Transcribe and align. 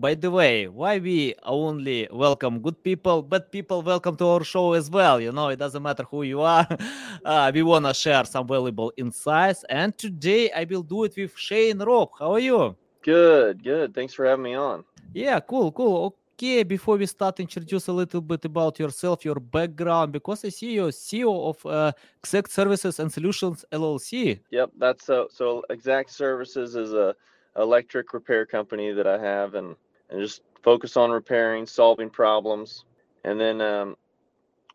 By 0.00 0.14
the 0.14 0.30
way, 0.30 0.68
why 0.68 1.00
we 1.00 1.34
only 1.42 2.06
welcome 2.12 2.60
good 2.60 2.80
people, 2.84 3.20
but 3.20 3.50
people 3.50 3.82
welcome 3.82 4.16
to 4.18 4.26
our 4.28 4.44
show 4.44 4.74
as 4.74 4.88
well. 4.88 5.20
You 5.20 5.32
know, 5.32 5.48
it 5.48 5.58
doesn't 5.58 5.82
matter 5.82 6.04
who 6.04 6.22
you 6.22 6.40
are. 6.40 6.68
Uh, 7.24 7.50
we 7.52 7.62
want 7.64 7.84
to 7.84 7.92
share 7.92 8.24
some 8.24 8.46
valuable 8.46 8.92
insights. 8.96 9.64
And 9.68 9.98
today 9.98 10.52
I 10.52 10.62
will 10.64 10.84
do 10.84 11.02
it 11.02 11.14
with 11.16 11.36
Shane 11.36 11.78
Robb. 11.78 12.10
How 12.16 12.34
are 12.34 12.38
you? 12.38 12.76
Good, 13.02 13.64
good. 13.64 13.92
Thanks 13.92 14.14
for 14.14 14.24
having 14.24 14.44
me 14.44 14.54
on. 14.54 14.84
Yeah, 15.12 15.40
cool, 15.40 15.72
cool. 15.72 16.14
Okay, 16.34 16.62
before 16.62 16.96
we 16.96 17.06
start, 17.06 17.40
introduce 17.40 17.88
a 17.88 17.92
little 17.92 18.20
bit 18.20 18.44
about 18.44 18.78
yourself, 18.78 19.24
your 19.24 19.40
background, 19.40 20.12
because 20.12 20.44
I 20.44 20.50
see 20.50 20.74
you're 20.74 20.92
CEO 20.92 21.50
of 21.50 21.66
uh, 21.66 21.92
Exact 22.20 22.52
Services 22.52 23.00
and 23.00 23.12
Solutions 23.12 23.64
LLC. 23.72 24.38
Yep, 24.50 24.70
that's 24.78 25.04
so. 25.04 25.26
So 25.30 25.64
Exact 25.68 26.10
Services 26.10 26.76
is 26.76 26.92
a 26.92 27.16
electric 27.56 28.14
repair 28.14 28.46
company 28.46 28.92
that 28.92 29.08
I 29.08 29.18
have, 29.18 29.54
and 29.54 29.74
and 30.10 30.20
just 30.20 30.42
focus 30.62 30.96
on 30.96 31.10
repairing, 31.10 31.66
solving 31.66 32.10
problems, 32.10 32.84
and 33.24 33.40
then 33.40 33.60
um, 33.60 33.96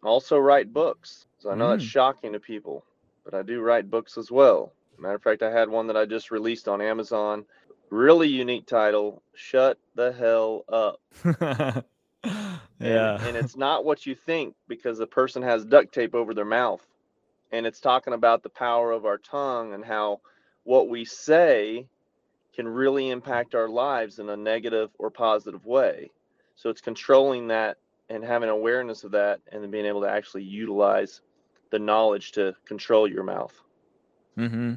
also 0.03 0.37
write 0.37 0.73
books. 0.73 1.27
So 1.39 1.49
I 1.51 1.55
know 1.55 1.69
that's 1.69 1.83
Mm. 1.83 1.87
shocking 1.87 2.33
to 2.33 2.39
people, 2.39 2.85
but 3.25 3.33
I 3.33 3.41
do 3.43 3.61
write 3.61 3.89
books 3.89 4.17
as 4.17 4.31
well. 4.31 4.73
Matter 4.97 5.15
of 5.15 5.23
fact, 5.23 5.43
I 5.43 5.51
had 5.51 5.69
one 5.69 5.87
that 5.87 5.97
I 5.97 6.05
just 6.05 6.31
released 6.31 6.67
on 6.67 6.81
Amazon. 6.81 7.45
Really 7.89 8.27
unique 8.29 8.65
title, 8.65 9.21
Shut 9.33 9.77
the 9.95 10.11
Hell 10.13 10.63
Up. 10.69 10.99
And, 12.79 12.93
yeah. 12.93 13.17
and 13.21 13.35
it's 13.37 13.55
not 13.55 13.85
what 13.85 14.05
you 14.05 14.15
think 14.15 14.55
because 14.67 14.97
the 14.97 15.07
person 15.07 15.41
has 15.43 15.65
duct 15.65 15.93
tape 15.93 16.15
over 16.15 16.33
their 16.33 16.45
mouth. 16.45 16.85
And 17.51 17.65
it's 17.65 17.79
talking 17.79 18.13
about 18.13 18.43
the 18.43 18.49
power 18.49 18.91
of 18.91 19.05
our 19.05 19.17
tongue 19.17 19.73
and 19.73 19.85
how 19.85 20.21
what 20.63 20.89
we 20.89 21.05
say 21.05 21.87
can 22.53 22.67
really 22.67 23.09
impact 23.09 23.55
our 23.55 23.67
lives 23.67 24.19
in 24.19 24.29
a 24.29 24.37
negative 24.37 24.91
or 24.99 25.09
positive 25.09 25.65
way. 25.65 26.11
So 26.55 26.69
it's 26.69 26.81
controlling 26.81 27.47
that 27.47 27.77
and 28.09 28.23
having 28.23 28.49
awareness 28.49 29.03
of 29.03 29.11
that 29.11 29.39
and 29.51 29.63
then 29.63 29.71
being 29.71 29.85
able 29.85 30.01
to 30.01 30.09
actually 30.09 30.43
utilize 30.43 31.21
the 31.71 31.79
knowledge 31.79 32.31
to 32.33 32.53
control 32.65 33.07
your 33.07 33.23
mouth. 33.23 33.53
Mm-hmm. 34.37 34.75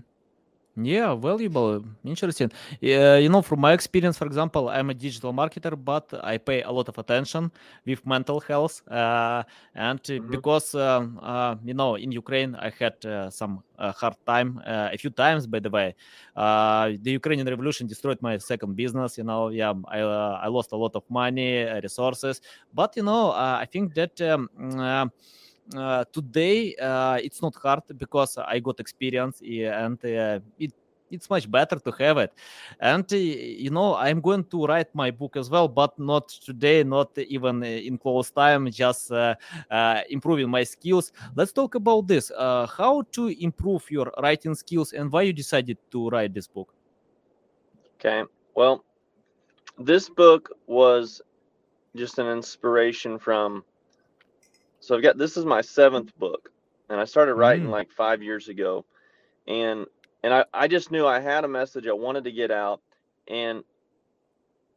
Yeah, 0.79 1.15
valuable, 1.15 1.83
interesting. 2.05 2.53
Yeah, 2.83 3.17
you 3.17 3.31
know, 3.31 3.41
from 3.41 3.61
my 3.61 3.73
experience, 3.73 4.19
for 4.19 4.27
example, 4.27 4.69
I'm 4.69 4.91
a 4.91 4.95
digital 4.95 5.33
marketer, 5.33 5.73
but 5.75 6.13
I 6.23 6.37
pay 6.37 6.61
a 6.61 6.71
lot 6.71 6.91
of 6.91 6.99
attention 6.99 7.51
with 7.87 8.05
mental 8.07 8.41
health, 8.41 8.83
uh, 8.91 9.43
and 9.75 9.99
uh, 10.11 10.21
Mhm. 10.21 10.29
because 10.29 10.75
um, 10.75 11.19
uh, 11.23 11.57
you 11.65 11.73
know, 11.73 11.95
in 11.95 12.13
Ukraine, 12.13 12.55
I 12.57 12.69
had 12.79 13.03
uh, 13.07 13.31
some 13.31 13.63
uh, 13.79 13.91
hard 13.93 14.17
time 14.27 14.61
uh, 14.67 14.91
a 14.93 14.99
few 14.99 15.09
times. 15.09 15.47
By 15.47 15.61
the 15.61 15.71
way, 15.71 15.95
uh, 16.37 16.93
the 17.01 17.13
Ukrainian 17.13 17.49
revolution 17.49 17.87
destroyed 17.87 18.21
my 18.21 18.37
second 18.37 18.77
business. 18.77 19.17
You 19.17 19.25
know, 19.25 19.49
yeah, 19.49 19.73
I 19.89 20.01
uh, 20.01 20.41
I 20.45 20.49
lost 20.49 20.73
a 20.73 20.77
lot 20.77 20.95
of 20.95 21.05
money, 21.09 21.65
uh, 21.67 21.81
resources, 21.81 22.43
but 22.75 22.95
you 22.97 23.03
know, 23.03 23.31
uh, 23.31 23.57
I 23.63 23.65
think 23.65 23.95
that. 23.95 24.21
Um, 24.21 25.11
uh, 25.75 26.05
today 26.13 26.75
uh, 26.77 27.19
it's 27.23 27.43
not 27.43 27.55
hard 27.57 27.83
because 27.97 28.39
I 28.39 28.61
got 28.61 28.81
experience 28.81 29.41
and 29.43 29.99
uh, 30.05 30.41
it 30.59 30.73
it's 31.09 31.31
much 31.31 31.49
better 31.49 31.79
to 31.79 31.93
have 31.93 32.19
it. 32.19 32.33
And 32.81 33.05
uh, 33.13 33.17
you 33.17 33.71
know 33.71 33.95
i'm 33.95 34.21
going 34.21 34.45
to 34.45 34.67
write 34.67 34.93
my 34.95 35.11
book 35.11 35.37
as 35.37 35.49
well 35.49 35.69
but 35.69 35.97
not 35.99 36.29
today 36.29 36.83
not 36.83 37.17
even 37.17 37.63
uh, 37.63 37.67
in 37.67 37.97
close 37.97 38.31
time 38.31 38.71
just 38.71 39.13
improving 40.09 40.51
my 40.51 40.65
skills. 40.65 41.13
Let's 41.35 41.53
talk 41.53 41.75
about 41.75 42.07
this. 42.07 42.31
How 42.37 43.05
to 43.13 43.29
improve 43.29 43.91
your 43.91 44.13
writing 44.23 44.55
skills 44.55 44.93
and 44.93 45.11
why 45.11 45.23
you 45.23 45.33
decided 45.33 45.79
to 45.93 46.09
write 46.09 46.35
this 46.35 46.47
book? 46.47 46.73
Okay. 47.99 48.25
Well, 48.55 48.85
this 49.79 50.09
book 50.09 50.51
was 50.67 51.23
just 51.95 52.19
an 52.19 52.27
inspiration 52.27 53.19
from 53.19 53.65
so 54.87 54.95
I've 54.95 55.03
got 55.03 55.19
this 55.19 55.37
is 55.37 55.45
my 55.45 55.63
seventh 55.63 56.17
book, 56.17 56.53
and 56.89 57.01
I 57.01 57.05
started 57.07 57.35
writing 57.35 57.67
Mm. 57.67 57.71
like 57.73 57.91
five 57.91 58.23
years 58.23 58.49
ago, 58.49 58.85
and 59.49 59.87
and 60.23 60.33
I 60.33 60.45
I 60.55 60.69
just 60.69 60.93
knew 60.93 61.05
I 61.05 61.19
had 61.19 61.45
a 61.45 61.49
message 61.49 61.89
I 61.89 61.93
wanted 61.93 62.23
to 62.25 62.31
get 62.33 62.53
out, 62.53 62.81
and 63.27 63.65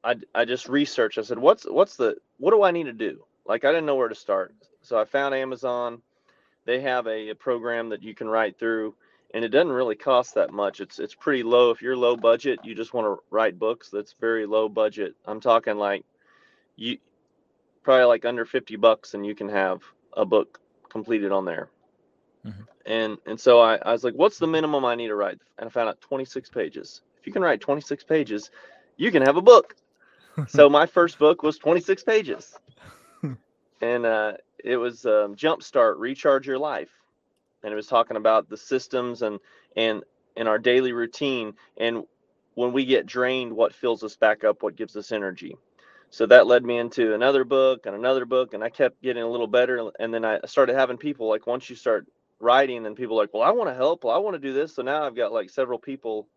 I 0.04 0.16
I 0.34 0.46
just 0.46 0.68
researched. 0.68 1.20
I 1.20 1.22
said, 1.22 1.38
what's 1.38 1.66
what's 1.70 1.96
the 1.96 2.18
what 2.38 2.52
do 2.52 2.64
I 2.64 2.72
need 2.72 2.86
to 2.86 2.94
do? 2.94 3.24
Like 3.46 3.66
I 3.66 3.70
didn't 3.72 3.86
know 3.86 3.96
where 3.98 4.08
to 4.08 4.16
start, 4.16 4.56
so 4.82 5.00
I 5.00 5.06
found 5.06 5.36
Amazon. 5.36 6.02
They 6.66 6.82
have 6.82 7.06
a, 7.06 7.30
a 7.30 7.36
program 7.36 7.90
that 7.90 8.02
you 8.02 8.16
can 8.16 8.28
write 8.28 8.58
through, 8.58 8.96
and 9.36 9.46
it 9.46 9.50
doesn't 9.50 9.72
really 9.72 9.96
cost 9.96 10.34
that 10.36 10.52
much. 10.52 10.82
It's 10.82 10.98
it's 10.98 11.14
pretty 11.14 11.44
low. 11.44 11.70
If 11.70 11.84
you're 11.84 11.96
low 11.96 12.18
budget, 12.18 12.60
you 12.64 12.74
just 12.74 12.96
want 12.96 13.06
to 13.06 13.24
write 13.30 13.60
books. 13.60 13.90
That's 13.92 14.14
very 14.14 14.48
low 14.48 14.70
budget. 14.70 15.14
I'm 15.28 15.40
talking 15.40 15.78
like 15.78 16.04
you 16.78 16.98
probably 17.84 18.06
like 18.06 18.26
under 18.26 18.46
50 18.46 18.76
bucks 18.78 19.14
and 19.14 19.24
you 19.26 19.36
can 19.36 19.50
have 19.50 19.82
a 20.20 20.26
book 20.26 20.60
completed 20.90 21.32
on 21.32 21.46
there. 21.46 21.70
Mhm. 22.46 22.68
and 22.86 23.18
and 23.26 23.40
so 23.40 23.60
I, 23.60 23.76
I 23.78 23.92
was 23.92 24.04
like 24.04 24.16
what's 24.16 24.40
the 24.40 24.48
minimum 24.48 24.86
i 24.86 24.96
need 24.96 25.08
to 25.08 25.16
write? 25.16 25.40
And 25.58 25.68
i 25.68 25.70
found 25.70 25.90
out 25.90 26.02
26 26.02 26.50
pages. 26.50 27.02
If 27.20 27.28
you 27.28 27.34
can 27.34 27.42
write 27.44 27.62
26 27.62 28.04
pages 28.04 28.52
you 28.98 29.12
can 29.12 29.24
have 29.24 29.38
a 29.38 29.42
book. 29.42 29.76
So 30.48 30.70
my 30.70 30.86
first 30.86 31.20
book 31.20 31.44
was 31.44 31.58
26 31.58 32.04
pages. 32.04 32.60
And 33.82 34.06
uh, 34.06 34.34
it 34.64 34.78
was 34.78 35.06
um, 35.06 35.36
jumpstart 35.36 35.96
recharge 36.00 36.48
your 36.48 36.60
life. 36.60 36.90
And 37.64 37.72
it 37.74 37.76
was 37.76 37.88
talking 37.88 38.18
about 38.18 38.50
the 38.50 38.58
systems 38.58 39.22
and 39.22 39.40
and 39.76 40.04
in 40.36 40.48
our 40.48 40.60
daily 40.60 40.94
routine 40.94 41.54
and 41.78 42.04
when 42.56 42.74
we 42.74 42.86
get 42.86 43.06
drained 43.06 43.54
what 43.54 43.74
fills 43.76 44.04
us 44.04 44.16
back 44.16 44.44
up 44.44 44.64
what 44.64 44.76
gives 44.76 44.96
us 44.96 45.12
energy 45.12 45.58
so 46.12 46.26
that 46.26 46.48
led 46.48 46.64
me 46.66 46.78
into 46.78 47.14
another 47.14 47.44
book 47.44 47.86
and 47.86 47.96
another 47.96 48.26
book 48.26 48.54
and 48.54 48.64
i 48.64 48.70
kept 48.70 49.02
getting 49.02 49.24
a 49.24 49.30
little 49.30 49.48
better 49.48 49.92
and 50.00 50.14
then 50.14 50.26
i 50.26 50.40
started 50.46 50.76
having 50.76 50.98
people 50.98 51.28
like 51.30 51.48
once 51.48 51.70
you 51.70 51.76
start 51.76 52.08
writing 52.40 52.84
then 52.84 52.96
people 52.96 53.18
like 53.18 53.34
well 53.34 53.44
i 53.44 53.52
want 53.52 53.70
to 53.70 53.76
help. 53.76 54.04
Well 54.04 54.16
i 54.16 54.20
want 54.20 54.36
to 54.36 54.40
do 54.40 54.54
this. 54.54 54.76
So 54.76 54.82
now 54.82 55.04
i've 55.06 55.16
got 55.16 55.34
like 55.34 55.50
several 55.50 55.80
people 55.80 56.28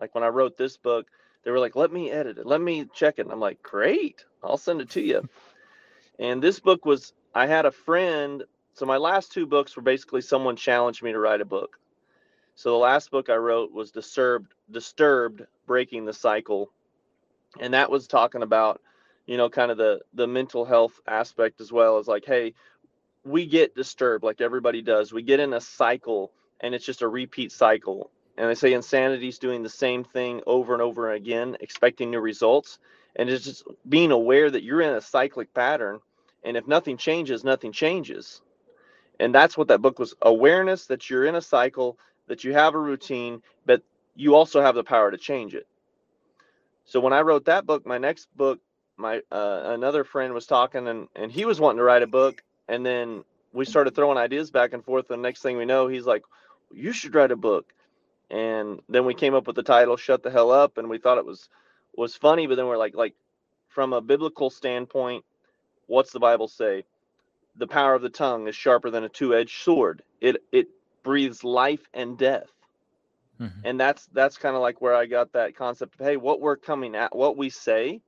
like 0.00 0.14
when 0.14 0.24
i 0.24 0.28
wrote 0.28 0.56
this 0.56 0.76
book 0.76 1.06
they 1.44 1.50
were 1.50 1.58
like 1.58 1.76
let 1.76 1.92
me 1.92 2.10
edit 2.10 2.38
it. 2.38 2.46
Let 2.46 2.60
me 2.60 2.86
check 2.94 3.18
it. 3.18 3.22
And 3.22 3.32
i'm 3.32 3.40
like 3.40 3.62
great. 3.62 4.24
I'll 4.42 4.56
send 4.56 4.80
it 4.80 4.90
to 4.90 5.02
you 5.02 5.28
and 6.18 6.42
this 6.42 6.60
book 6.60 6.86
was 6.86 7.12
i 7.34 7.46
had 7.46 7.66
a 7.66 7.72
friend 7.72 8.44
so 8.74 8.86
my 8.86 8.96
last 8.96 9.32
two 9.32 9.46
books 9.46 9.74
were 9.76 9.82
basically 9.82 10.20
someone 10.20 10.54
challenged 10.56 11.02
me 11.02 11.10
to 11.12 11.18
write 11.18 11.40
a 11.40 11.44
book. 11.44 11.80
So 12.54 12.70
the 12.70 12.76
last 12.76 13.10
book 13.10 13.28
i 13.28 13.36
wrote 13.36 13.72
was 13.72 13.90
disturbed 13.90 14.54
disturbed 14.70 15.42
breaking 15.66 16.04
the 16.04 16.12
cycle 16.12 16.70
and 17.60 17.74
that 17.74 17.90
was 17.90 18.06
talking 18.06 18.42
about 18.42 18.80
you 19.28 19.38
know 19.38 19.50
kind 19.50 19.70
of 19.70 19.78
the 19.78 20.00
the 20.14 20.26
mental 20.26 20.66
health 20.66 21.00
aspect 21.08 21.62
as 21.62 21.72
well 21.72 21.98
as 21.98 22.08
like 22.08 22.26
hey 22.26 22.54
we 23.24 23.46
get 23.46 23.74
disturbed 23.76 24.24
like 24.24 24.40
everybody 24.40 24.82
does. 24.82 25.12
We 25.12 25.22
get 25.22 25.40
in 25.40 25.54
a 25.54 25.60
cycle 25.60 26.32
and 26.60 26.74
it's 26.74 26.86
just 26.86 27.02
a 27.02 27.08
repeat 27.08 27.52
cycle. 27.52 28.10
And 28.38 28.50
they 28.50 28.56
say 28.56 28.72
insanity 28.72 29.28
is 29.28 29.38
doing 29.38 29.62
the 29.62 29.70
same 29.70 30.04
thing 30.04 30.42
over 30.46 30.72
and 30.72 30.82
over 30.82 31.12
again 31.12 31.56
expecting 31.60 32.10
new 32.10 32.20
results. 32.20 32.78
And 33.16 33.28
it's 33.28 33.44
just 33.44 33.64
being 33.88 34.12
aware 34.12 34.50
that 34.50 34.64
you're 34.64 34.82
in 34.82 34.94
a 34.94 35.00
cyclic 35.00 35.52
pattern 35.54 36.00
and 36.44 36.56
if 36.56 36.66
nothing 36.68 36.96
changes 36.96 37.44
nothing 37.44 37.72
changes. 37.72 38.42
And 39.20 39.34
that's 39.34 39.58
what 39.58 39.68
that 39.68 39.82
book 39.82 39.98
was 39.98 40.14
awareness 40.22 40.86
that 40.86 41.10
you're 41.10 41.26
in 41.26 41.34
a 41.36 41.42
cycle 41.42 41.98
that 42.28 42.44
you 42.44 42.54
have 42.54 42.74
a 42.74 42.80
routine 42.80 43.42
but 43.66 43.82
you 44.16 44.34
also 44.36 44.62
have 44.62 44.74
the 44.76 44.84
power 44.84 45.10
to 45.12 45.18
change 45.18 45.54
it. 45.54 45.66
So 46.86 47.00
when 47.00 47.12
i 47.12 47.20
wrote 47.20 47.46
that 47.46 47.66
book 47.66 47.86
my 47.86 47.98
next 47.98 48.28
book 48.36 48.60
my 48.98 49.22
uh, 49.32 49.62
another 49.66 50.04
friend 50.04 50.34
was 50.34 50.46
talking 50.46 50.88
and 50.88 51.08
and 51.16 51.32
he 51.32 51.44
was 51.44 51.60
wanting 51.60 51.78
to 51.78 51.84
write 51.84 52.02
a 52.02 52.06
book 52.06 52.42
and 52.68 52.84
then 52.84 53.24
we 53.52 53.64
started 53.64 53.94
throwing 53.94 54.18
ideas 54.18 54.50
back 54.50 54.72
and 54.72 54.84
forth 54.84 55.10
and 55.10 55.18
the 55.22 55.28
next 55.28 55.42
thing 55.42 55.56
we 55.56 55.64
know 55.64 55.88
he's 55.88 56.06
like 56.06 56.22
you 56.72 56.92
should 56.92 57.14
write 57.14 57.32
a 57.32 57.36
book. 57.36 57.72
And 58.30 58.80
then 58.90 59.06
we 59.06 59.14
came 59.14 59.34
up 59.34 59.46
with 59.46 59.56
the 59.56 59.62
title 59.62 59.96
shut 59.96 60.22
the 60.22 60.30
hell 60.30 60.50
up 60.50 60.78
and 60.78 60.88
we 60.88 60.98
thought 60.98 61.18
it 61.18 61.24
was 61.26 61.48
was 61.96 62.14
funny 62.14 62.46
but 62.46 62.56
then 62.56 62.66
we're 62.66 62.76
like 62.76 62.94
like 62.94 63.14
from 63.68 63.92
a 63.92 64.00
biblical 64.00 64.50
standpoint 64.50 65.24
what's 65.86 66.12
the 66.12 66.20
bible 66.20 66.48
say? 66.48 66.84
The 67.56 67.66
power 67.66 67.94
of 67.94 68.02
the 68.02 68.10
tongue 68.10 68.46
is 68.48 68.54
sharper 68.54 68.90
than 68.90 69.04
a 69.04 69.08
two-edged 69.08 69.62
sword. 69.62 70.02
It 70.20 70.36
it 70.52 70.68
breathes 71.02 71.42
life 71.44 71.88
and 71.94 72.18
death. 72.18 72.50
Mhm. 73.40 73.52
and 73.64 73.80
that's 73.80 74.06
that's 74.12 74.36
kind 74.36 74.56
of 74.56 74.62
like 74.62 74.80
where 74.80 74.94
i 74.94 75.06
got 75.06 75.32
that 75.32 75.54
concept 75.54 75.94
of 75.94 76.04
hey 76.06 76.16
what 76.16 76.40
we're 76.40 76.56
coming 76.56 76.96
at 76.96 77.14
what 77.14 77.36
we 77.36 77.48
say 77.48 78.00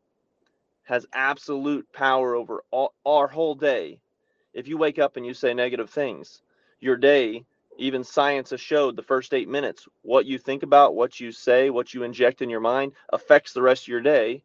has 0.91 1.07
absolute 1.15 1.91
power 1.95 2.35
over 2.35 2.63
all, 2.71 2.93
our 3.07 3.29
whole 3.29 3.55
day. 3.55 3.99
If 4.53 4.69
you 4.69 4.77
wake 4.77 4.99
up 4.99 5.17
and 5.17 5.25
you 5.25 5.33
say 5.33 5.55
negative 5.55 5.89
things 5.91 6.43
your 6.81 6.97
day 6.97 7.45
even 7.79 8.03
science 8.05 8.51
has 8.51 8.61
showed 8.61 8.97
the 8.97 9.03
first 9.03 9.33
eight 9.33 9.49
minutes 9.49 9.87
what 10.03 10.27
you 10.27 10.39
think 10.39 10.63
about 10.63 10.95
what 10.95 11.21
you 11.21 11.31
say 11.31 11.71
what 11.71 11.95
you 11.95 12.03
inject 12.03 12.43
in 12.43 12.51
your 12.51 12.61
mind 12.61 12.93
affects 13.13 13.53
the 13.53 13.63
rest 13.63 13.85
of 13.85 13.89
your 13.89 14.01
day 14.01 14.43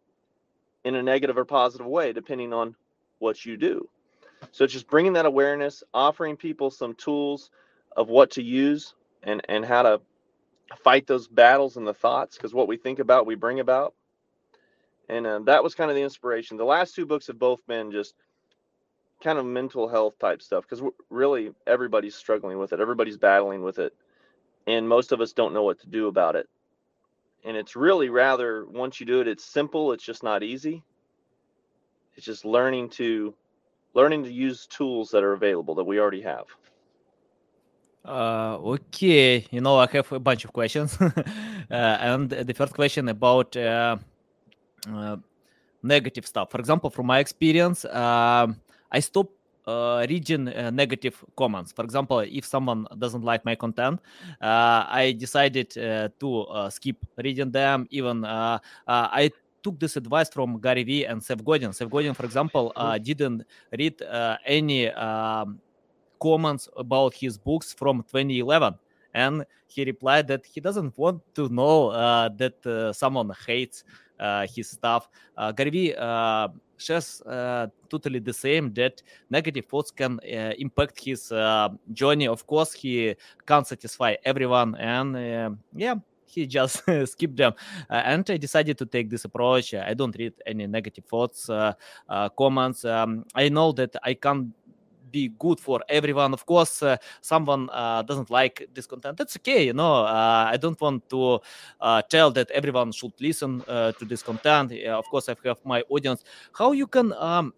in 0.84 0.96
a 0.96 1.04
negative 1.04 1.38
or 1.38 1.46
positive 1.46 1.88
way 1.88 2.14
depending 2.14 2.54
on 2.54 2.76
what 3.20 3.46
you 3.46 3.58
do. 3.58 3.88
So 4.52 4.68
just 4.68 4.88
bringing 4.88 5.14
that 5.14 5.26
awareness 5.26 5.84
offering 5.94 6.38
people 6.38 6.70
some 6.70 6.94
tools 6.94 7.50
of 7.96 8.10
what 8.10 8.32
to 8.32 8.44
use 8.44 8.94
and 9.24 9.42
and 9.50 9.66
how 9.66 9.84
to 9.84 10.02
fight 10.84 11.08
those 11.08 11.28
battles 11.28 11.78
and 11.78 11.88
the 11.88 11.94
thoughts 11.94 12.38
because 12.38 12.54
what 12.54 12.68
we 12.68 12.78
think 12.78 13.00
about 13.00 13.26
we 13.26 13.36
bring 13.36 13.60
about 13.60 13.94
and 15.10 15.28
uh, 15.28 15.40
that 15.46 15.64
was 15.64 15.76
kind 15.76 15.90
of 15.90 15.96
the 15.96 16.04
inspiration. 16.04 16.58
The 16.58 16.66
last 16.66 16.96
two 16.96 17.06
books 17.06 17.28
have 17.28 17.40
both 17.40 17.66
been 17.68 17.92
just 17.92 18.16
kind 19.24 19.40
of 19.40 19.46
mental 19.46 19.88
health 19.88 20.18
type 20.20 20.42
stuff 20.42 20.66
because 20.68 20.84
really 21.10 21.52
everybody's 21.68 22.16
struggling 22.16 22.58
with 22.58 22.74
it. 22.74 22.80
Everybody's 22.80 23.18
battling 23.18 23.64
with 23.64 23.80
it. 23.80 23.94
And 24.68 24.88
most 24.88 25.12
of 25.12 25.22
us 25.22 25.34
don't 25.34 25.54
know 25.54 25.64
what 25.64 25.80
to 25.82 25.88
do 25.88 26.08
about 26.08 26.36
it. 26.36 26.50
And 27.44 27.56
it's 27.56 27.76
really 27.76 28.10
rather 28.10 28.66
once 28.66 29.00
you 29.00 29.06
do 29.06 29.22
it 29.22 29.28
it's 29.28 29.46
simple. 29.46 29.92
It's 29.92 30.04
just 30.04 30.24
not 30.24 30.44
easy. 30.44 30.84
It's 32.16 32.26
just 32.26 32.46
learning 32.46 32.90
to 32.92 33.34
learning 33.94 34.24
to 34.24 34.32
use 34.32 34.66
tools 34.68 35.12
that 35.12 35.24
are 35.24 35.34
available 35.34 35.76
that 35.76 35.84
we 35.84 36.00
already 36.00 36.22
have. 36.22 36.46
Uh, 38.04 38.58
okay, 38.58 39.46
you 39.50 39.62
know, 39.62 39.78
I 39.78 39.88
have 39.92 40.12
a 40.12 40.20
bunch 40.20 40.46
of 40.46 40.54
questions. 40.54 40.98
uh, 41.02 41.14
and 41.72 42.30
the 42.30 42.54
first 42.54 42.74
question 42.74 43.10
about 43.10 43.58
uh, 43.58 43.98
negative 45.86 46.26
stuff. 46.26 46.52
For 46.52 46.60
example, 46.60 46.90
from 46.90 47.06
my 47.06 47.20
experience, 47.20 47.86
um, 47.86 48.60
I 48.92 49.00
stop 49.00 49.30
uh, 49.68 50.06
reading 50.10 50.48
uh, 50.48 50.70
negative 50.72 51.24
comments. 51.36 51.72
For 51.72 51.84
example, 51.84 52.20
if 52.20 52.46
someone 52.46 52.88
doesn't 52.98 53.24
like 53.24 53.46
my 53.46 53.56
content, 53.56 54.00
uh, 54.42 54.86
I 54.88 55.16
decided 55.18 55.78
uh, 55.78 56.10
to 56.20 56.42
uh, 56.42 56.70
skip 56.70 56.98
reading 57.18 57.52
them. 57.52 57.88
Even 57.90 58.26
uh, 58.26 58.60
I 58.88 59.32
took 59.64 59.80
this 59.80 59.98
advice 59.98 60.30
from 60.30 60.60
Gary 60.62 60.84
Vee 60.84 61.06
and 61.06 61.24
Seth 61.24 61.44
Godin. 61.44 61.74
Seth 61.74 61.90
Godin, 61.90 62.14
for 62.14 62.26
example, 62.26 62.74
didn't 63.02 63.44
read 63.72 64.02
any 64.46 64.90
um, 64.92 65.60
comments 66.22 66.70
about 66.78 67.14
his 67.14 67.38
books 67.38 67.74
from 67.74 68.04
2011 68.04 68.76
and 69.16 69.46
he 69.68 69.84
replied 69.86 70.28
that 70.28 70.46
he 70.46 70.60
doesn't 70.60 70.96
want 70.98 71.22
to 71.34 71.50
know 71.50 71.90
uh, 71.90 72.30
that 72.38 72.64
uh, 72.68 72.94
someone 72.94 73.32
hates 73.48 73.84
uh, 74.20 74.46
his 74.54 74.70
stuff. 74.70 75.10
Uh, 75.38 75.52
Gary 75.52 75.70
Vee 75.70 75.96
uh, 75.98 76.50
shares 76.78 77.22
uh, 77.22 77.68
totally 77.90 78.20
the 78.20 78.34
same 78.34 78.74
that 78.74 79.02
negative 79.30 79.66
thoughts 79.66 79.90
can 79.90 80.20
uh, 80.20 80.52
impact 80.60 81.04
his 81.04 81.30
journey. 81.94 82.28
Of 82.28 82.46
course, 82.46 82.74
he 82.74 83.16
can't 83.48 83.66
satisfy 83.66 84.16
everyone, 84.24 84.76
and 84.76 85.58
yeah, 85.76 85.96
he 86.26 86.46
just 86.46 86.84
skipped 87.06 87.38
them 87.38 87.54
and 87.90 88.30
i 88.30 88.36
decided 88.36 88.78
to 88.78 88.86
take 88.86 89.10
this 89.10 89.24
approach 89.24 89.74
i 89.76 89.94
don't 89.94 90.18
read 90.18 90.34
any 90.46 90.68
negative 90.68 91.06
thoughts 91.06 91.50
comments 92.36 92.84
um, 92.84 93.24
i 93.36 93.48
know 93.48 93.72
that 93.72 93.96
i 94.04 94.14
can't 94.14 94.48
be 95.16 95.32
good 95.40 95.60
for 95.60 95.80
everyone. 95.88 96.34
Of 96.34 96.46
course, 96.46 96.84
uh, 96.84 96.98
someone 97.22 97.70
uh, 97.72 98.02
doesn't 98.04 98.30
like 98.30 98.68
this 98.76 98.86
content. 98.86 99.18
That's 99.18 99.38
okay. 99.38 99.62
You 99.70 99.74
know, 99.74 100.04
uh, 100.04 100.54
I 100.54 100.58
don't 100.58 100.80
want 100.82 101.08
to 101.10 101.40
tell 102.10 102.30
that 102.32 102.52
everyone 102.52 102.92
should 102.92 103.16
listen 103.20 103.62
to 104.00 104.06
this 104.12 104.22
content. 104.22 104.74
of 105.02 105.06
course, 105.12 105.30
I 105.30 105.36
have 105.46 105.62
my 105.64 105.82
audience. 105.90 106.24
How 106.60 106.74
you 106.74 106.88
can 106.88 107.14
um, 107.14 107.54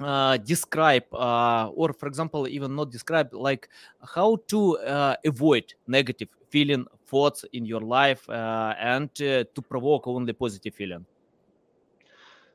uh, 0.00 0.36
describe 0.38 1.06
uh, 1.12 1.70
or 1.74 1.92
for 1.92 2.06
example 2.06 2.46
even 2.46 2.74
not 2.76 2.90
describe 2.90 3.28
like 3.32 3.68
how 4.14 4.38
to 4.46 4.78
uh, 4.78 5.16
avoid 5.24 5.64
negative 5.86 6.28
feeling 6.50 6.86
thoughts 7.06 7.44
in 7.52 7.66
your 7.66 7.80
life 7.80 8.22
and 8.30 9.12
to 9.14 9.60
provoke 9.68 10.06
only 10.06 10.32
positive 10.32 10.74
feeling 10.74 11.04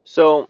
so 0.06 0.48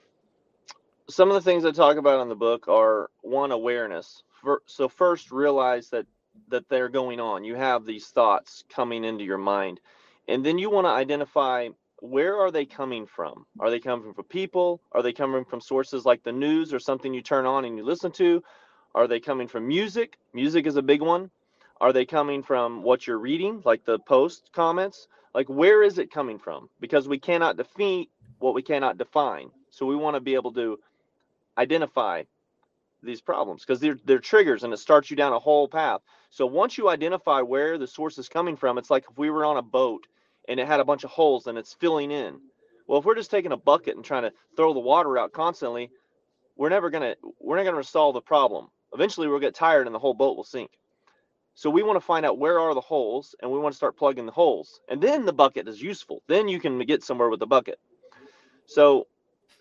some 1.09 1.29
of 1.29 1.35
the 1.35 1.41
things 1.41 1.65
I 1.65 1.71
talk 1.71 1.97
about 1.97 2.21
in 2.21 2.29
the 2.29 2.35
book 2.35 2.67
are 2.67 3.09
one 3.21 3.51
awareness. 3.51 4.23
So 4.65 4.87
first, 4.89 5.31
realize 5.31 5.89
that 5.89 6.05
that 6.49 6.67
they're 6.67 6.89
going 6.89 7.19
on. 7.19 7.43
You 7.43 7.55
have 7.55 7.85
these 7.85 8.07
thoughts 8.07 8.63
coming 8.73 9.03
into 9.03 9.23
your 9.23 9.37
mind, 9.37 9.79
and 10.27 10.45
then 10.45 10.57
you 10.57 10.69
want 10.69 10.85
to 10.85 10.91
identify 10.91 11.69
where 11.99 12.37
are 12.37 12.51
they 12.51 12.65
coming 12.65 13.05
from. 13.05 13.45
Are 13.59 13.69
they 13.69 13.79
coming 13.79 14.13
from 14.13 14.25
people? 14.25 14.81
Are 14.91 15.01
they 15.01 15.13
coming 15.13 15.45
from 15.45 15.61
sources 15.61 16.05
like 16.05 16.23
the 16.23 16.31
news 16.33 16.73
or 16.73 16.79
something 16.79 17.13
you 17.13 17.21
turn 17.21 17.45
on 17.45 17.63
and 17.63 17.77
you 17.77 17.85
listen 17.85 18.11
to? 18.13 18.43
Are 18.93 19.07
they 19.07 19.19
coming 19.19 19.47
from 19.47 19.67
music? 19.67 20.17
Music 20.33 20.67
is 20.67 20.75
a 20.75 20.81
big 20.81 21.01
one. 21.01 21.29
Are 21.79 21.93
they 21.93 22.05
coming 22.05 22.43
from 22.43 22.83
what 22.83 23.07
you're 23.07 23.19
reading, 23.19 23.61
like 23.63 23.85
the 23.85 23.99
post 23.99 24.49
comments? 24.53 25.07
Like 25.33 25.47
where 25.47 25.81
is 25.81 25.97
it 25.97 26.11
coming 26.11 26.39
from? 26.39 26.69
Because 26.79 27.07
we 27.07 27.19
cannot 27.19 27.57
defeat 27.57 28.09
what 28.39 28.53
we 28.53 28.61
cannot 28.61 28.97
define. 28.97 29.51
So 29.69 29.85
we 29.85 29.95
want 29.95 30.15
to 30.15 30.21
be 30.21 30.35
able 30.35 30.53
to 30.53 30.79
identify 31.57 32.23
these 33.03 33.21
problems 33.21 33.63
because 33.63 33.79
they're 33.79 33.97
they're 34.05 34.19
triggers 34.19 34.63
and 34.63 34.73
it 34.73 34.77
starts 34.77 35.09
you 35.09 35.17
down 35.17 35.33
a 35.33 35.39
whole 35.39 35.67
path. 35.67 36.01
So 36.29 36.45
once 36.45 36.77
you 36.77 36.89
identify 36.89 37.41
where 37.41 37.77
the 37.77 37.87
source 37.87 38.17
is 38.17 38.29
coming 38.29 38.55
from, 38.55 38.77
it's 38.77 38.89
like 38.89 39.05
if 39.09 39.17
we 39.17 39.29
were 39.29 39.45
on 39.45 39.57
a 39.57 39.61
boat 39.61 40.07
and 40.47 40.59
it 40.59 40.67
had 40.67 40.79
a 40.79 40.85
bunch 40.85 41.03
of 41.03 41.11
holes 41.11 41.47
and 41.47 41.57
it's 41.57 41.73
filling 41.73 42.11
in. 42.11 42.39
Well, 42.87 42.99
if 42.99 43.05
we're 43.05 43.15
just 43.15 43.31
taking 43.31 43.51
a 43.51 43.57
bucket 43.57 43.95
and 43.95 44.03
trying 44.03 44.23
to 44.23 44.33
throw 44.55 44.73
the 44.73 44.79
water 44.79 45.17
out 45.17 45.31
constantly, 45.31 45.89
we're 46.55 46.69
never 46.69 46.89
gonna 46.89 47.15
we're 47.39 47.57
not 47.57 47.65
gonna 47.65 47.83
solve 47.83 48.13
the 48.15 48.21
problem. 48.21 48.69
Eventually, 48.93 49.27
we'll 49.27 49.39
get 49.39 49.55
tired 49.55 49.87
and 49.87 49.95
the 49.95 49.99
whole 49.99 50.13
boat 50.13 50.37
will 50.37 50.43
sink. 50.43 50.71
So 51.55 51.69
we 51.69 51.83
want 51.83 51.97
to 51.97 52.05
find 52.05 52.25
out 52.25 52.39
where 52.39 52.59
are 52.59 52.73
the 52.73 52.81
holes 52.81 53.35
and 53.41 53.51
we 53.51 53.59
want 53.59 53.73
to 53.73 53.77
start 53.77 53.97
plugging 53.97 54.25
the 54.25 54.31
holes. 54.31 54.81
And 54.89 55.01
then 55.01 55.25
the 55.25 55.33
bucket 55.33 55.67
is 55.67 55.81
useful. 55.81 56.23
Then 56.27 56.47
you 56.47 56.59
can 56.59 56.79
get 56.79 57.03
somewhere 57.03 57.29
with 57.29 57.39
the 57.39 57.47
bucket. 57.47 57.79
So 58.65 59.07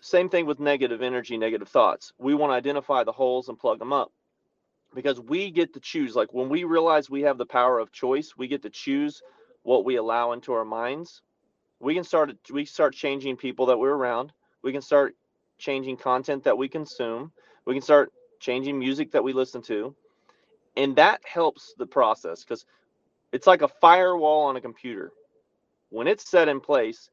same 0.03 0.27
thing 0.27 0.45
with 0.45 0.59
negative 0.59 1.01
energy, 1.01 1.37
negative 1.37 1.69
thoughts. 1.69 2.11
We 2.17 2.35
want 2.35 2.51
to 2.51 2.55
identify 2.55 3.05
the 3.05 3.13
holes 3.13 3.47
and 3.47 3.57
plug 3.57 3.79
them 3.79 3.93
up 3.93 4.11
because 4.93 5.21
we 5.21 5.49
get 5.49 5.73
to 5.73 5.79
choose. 5.79 6.13
Like 6.13 6.33
when 6.33 6.49
we 6.49 6.65
realize 6.65 7.09
we 7.09 7.21
have 7.21 7.37
the 7.37 7.45
power 7.45 7.79
of 7.79 7.93
choice, 7.93 8.33
we 8.37 8.49
get 8.49 8.61
to 8.63 8.69
choose 8.69 9.21
what 9.61 9.85
we 9.85 9.95
allow 9.95 10.33
into 10.33 10.51
our 10.51 10.65
minds. 10.65 11.21
We 11.79 11.93
can 11.93 12.03
start 12.03 12.35
we 12.51 12.65
start 12.65 12.93
changing 12.93 13.37
people 13.37 13.65
that 13.67 13.79
we're 13.79 13.95
around. 13.95 14.33
We 14.61 14.73
can 14.73 14.81
start 14.81 15.15
changing 15.57 15.95
content 15.95 16.43
that 16.43 16.57
we 16.57 16.67
consume. 16.67 17.31
We 17.63 17.73
can 17.73 17.81
start 17.81 18.11
changing 18.41 18.77
music 18.77 19.09
that 19.13 19.23
we 19.23 19.31
listen 19.31 19.61
to. 19.63 19.95
And 20.75 20.97
that 20.97 21.21
helps 21.23 21.75
the 21.77 21.87
process 21.87 22.43
because 22.43 22.65
it's 23.31 23.47
like 23.47 23.61
a 23.61 23.69
firewall 23.69 24.43
on 24.47 24.57
a 24.57 24.61
computer. 24.61 25.13
When 25.91 26.07
it's 26.07 26.29
set 26.29 26.49
in 26.49 26.59
place, 26.59 27.09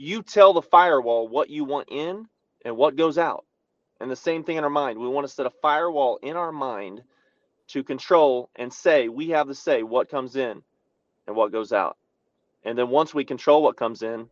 you 0.00 0.22
tell 0.22 0.54
the 0.54 0.62
firewall 0.62 1.28
what 1.28 1.50
you 1.50 1.62
want 1.62 1.88
in 1.90 2.26
and 2.64 2.74
what 2.74 2.96
goes 2.96 3.18
out. 3.18 3.44
And 4.00 4.10
the 4.10 4.16
same 4.16 4.42
thing 4.42 4.56
in 4.56 4.64
our 4.64 4.70
mind. 4.70 4.98
We 4.98 5.06
want 5.06 5.26
to 5.26 5.32
set 5.32 5.44
a 5.44 5.52
firewall 5.60 6.18
in 6.22 6.36
our 6.36 6.52
mind 6.52 7.02
to 7.68 7.84
control 7.84 8.48
and 8.56 8.72
say, 8.72 9.08
we 9.08 9.28
have 9.28 9.48
to 9.48 9.54
say 9.54 9.82
what 9.82 10.08
comes 10.08 10.36
in 10.36 10.62
and 11.26 11.36
what 11.36 11.52
goes 11.52 11.70
out. 11.72 11.98
And 12.64 12.78
then 12.78 12.88
once 12.88 13.12
we 13.12 13.24
control 13.24 13.62
what 13.62 13.76
comes 13.76 14.02
in, 14.02 14.26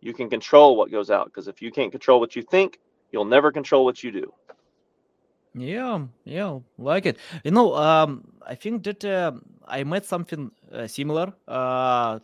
you 0.00 0.12
can 0.12 0.28
control 0.28 0.76
what 0.76 0.90
goes 0.90 1.08
out. 1.08 1.26
Because 1.26 1.46
if 1.46 1.62
you 1.62 1.70
can't 1.70 1.92
control 1.92 2.18
what 2.18 2.34
you 2.34 2.42
think, 2.42 2.80
you'll 3.12 3.24
never 3.24 3.52
control 3.52 3.84
what 3.84 4.02
you 4.02 4.10
do. 4.10 4.32
Yeah, 5.54 6.00
yeah, 6.24 6.58
like 6.78 7.06
it. 7.06 7.16
You 7.44 7.52
know, 7.52 7.76
um, 7.76 8.26
I 8.44 8.56
think 8.56 8.82
that 8.82 9.04
uh, 9.04 9.32
I 9.66 9.84
met 9.84 10.04
something 10.04 10.50
uh, 10.72 10.88
similar 10.88 11.32
uh, 11.46 12.18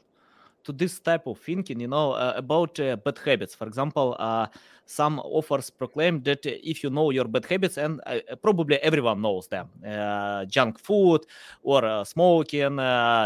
to 0.64 0.72
this 0.72 1.00
type 1.00 1.26
of 1.26 1.38
thinking, 1.38 1.80
you 1.80 1.88
know, 1.88 2.12
uh, 2.12 2.32
about 2.36 2.78
uh, 2.80 2.96
bad 2.96 3.18
habits. 3.24 3.54
For 3.54 3.66
example, 3.66 4.16
uh, 4.18 4.46
some 4.86 5.18
authors 5.20 5.70
proclaim 5.70 6.22
that 6.22 6.44
if 6.44 6.82
you 6.82 6.90
know 6.90 7.10
your 7.10 7.26
bad 7.26 7.46
habits, 7.46 7.78
and 7.78 8.00
uh, 8.06 8.18
probably 8.42 8.76
everyone 8.78 9.22
knows 9.22 9.48
them, 9.48 9.68
uh, 9.86 10.44
junk 10.46 10.78
food 10.78 11.24
or 11.62 11.84
uh, 11.84 12.04
smoking, 12.04 12.76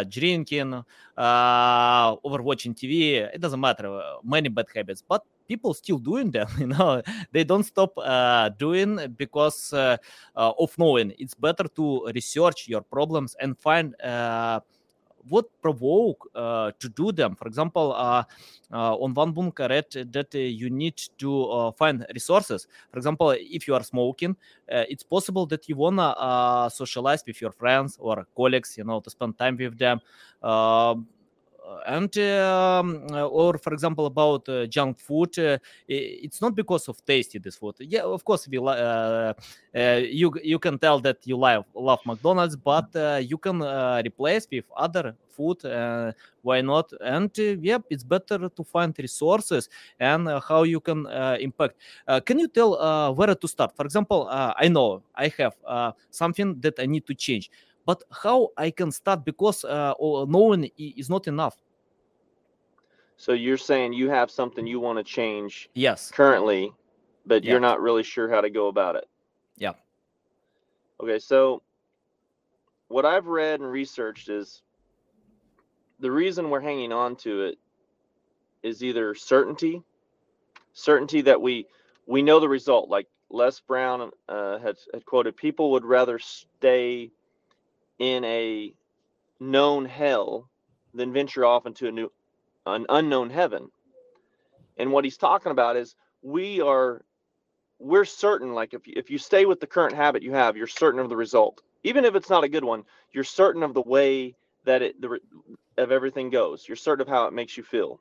drinking, 0.08 0.82
overwatching 1.18 2.76
TV, 2.76 3.16
it 3.16 3.40
doesn't 3.40 3.60
matter, 3.60 4.00
many 4.22 4.48
bad 4.48 4.66
habits, 4.74 5.02
but 5.06 5.22
people 5.48 5.74
still 5.74 5.98
doing 5.98 6.30
them 6.30 6.48
you 6.58 6.66
know. 6.66 7.02
They 7.32 7.44
don't 7.44 7.62
stop 7.64 7.92
uh, 7.98 8.50
doing 8.50 9.14
because 9.16 9.72
uh, 9.72 9.96
uh, 10.34 10.52
of 10.58 10.76
knowing. 10.78 11.12
It's 11.18 11.34
better 11.34 11.64
to 11.76 12.10
research 12.14 12.68
your 12.68 12.82
problems 12.82 13.36
and 13.40 13.58
find 13.58 13.94
what 15.28 15.46
provoke 15.60 16.28
uh, 16.34 16.72
to 16.78 16.88
do 16.88 17.12
them? 17.12 17.34
For 17.36 17.46
example, 17.48 17.92
uh, 17.92 18.24
uh, 18.72 18.96
on 18.96 19.14
one 19.14 19.32
book 19.32 19.60
I 19.60 19.66
read 19.66 19.90
that 20.12 20.34
you 20.34 20.70
need 20.70 20.96
to 21.18 21.72
find 21.76 22.06
resources. 22.14 22.66
For 22.90 22.98
example, 22.98 23.30
if 23.30 23.68
you 23.68 23.74
are 23.74 23.82
smoking, 23.82 24.36
it's 24.68 25.02
possible 25.02 25.46
that 25.46 25.68
you 25.68 25.76
wanna 25.76 26.68
socialize 26.72 27.24
with 27.26 27.40
your 27.40 27.52
friends 27.52 27.96
or 28.00 28.26
colleagues, 28.36 28.76
you 28.76 28.84
know, 28.84 29.00
to 29.00 29.10
spend 29.10 29.38
time 29.38 29.56
with 29.56 29.78
them. 29.78 30.00
Um, 30.42 31.06
and 31.86 32.16
um, 32.18 33.06
or 33.12 33.58
for 33.58 33.72
example 33.72 34.06
about 34.06 34.48
uh, 34.48 34.66
junk 34.66 34.98
food 34.98 35.38
uh, 35.38 35.58
it's 35.88 36.40
not 36.40 36.54
because 36.54 36.88
of 36.88 37.04
tasty 37.04 37.38
this 37.38 37.56
food. 37.56 37.74
Yeah 37.80 38.02
of 38.02 38.24
course 38.24 38.48
we 38.48 38.58
uh, 38.58 38.62
uh, 38.62 39.32
you 40.04 40.32
you 40.42 40.58
can 40.58 40.78
tell 40.78 41.00
that 41.00 41.18
you 41.24 41.36
love 41.36 41.64
love 41.74 42.00
mcdonald's 42.04 42.56
but 42.56 42.94
uh, 42.96 43.20
you 43.22 43.38
can 43.38 43.62
uh, 43.62 44.02
replace 44.04 44.46
with 44.50 44.64
other 44.76 45.14
food 45.30 45.58
why 46.42 46.60
not? 46.60 46.90
And 47.00 47.30
yep 47.36 47.82
it's 47.90 48.04
better 48.04 48.48
to 48.48 48.64
find 48.64 48.94
resources 48.98 49.68
and 49.98 50.28
how 50.48 50.62
you 50.62 50.80
can 50.80 51.06
impact. 51.40 51.76
Can 52.24 52.38
you 52.38 52.48
tell 52.48 53.14
where 53.14 53.34
to 53.34 53.48
start? 53.48 53.74
For 53.76 53.84
example 53.84 54.28
i 54.30 54.68
know 54.68 55.02
i 55.14 55.28
have 55.38 55.54
something 56.10 56.58
that 56.60 56.78
i 56.78 56.86
need 56.86 57.06
to 57.06 57.14
change 57.14 57.50
but 57.86 58.02
how 58.10 58.48
i 58.58 58.70
can 58.70 58.90
start 58.90 59.24
because 59.24 59.64
uh, 59.64 59.94
knowing 60.28 60.70
is 60.76 61.08
not 61.08 61.26
enough. 61.26 61.56
So 63.18 63.32
you're 63.32 63.56
saying 63.56 63.94
you 63.94 64.10
have 64.10 64.30
something 64.30 64.66
you 64.66 64.78
want 64.78 64.98
to 64.98 65.04
change 65.04 65.70
yes. 65.74 66.10
currently 66.10 66.72
but 67.24 67.42
yeah. 67.42 67.52
you're 67.52 67.60
not 67.60 67.80
really 67.80 68.02
sure 68.02 68.28
how 68.28 68.40
to 68.40 68.50
go 68.50 68.68
about 68.68 68.94
it? 68.96 69.08
Yeah. 69.56 69.72
Okay 71.00 71.18
so 71.18 71.62
what 72.88 73.04
i've 73.04 73.26
read 73.26 73.60
and 73.60 73.70
researched 73.70 74.28
is 74.28 74.62
the 76.00 76.10
reason 76.10 76.50
we're 76.50 76.60
hanging 76.60 76.92
on 76.92 77.16
to 77.16 77.42
it 77.42 77.58
is 78.62 78.82
either 78.82 79.14
certainty 79.14 79.82
certainty 80.72 81.20
that 81.20 81.40
we 81.40 81.66
we 82.06 82.22
know 82.22 82.38
the 82.38 82.48
result 82.48 82.88
like 82.88 83.06
les 83.30 83.60
brown 83.60 84.10
uh, 84.28 84.58
had, 84.58 84.76
had 84.92 85.04
quoted 85.04 85.36
people 85.36 85.72
would 85.72 85.84
rather 85.84 86.18
stay 86.18 87.10
in 87.98 88.24
a 88.24 88.74
known 89.40 89.84
hell 89.84 90.48
than 90.94 91.12
venture 91.12 91.44
off 91.44 91.66
into 91.66 91.88
a 91.88 91.92
new 91.92 92.10
an 92.66 92.86
unknown 92.88 93.30
heaven. 93.30 93.70
And 94.76 94.92
what 94.92 95.04
he's 95.04 95.16
talking 95.16 95.52
about 95.52 95.76
is 95.76 95.94
we 96.22 96.60
are 96.60 97.04
we're 97.78 98.04
certain 98.04 98.54
like 98.54 98.74
if 98.74 98.86
you, 98.86 98.94
if 98.96 99.10
you 99.10 99.18
stay 99.18 99.44
with 99.44 99.60
the 99.60 99.66
current 99.66 99.94
habit 99.94 100.22
you 100.22 100.32
have, 100.32 100.56
you're 100.56 100.66
certain 100.66 101.00
of 101.00 101.08
the 101.08 101.16
result. 101.16 101.62
Even 101.84 102.04
if 102.04 102.14
it's 102.14 102.30
not 102.30 102.44
a 102.44 102.48
good 102.48 102.64
one, 102.64 102.84
you're 103.12 103.24
certain 103.24 103.62
of 103.62 103.74
the 103.74 103.82
way 103.82 104.34
that 104.64 104.82
it 104.82 105.00
the 105.00 105.20
of 105.78 105.92
everything 105.92 106.30
goes. 106.30 106.66
You're 106.66 106.76
certain 106.76 107.02
of 107.02 107.08
how 107.08 107.26
it 107.26 107.32
makes 107.32 107.56
you 107.56 107.62
feel. 107.62 108.00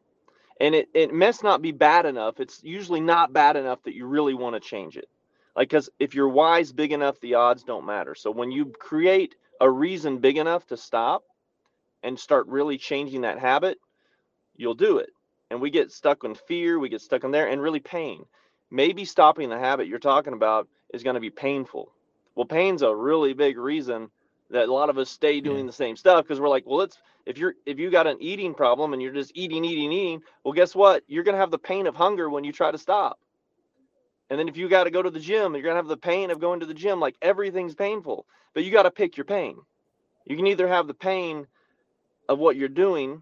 And 0.59 0.73
it 0.73 0.89
it 0.93 1.13
must 1.13 1.43
not 1.43 1.61
be 1.61 1.71
bad 1.71 2.05
enough. 2.05 2.39
It's 2.39 2.63
usually 2.63 3.01
not 3.01 3.33
bad 3.33 3.55
enough 3.57 3.83
that 3.83 3.95
you 3.95 4.05
really 4.07 4.33
want 4.33 4.55
to 4.55 4.59
change 4.59 4.97
it. 4.97 5.09
Like 5.55 5.69
cuz 5.69 5.89
if 5.99 6.15
your 6.15 6.29
wise 6.29 6.71
big 6.71 6.91
enough, 6.91 7.19
the 7.19 7.35
odds 7.35 7.63
don't 7.63 7.85
matter. 7.85 8.15
So 8.15 8.31
when 8.31 8.51
you 8.51 8.65
create 8.67 9.35
a 9.61 9.69
reason 9.69 10.19
big 10.19 10.37
enough 10.37 10.65
to 10.67 10.77
stop 10.77 11.23
and 12.03 12.19
start 12.19 12.47
really 12.47 12.77
changing 12.77 13.21
that 13.21 13.39
habit, 13.39 13.77
you'll 14.55 14.75
do 14.75 14.97
it. 14.99 15.09
And 15.49 15.61
we 15.61 15.69
get 15.69 15.91
stuck 15.91 16.23
in 16.23 16.35
fear, 16.35 16.79
we 16.79 16.89
get 16.89 17.01
stuck 17.01 17.23
in 17.23 17.31
there, 17.31 17.47
and 17.47 17.61
really 17.61 17.79
pain. 17.79 18.23
Maybe 18.71 19.05
stopping 19.05 19.49
the 19.49 19.59
habit 19.59 19.87
you're 19.87 19.99
talking 19.99 20.33
about 20.33 20.67
is 20.93 21.03
going 21.03 21.13
to 21.13 21.19
be 21.19 21.29
painful. 21.29 21.91
Well, 22.35 22.45
pain's 22.45 22.81
a 22.81 22.95
really 22.95 23.33
big 23.33 23.57
reason 23.57 24.09
that 24.49 24.69
a 24.69 24.73
lot 24.73 24.89
of 24.89 24.97
us 24.97 25.09
stay 25.09 25.41
doing 25.41 25.59
yeah. 25.59 25.67
the 25.67 25.73
same 25.73 25.95
stuff 25.95 26.23
because 26.23 26.39
we're 26.39 26.49
like, 26.49 26.65
well, 26.65 26.81
it's 26.81 26.97
if 27.25 27.37
you're 27.37 27.55
if 27.65 27.79
you 27.79 27.89
got 27.89 28.07
an 28.07 28.17
eating 28.19 28.53
problem 28.53 28.93
and 28.93 29.01
you're 29.01 29.13
just 29.13 29.31
eating, 29.33 29.65
eating, 29.65 29.91
eating, 29.91 30.21
well, 30.43 30.53
guess 30.53 30.75
what? 30.75 31.03
You're 31.07 31.23
gonna 31.23 31.37
have 31.37 31.51
the 31.51 31.57
pain 31.57 31.87
of 31.87 31.95
hunger 31.95 32.29
when 32.29 32.43
you 32.43 32.51
try 32.51 32.71
to 32.71 32.77
stop. 32.77 33.19
And 34.29 34.39
then 34.39 34.47
if 34.47 34.57
you 34.57 34.67
got 34.67 34.85
to 34.85 34.91
go 34.91 35.01
to 35.01 35.09
the 35.09 35.19
gym, 35.19 35.53
you're 35.53 35.63
gonna 35.63 35.75
have 35.75 35.87
the 35.87 35.97
pain 35.97 36.31
of 36.31 36.39
going 36.39 36.59
to 36.61 36.65
the 36.65 36.73
gym. 36.73 36.99
Like 36.99 37.15
everything's 37.21 37.75
painful, 37.75 38.25
but 38.53 38.63
you 38.63 38.71
got 38.71 38.83
to 38.83 38.91
pick 38.91 39.17
your 39.17 39.25
pain. 39.25 39.57
You 40.25 40.35
can 40.35 40.47
either 40.47 40.67
have 40.67 40.87
the 40.87 40.93
pain 40.95 41.45
of 42.27 42.39
what 42.39 42.55
you're 42.55 42.69
doing 42.69 43.21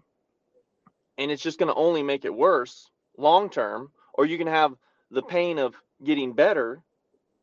and 1.18 1.30
it's 1.30 1.42
just 1.42 1.58
going 1.58 1.68
to 1.68 1.74
only 1.74 2.02
make 2.02 2.24
it 2.24 2.34
worse 2.34 2.90
long 3.16 3.48
term 3.50 3.90
or 4.14 4.26
you 4.26 4.38
can 4.38 4.46
have 4.46 4.74
the 5.10 5.22
pain 5.22 5.58
of 5.58 5.74
getting 6.02 6.32
better 6.32 6.82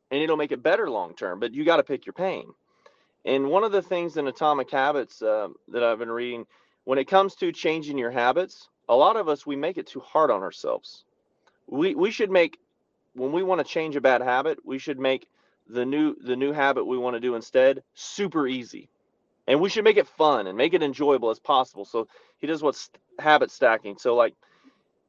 and 0.10 0.22
it'll 0.22 0.38
make 0.38 0.52
it 0.52 0.64
better 0.64 0.90
long 0.90 1.14
term 1.14 1.40
but 1.40 1.54
you 1.54 1.64
got 1.64 1.78
to 1.78 1.84
pick 1.84 2.06
your 2.06 2.14
pain 2.14 2.46
and 3.26 3.48
one 3.48 3.64
of 3.64 3.72
the 3.72 3.82
things 3.82 4.18
in 4.18 4.28
atomic 4.28 4.70
habits 4.70 5.22
uh, 5.22 5.48
that 5.70 5.84
i've 5.84 6.00
been 6.00 6.12
reading 6.12 6.46
when 6.84 6.98
it 6.98 7.08
comes 7.08 7.36
to 7.36 7.52
changing 7.52 7.98
your 7.98 8.12
habits 8.12 8.68
a 8.90 8.96
lot 8.96 9.16
of 9.16 9.30
us 9.30 9.46
we 9.46 9.56
make 9.56 9.78
it 9.78 9.88
too 9.88 10.02
hard 10.02 10.30
on 10.30 10.42
ourselves 10.42 11.06
we 11.68 11.96
we 11.96 12.12
should 12.12 12.32
make 12.32 12.58
when 13.14 13.32
we 13.32 13.44
want 13.44 13.60
to 13.60 13.66
change 13.66 13.96
a 13.96 14.02
bad 14.02 14.22
habit 14.22 14.60
we 14.66 14.78
should 14.78 15.00
make 15.00 15.28
the 15.70 15.86
new 15.86 16.16
the 16.22 16.36
new 16.36 16.52
habit 16.52 16.86
we 16.86 16.98
want 16.98 17.16
to 17.16 17.20
do 17.20 17.36
instead 17.36 17.84
super 17.94 18.48
easy. 18.48 18.90
And 19.48 19.60
we 19.60 19.70
should 19.70 19.84
make 19.84 19.98
it 19.98 20.08
fun 20.08 20.48
and 20.48 20.58
make 20.58 20.74
it 20.74 20.84
enjoyable 20.84 21.30
as 21.30 21.40
possible. 21.40 21.86
So 21.86 22.08
he 22.38 22.48
does 22.48 22.62
what's 22.62 22.90
habit 23.20 23.52
stacking. 23.52 23.98
So 23.98 24.16
like 24.16 24.36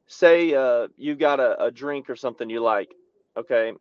say 0.06 0.54
uh, 0.54 0.88
you've 0.96 1.18
got 1.18 1.40
a, 1.40 1.64
a 1.64 1.70
drink 1.70 2.10
or 2.10 2.16
something 2.16 2.48
you 2.48 2.60
like 2.60 2.94
okay? 3.36 3.72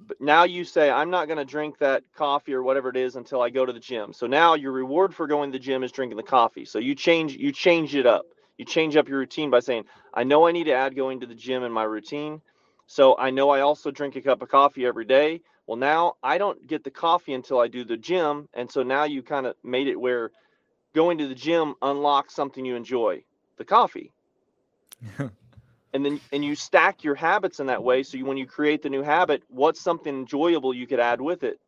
But 0.00 0.20
now 0.20 0.44
you 0.44 0.64
say 0.64 0.90
i'm 0.90 1.10
not 1.10 1.26
going 1.26 1.38
to 1.38 1.44
drink 1.44 1.78
that 1.78 2.04
coffee 2.14 2.54
or 2.54 2.62
whatever 2.62 2.88
it 2.88 2.96
is 2.96 3.16
until 3.16 3.42
i 3.42 3.50
go 3.50 3.66
to 3.66 3.72
the 3.72 3.80
gym. 3.80 4.12
So 4.12 4.26
now 4.26 4.54
your 4.54 4.72
reward 4.72 5.14
for 5.14 5.26
going 5.26 5.50
to 5.50 5.58
the 5.58 5.62
gym 5.62 5.82
is 5.82 5.92
drinking 5.92 6.16
the 6.16 6.22
coffee. 6.22 6.64
So 6.64 6.78
you 6.78 6.94
change 6.94 7.36
you 7.36 7.52
change 7.52 7.94
it 7.94 8.06
up. 8.06 8.26
You 8.58 8.64
change 8.64 8.96
up 8.96 9.08
your 9.08 9.18
routine 9.18 9.50
by 9.50 9.60
saying 9.60 9.84
i 10.14 10.24
know 10.24 10.46
i 10.46 10.52
need 10.52 10.64
to 10.64 10.72
add 10.72 10.96
going 10.96 11.20
to 11.20 11.26
the 11.26 11.34
gym 11.34 11.62
in 11.62 11.72
my 11.72 11.84
routine 11.84 12.40
so 12.88 13.16
i 13.18 13.30
know 13.30 13.50
i 13.50 13.60
also 13.60 13.92
drink 13.92 14.16
a 14.16 14.20
cup 14.20 14.42
of 14.42 14.48
coffee 14.48 14.84
every 14.84 15.04
day 15.04 15.40
well, 15.68 15.76
now 15.76 16.14
I 16.22 16.38
don't 16.38 16.66
get 16.66 16.82
the 16.82 16.90
coffee 16.90 17.34
until 17.34 17.60
I 17.60 17.68
do 17.68 17.84
the 17.84 17.98
gym. 17.98 18.48
And 18.54 18.70
so 18.70 18.82
now 18.82 19.04
you 19.04 19.22
kind 19.22 19.46
of 19.46 19.54
made 19.62 19.86
it 19.86 20.00
where 20.00 20.30
going 20.94 21.18
to 21.18 21.28
the 21.28 21.34
gym 21.34 21.74
unlocks 21.82 22.34
something 22.34 22.64
you 22.64 22.74
enjoy 22.74 23.22
the 23.58 23.66
coffee. 23.66 24.10
and 25.18 26.04
then 26.04 26.20
and 26.32 26.42
you 26.42 26.54
stack 26.54 27.04
your 27.04 27.14
habits 27.14 27.60
in 27.60 27.66
that 27.66 27.82
way 27.82 28.02
so 28.02 28.16
you, 28.16 28.24
when 28.24 28.36
you 28.36 28.46
create 28.46 28.82
the 28.82 28.90
new 28.90 29.02
habit 29.02 29.42
what's 29.48 29.80
something 29.80 30.14
enjoyable 30.14 30.74
you 30.74 30.86
could 30.86 31.00
add 31.00 31.20
with 31.20 31.44
it 31.44 31.60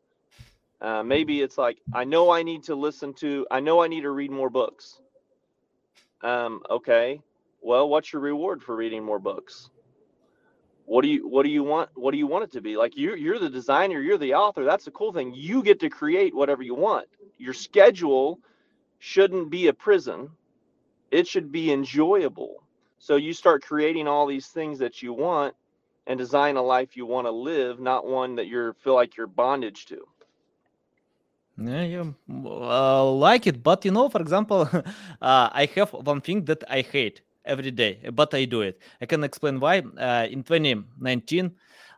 uh, 0.80 1.02
maybe 1.02 1.40
it's 1.40 1.56
like 1.56 1.78
i 1.94 2.04
know 2.04 2.30
i 2.30 2.42
need 2.42 2.62
to 2.62 2.74
listen 2.74 3.14
to 3.14 3.46
i 3.50 3.60
know 3.60 3.80
i 3.82 3.86
need 3.86 4.02
to 4.02 4.10
read 4.10 4.30
more 4.30 4.50
books 4.50 5.00
um, 6.22 6.60
okay 6.68 7.20
well 7.62 7.88
what's 7.88 8.12
your 8.12 8.20
reward 8.20 8.62
for 8.62 8.76
reading 8.76 9.02
more 9.04 9.20
books 9.20 9.70
what 10.90 11.02
do 11.02 11.08
you 11.08 11.28
what 11.28 11.44
do 11.44 11.50
you 11.50 11.62
want 11.62 11.88
what 11.94 12.10
do 12.10 12.18
you 12.18 12.26
want 12.26 12.42
it 12.42 12.50
to 12.50 12.60
be? 12.60 12.76
Like 12.76 12.96
you 12.96 13.14
you're 13.14 13.38
the 13.38 13.48
designer 13.48 14.00
you're 14.00 14.18
the 14.18 14.34
author 14.34 14.64
that's 14.64 14.86
the 14.86 14.90
cool 14.90 15.12
thing. 15.12 15.32
You 15.32 15.62
get 15.62 15.78
to 15.80 15.88
create 15.88 16.34
whatever 16.34 16.64
you 16.64 16.74
want. 16.74 17.06
Your 17.38 17.54
schedule 17.54 18.40
shouldn't 18.98 19.50
be 19.50 19.68
a 19.68 19.72
prison. 19.72 20.30
It 21.12 21.28
should 21.28 21.52
be 21.52 21.70
enjoyable. 21.72 22.64
So 22.98 23.14
you 23.14 23.32
start 23.32 23.62
creating 23.62 24.08
all 24.08 24.26
these 24.26 24.48
things 24.48 24.80
that 24.80 25.00
you 25.00 25.12
want 25.12 25.54
and 26.08 26.18
design 26.18 26.56
a 26.56 26.62
life 26.62 26.96
you 26.96 27.06
want 27.06 27.28
to 27.28 27.30
live 27.30 27.78
not 27.78 28.04
one 28.04 28.34
that 28.34 28.48
you 28.48 28.72
feel 28.82 28.94
like 28.94 29.16
you're 29.16 29.28
bondage 29.28 29.86
to. 29.86 30.04
Yeah, 31.58 31.82
yeah. 31.84 32.04
Uh, 32.28 33.04
like 33.12 33.46
it, 33.46 33.62
but 33.62 33.84
you 33.84 33.92
know, 33.92 34.08
for 34.08 34.20
example, 34.20 34.68
uh, 35.22 35.50
I 35.52 35.68
have 35.76 35.92
one 35.92 36.20
thing 36.20 36.44
that 36.46 36.64
I 36.68 36.80
hate 36.82 37.22
every 37.50 37.70
day, 37.72 37.98
but 38.12 38.32
I 38.32 38.44
do 38.46 38.62
it. 38.62 38.80
I 39.02 39.06
can 39.06 39.24
explain 39.24 39.58
why. 39.60 39.82
Uh, 39.98 40.26
in 40.30 40.42
2019, 40.44 41.50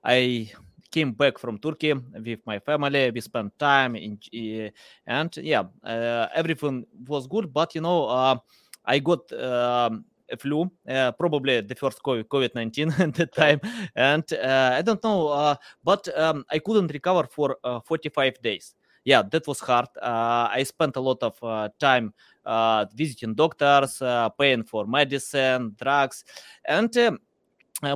I 0.04 0.50
came 0.90 1.12
back 1.12 1.38
from 1.38 1.58
Turkey 1.58 1.92
with 1.94 2.40
my 2.46 2.58
family. 2.58 3.10
We 3.10 3.20
spent 3.20 3.58
time 3.58 3.94
in, 3.96 4.18
uh, 4.34 4.70
and 5.06 5.36
yeah, 5.36 5.64
uh, 5.84 6.28
everything 6.34 6.86
was 7.06 7.26
good. 7.26 7.52
But 7.52 7.74
you 7.74 7.82
know, 7.82 8.06
uh, 8.06 8.36
I 8.84 8.98
got 8.98 9.30
um, 9.32 10.04
a 10.30 10.36
flu, 10.36 10.70
uh, 10.88 11.12
probably 11.12 11.60
the 11.60 11.74
first 11.74 12.02
COVID 12.02 12.54
19 12.54 12.90
at 12.98 13.14
the 13.14 13.26
time, 13.26 13.60
and 13.94 14.24
uh, 14.32 14.70
I 14.78 14.82
don't 14.82 15.02
know, 15.04 15.56
but 15.84 16.08
um, 16.18 16.44
I 16.50 16.58
couldn't 16.58 16.92
recover 16.92 17.28
for 17.30 17.56
45 17.86 18.40
days 18.42 18.74
yeah, 19.04 19.22
that 19.22 19.46
was 19.46 19.60
hard. 19.60 19.88
Uh, 20.00 20.48
I 20.50 20.62
spent 20.64 20.96
a 20.96 21.00
lot 21.00 21.22
of 21.22 21.42
uh, 21.42 21.68
time 21.78 22.12
uh, 22.44 22.86
visiting 22.94 23.34
doctors, 23.34 24.02
paying 24.38 24.64
for 24.64 24.86
medicine, 24.86 25.74
drugs, 25.80 26.24
and 26.64 27.18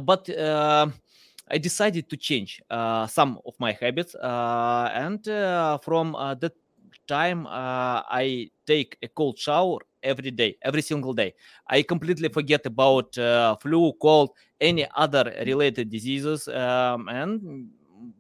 but. 0.03 0.29
I 1.49 1.59
decided 1.59 2.11
to 2.11 2.17
change 2.17 2.61
uh, 2.71 3.07
some 3.07 3.39
of 3.47 3.55
my 3.61 3.71
habits, 3.71 4.17
uh, 4.17 4.91
and 4.93 5.27
uh, 5.29 5.79
from 5.79 6.13
that 6.41 6.53
time, 7.07 7.47
I 7.49 8.51
take 8.67 8.99
a 9.01 9.07
cold 9.07 9.39
shower 9.39 9.79
every 10.03 10.33
day, 10.33 10.57
every 10.63 10.83
single 10.83 11.15
day. 11.15 11.35
I 11.69 11.83
completely 11.83 12.31
forget 12.31 12.67
about 12.67 13.15
flu, 13.63 13.93
cold, 14.03 14.31
any 14.61 14.89
other 14.97 15.33
related 15.47 15.89
diseases, 15.89 16.49
um, 16.49 17.09
and 17.09 17.69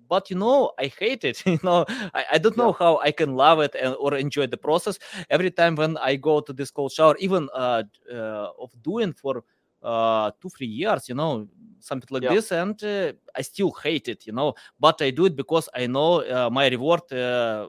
but 0.09 0.31
you 0.31 0.37
know 0.37 0.73
i 0.79 0.87
hate 0.99 1.25
it 1.25 1.43
you 1.47 1.59
know 1.63 1.85
i, 2.15 2.25
I 2.33 2.39
don't 2.39 2.57
know 2.57 2.73
how 2.73 2.99
i 2.99 3.11
can 3.11 3.35
love 3.35 3.61
it 3.61 3.75
and, 3.75 3.95
or 3.99 4.15
enjoy 4.15 4.47
the 4.47 4.57
process. 4.57 4.99
Every 5.31 5.51
time 5.51 5.75
when 5.75 5.97
i 5.99 6.17
go 6.17 6.41
to 6.41 6.53
this 6.53 6.71
cold 6.71 6.93
shower 6.93 7.17
even 7.19 7.49
uh, 7.55 7.83
uh 8.13 8.49
of 8.59 8.71
doing 8.83 9.13
for 9.13 9.45
uh 9.83 10.31
two 10.41 10.49
three 10.49 10.67
years 10.67 11.09
you 11.09 11.15
know 11.15 11.47
something 11.81 12.09
like 12.11 12.23
yeah. 12.23 12.35
this 12.35 12.51
and 12.51 12.83
uh, 12.83 13.13
i 13.35 13.43
still 13.43 13.71
hate 13.73 14.09
it 14.09 14.27
you 14.27 14.33
know 14.33 14.55
but 14.81 15.01
i 15.03 15.11
do 15.11 15.27
it 15.27 15.37
because 15.37 15.69
i 15.75 15.87
know 15.87 16.23
uh, 16.23 16.49
my 16.51 16.69
reward 16.69 17.13
uh, 17.13 17.69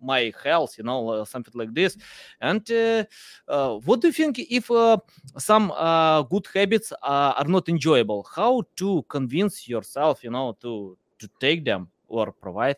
my 0.00 0.32
health 0.42 0.76
you 0.78 0.84
know 0.84 1.08
uh, 1.08 1.24
something 1.24 1.52
like 1.54 1.74
this. 1.74 1.96
And 2.40 2.68
uh, 2.70 3.04
uh, 3.48 3.78
what 3.78 4.00
do 4.00 4.08
you 4.08 4.12
think 4.12 4.38
if 4.38 4.70
some 5.38 5.68
good 6.30 6.46
habits 6.54 6.92
are 7.02 7.44
not 7.44 7.68
enjoyable? 7.68 8.26
How 8.34 8.62
to 8.76 9.04
convince 9.08 9.68
yourself 9.68 10.24
you 10.24 10.30
know 10.30 10.56
to 10.60 10.96
to 11.20 11.28
take 11.40 11.64
them 11.64 11.88
or 12.08 12.32
provide. 12.32 12.76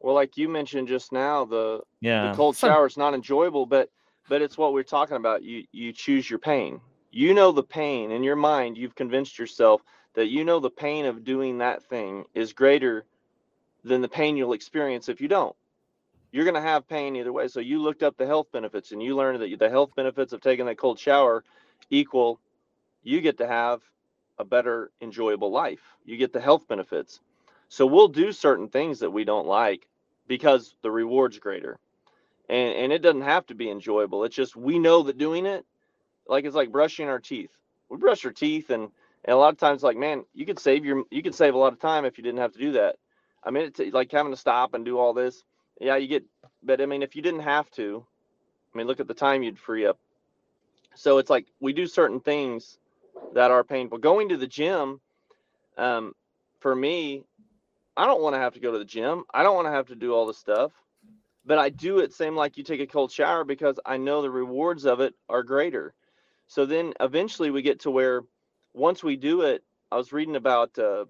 Well 0.00 0.14
like 0.14 0.36
you 0.36 0.48
mentioned 0.48 0.88
just 0.88 1.12
now 1.12 1.44
the 1.44 1.80
yeah. 2.00 2.30
the 2.30 2.36
cold 2.36 2.56
shower 2.56 2.86
is 2.86 2.96
not 2.96 3.14
enjoyable 3.14 3.66
but 3.66 3.88
but 4.28 4.42
it's 4.42 4.58
what 4.58 4.72
we're 4.72 4.82
talking 4.82 5.16
about. 5.16 5.42
You 5.42 5.64
you 5.72 5.92
choose 5.92 6.28
your 6.28 6.38
pain. 6.38 6.80
You 7.10 7.34
know 7.34 7.52
the 7.52 7.62
pain 7.62 8.10
in 8.10 8.22
your 8.22 8.36
mind. 8.36 8.78
You've 8.78 8.94
convinced 8.94 9.38
yourself 9.38 9.82
that 10.14 10.28
you 10.28 10.44
know 10.44 10.60
the 10.60 10.70
pain 10.70 11.06
of 11.06 11.24
doing 11.24 11.58
that 11.58 11.82
thing 11.82 12.24
is 12.34 12.52
greater 12.52 13.04
than 13.84 14.00
the 14.00 14.08
pain 14.08 14.36
you'll 14.36 14.52
experience 14.52 15.08
if 15.08 15.20
you 15.20 15.28
don't. 15.28 15.54
You're 16.30 16.44
going 16.44 16.54
to 16.54 16.62
have 16.62 16.88
pain 16.88 17.16
either 17.16 17.32
way. 17.32 17.48
So 17.48 17.60
you 17.60 17.82
looked 17.82 18.02
up 18.02 18.16
the 18.16 18.26
health 18.26 18.46
benefits 18.52 18.92
and 18.92 19.02
you 19.02 19.14
learned 19.14 19.42
that 19.42 19.58
the 19.58 19.68
health 19.68 19.90
benefits 19.94 20.32
of 20.32 20.40
taking 20.40 20.66
that 20.66 20.78
cold 20.78 20.98
shower 20.98 21.44
equal 21.90 22.40
you 23.02 23.20
get 23.20 23.38
to 23.38 23.46
have 23.46 23.82
a 24.42 24.44
better 24.44 24.90
enjoyable 25.00 25.50
life. 25.50 25.80
You 26.04 26.16
get 26.16 26.32
the 26.32 26.40
health 26.40 26.68
benefits. 26.68 27.20
So 27.68 27.86
we'll 27.86 28.08
do 28.08 28.32
certain 28.32 28.68
things 28.68 29.00
that 29.00 29.10
we 29.10 29.24
don't 29.24 29.46
like 29.46 29.88
because 30.28 30.76
the 30.82 30.90
reward's 30.90 31.38
greater. 31.38 31.78
And 32.48 32.74
and 32.74 32.92
it 32.92 33.00
doesn't 33.00 33.22
have 33.22 33.46
to 33.46 33.54
be 33.54 33.70
enjoyable. 33.70 34.24
It's 34.24 34.36
just 34.36 34.56
we 34.56 34.78
know 34.78 35.02
that 35.04 35.18
doing 35.18 35.46
it 35.46 35.64
like 36.28 36.44
it's 36.44 36.56
like 36.56 36.70
brushing 36.72 37.08
our 37.08 37.20
teeth. 37.20 37.50
We 37.88 37.96
brush 37.96 38.24
our 38.24 38.32
teeth 38.32 38.70
and 38.70 38.90
and 39.24 39.34
a 39.34 39.38
lot 39.38 39.52
of 39.52 39.58
times 39.58 39.82
like 39.82 39.96
man, 39.96 40.24
you 40.34 40.44
could 40.44 40.58
save 40.58 40.84
your 40.84 41.04
you 41.10 41.22
could 41.22 41.34
save 41.34 41.54
a 41.54 41.58
lot 41.58 41.72
of 41.72 41.80
time 41.80 42.04
if 42.04 42.18
you 42.18 42.24
didn't 42.24 42.40
have 42.40 42.52
to 42.52 42.58
do 42.58 42.72
that 42.72 42.96
I 43.44 43.50
mean, 43.50 43.64
it's 43.64 43.80
like 43.92 44.12
having 44.12 44.32
to 44.32 44.38
stop 44.38 44.74
and 44.74 44.84
do 44.84 44.98
all 44.98 45.12
this. 45.12 45.42
Yeah, 45.80 45.96
you 45.96 46.06
get, 46.06 46.24
but 46.62 46.80
I 46.80 46.86
mean, 46.86 47.02
if 47.02 47.16
you 47.16 47.22
didn't 47.22 47.40
have 47.40 47.70
to, 47.72 48.04
I 48.72 48.78
mean, 48.78 48.86
look 48.86 49.00
at 49.00 49.08
the 49.08 49.14
time 49.14 49.42
you'd 49.42 49.58
free 49.58 49.86
up. 49.86 49.98
So 50.94 51.18
it's 51.18 51.30
like 51.30 51.46
we 51.60 51.72
do 51.72 51.86
certain 51.86 52.20
things 52.20 52.78
that 53.34 53.50
are 53.50 53.64
painful. 53.64 53.98
Going 53.98 54.28
to 54.30 54.36
the 54.36 54.46
gym, 54.46 55.00
um, 55.76 56.14
for 56.60 56.74
me, 56.74 57.24
I 57.96 58.06
don't 58.06 58.22
want 58.22 58.34
to 58.34 58.40
have 58.40 58.54
to 58.54 58.60
go 58.60 58.72
to 58.72 58.78
the 58.78 58.84
gym. 58.84 59.24
I 59.32 59.42
don't 59.42 59.54
want 59.54 59.66
to 59.66 59.72
have 59.72 59.88
to 59.88 59.94
do 59.94 60.14
all 60.14 60.26
the 60.26 60.34
stuff, 60.34 60.72
but 61.44 61.58
I 61.58 61.68
do 61.68 61.98
it 61.98 62.12
same 62.12 62.36
like 62.36 62.56
you 62.56 62.64
take 62.64 62.80
a 62.80 62.86
cold 62.86 63.12
shower 63.12 63.44
because 63.44 63.78
I 63.84 63.96
know 63.96 64.22
the 64.22 64.30
rewards 64.30 64.86
of 64.86 65.00
it 65.00 65.14
are 65.28 65.42
greater. 65.42 65.94
So 66.46 66.66
then 66.66 66.94
eventually 67.00 67.50
we 67.50 67.62
get 67.62 67.80
to 67.80 67.90
where 67.90 68.22
once 68.74 69.02
we 69.02 69.16
do 69.16 69.42
it, 69.42 69.62
I 69.90 69.96
was 69.96 70.12
reading 70.12 70.36
about 70.36 70.78
uh, 70.78 71.04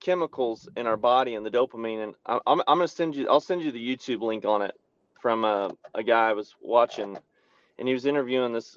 chemicals 0.00 0.68
in 0.76 0.86
our 0.86 0.96
body 0.96 1.34
and 1.34 1.46
the 1.46 1.50
dopamine. 1.50 2.02
And 2.02 2.14
I'm, 2.26 2.40
I'm, 2.46 2.62
I'm 2.66 2.78
going 2.78 2.88
to 2.88 2.94
send 2.94 3.14
you, 3.14 3.28
I'll 3.28 3.40
send 3.40 3.62
you 3.62 3.72
the 3.72 3.96
YouTube 3.96 4.20
link 4.20 4.44
on 4.44 4.62
it 4.62 4.74
from 5.20 5.44
a, 5.44 5.70
a 5.94 6.02
guy 6.02 6.30
I 6.30 6.32
was 6.32 6.54
watching 6.60 7.16
and 7.78 7.88
he 7.88 7.94
was 7.94 8.06
interviewing 8.06 8.52
this 8.52 8.76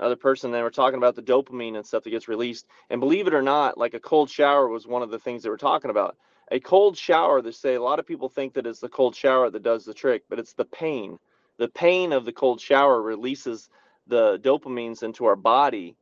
other 0.00 0.16
person. 0.16 0.50
They 0.50 0.62
were 0.62 0.70
talking 0.70 0.98
about 0.98 1.14
the 1.14 1.22
dopamine 1.22 1.76
and 1.76 1.86
stuff 1.86 2.04
that 2.04 2.10
gets 2.10 2.28
released. 2.28 2.66
And 2.90 3.00
believe 3.00 3.26
it 3.26 3.34
or 3.34 3.42
not, 3.42 3.78
like 3.78 3.94
a 3.94 4.00
cold 4.00 4.30
shower 4.30 4.68
was 4.68 4.86
one 4.86 5.02
of 5.02 5.10
the 5.10 5.18
things 5.18 5.42
they 5.42 5.50
were 5.50 5.56
talking 5.56 5.90
about. 5.90 6.16
A 6.50 6.60
cold 6.60 6.96
shower, 6.96 7.40
they 7.40 7.52
say 7.52 7.74
a 7.74 7.82
lot 7.82 7.98
of 7.98 8.06
people 8.06 8.28
think 8.28 8.54
that 8.54 8.66
it's 8.66 8.80
the 8.80 8.88
cold 8.88 9.16
shower 9.16 9.50
that 9.50 9.62
does 9.62 9.84
the 9.84 9.94
trick, 9.94 10.24
but 10.28 10.38
it's 10.38 10.52
the 10.52 10.64
pain. 10.66 11.18
The 11.58 11.68
pain 11.68 12.12
of 12.12 12.24
the 12.24 12.32
cold 12.32 12.60
shower 12.60 13.00
releases 13.00 13.70
the 14.06 14.38
dopamines 14.40 15.02
into 15.02 15.24
our 15.24 15.36
body. 15.36 15.96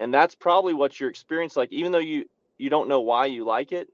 And 0.00 0.12
that's 0.12 0.34
probably 0.34 0.74
what 0.74 0.98
you're 0.98 1.10
experiencing. 1.10 1.60
Like, 1.60 1.72
even 1.72 1.92
though 1.92 1.98
you, 1.98 2.24
you 2.56 2.70
don't 2.70 2.88
know 2.88 3.00
why 3.00 3.26
you 3.26 3.44
like 3.44 3.72
it 3.72 3.88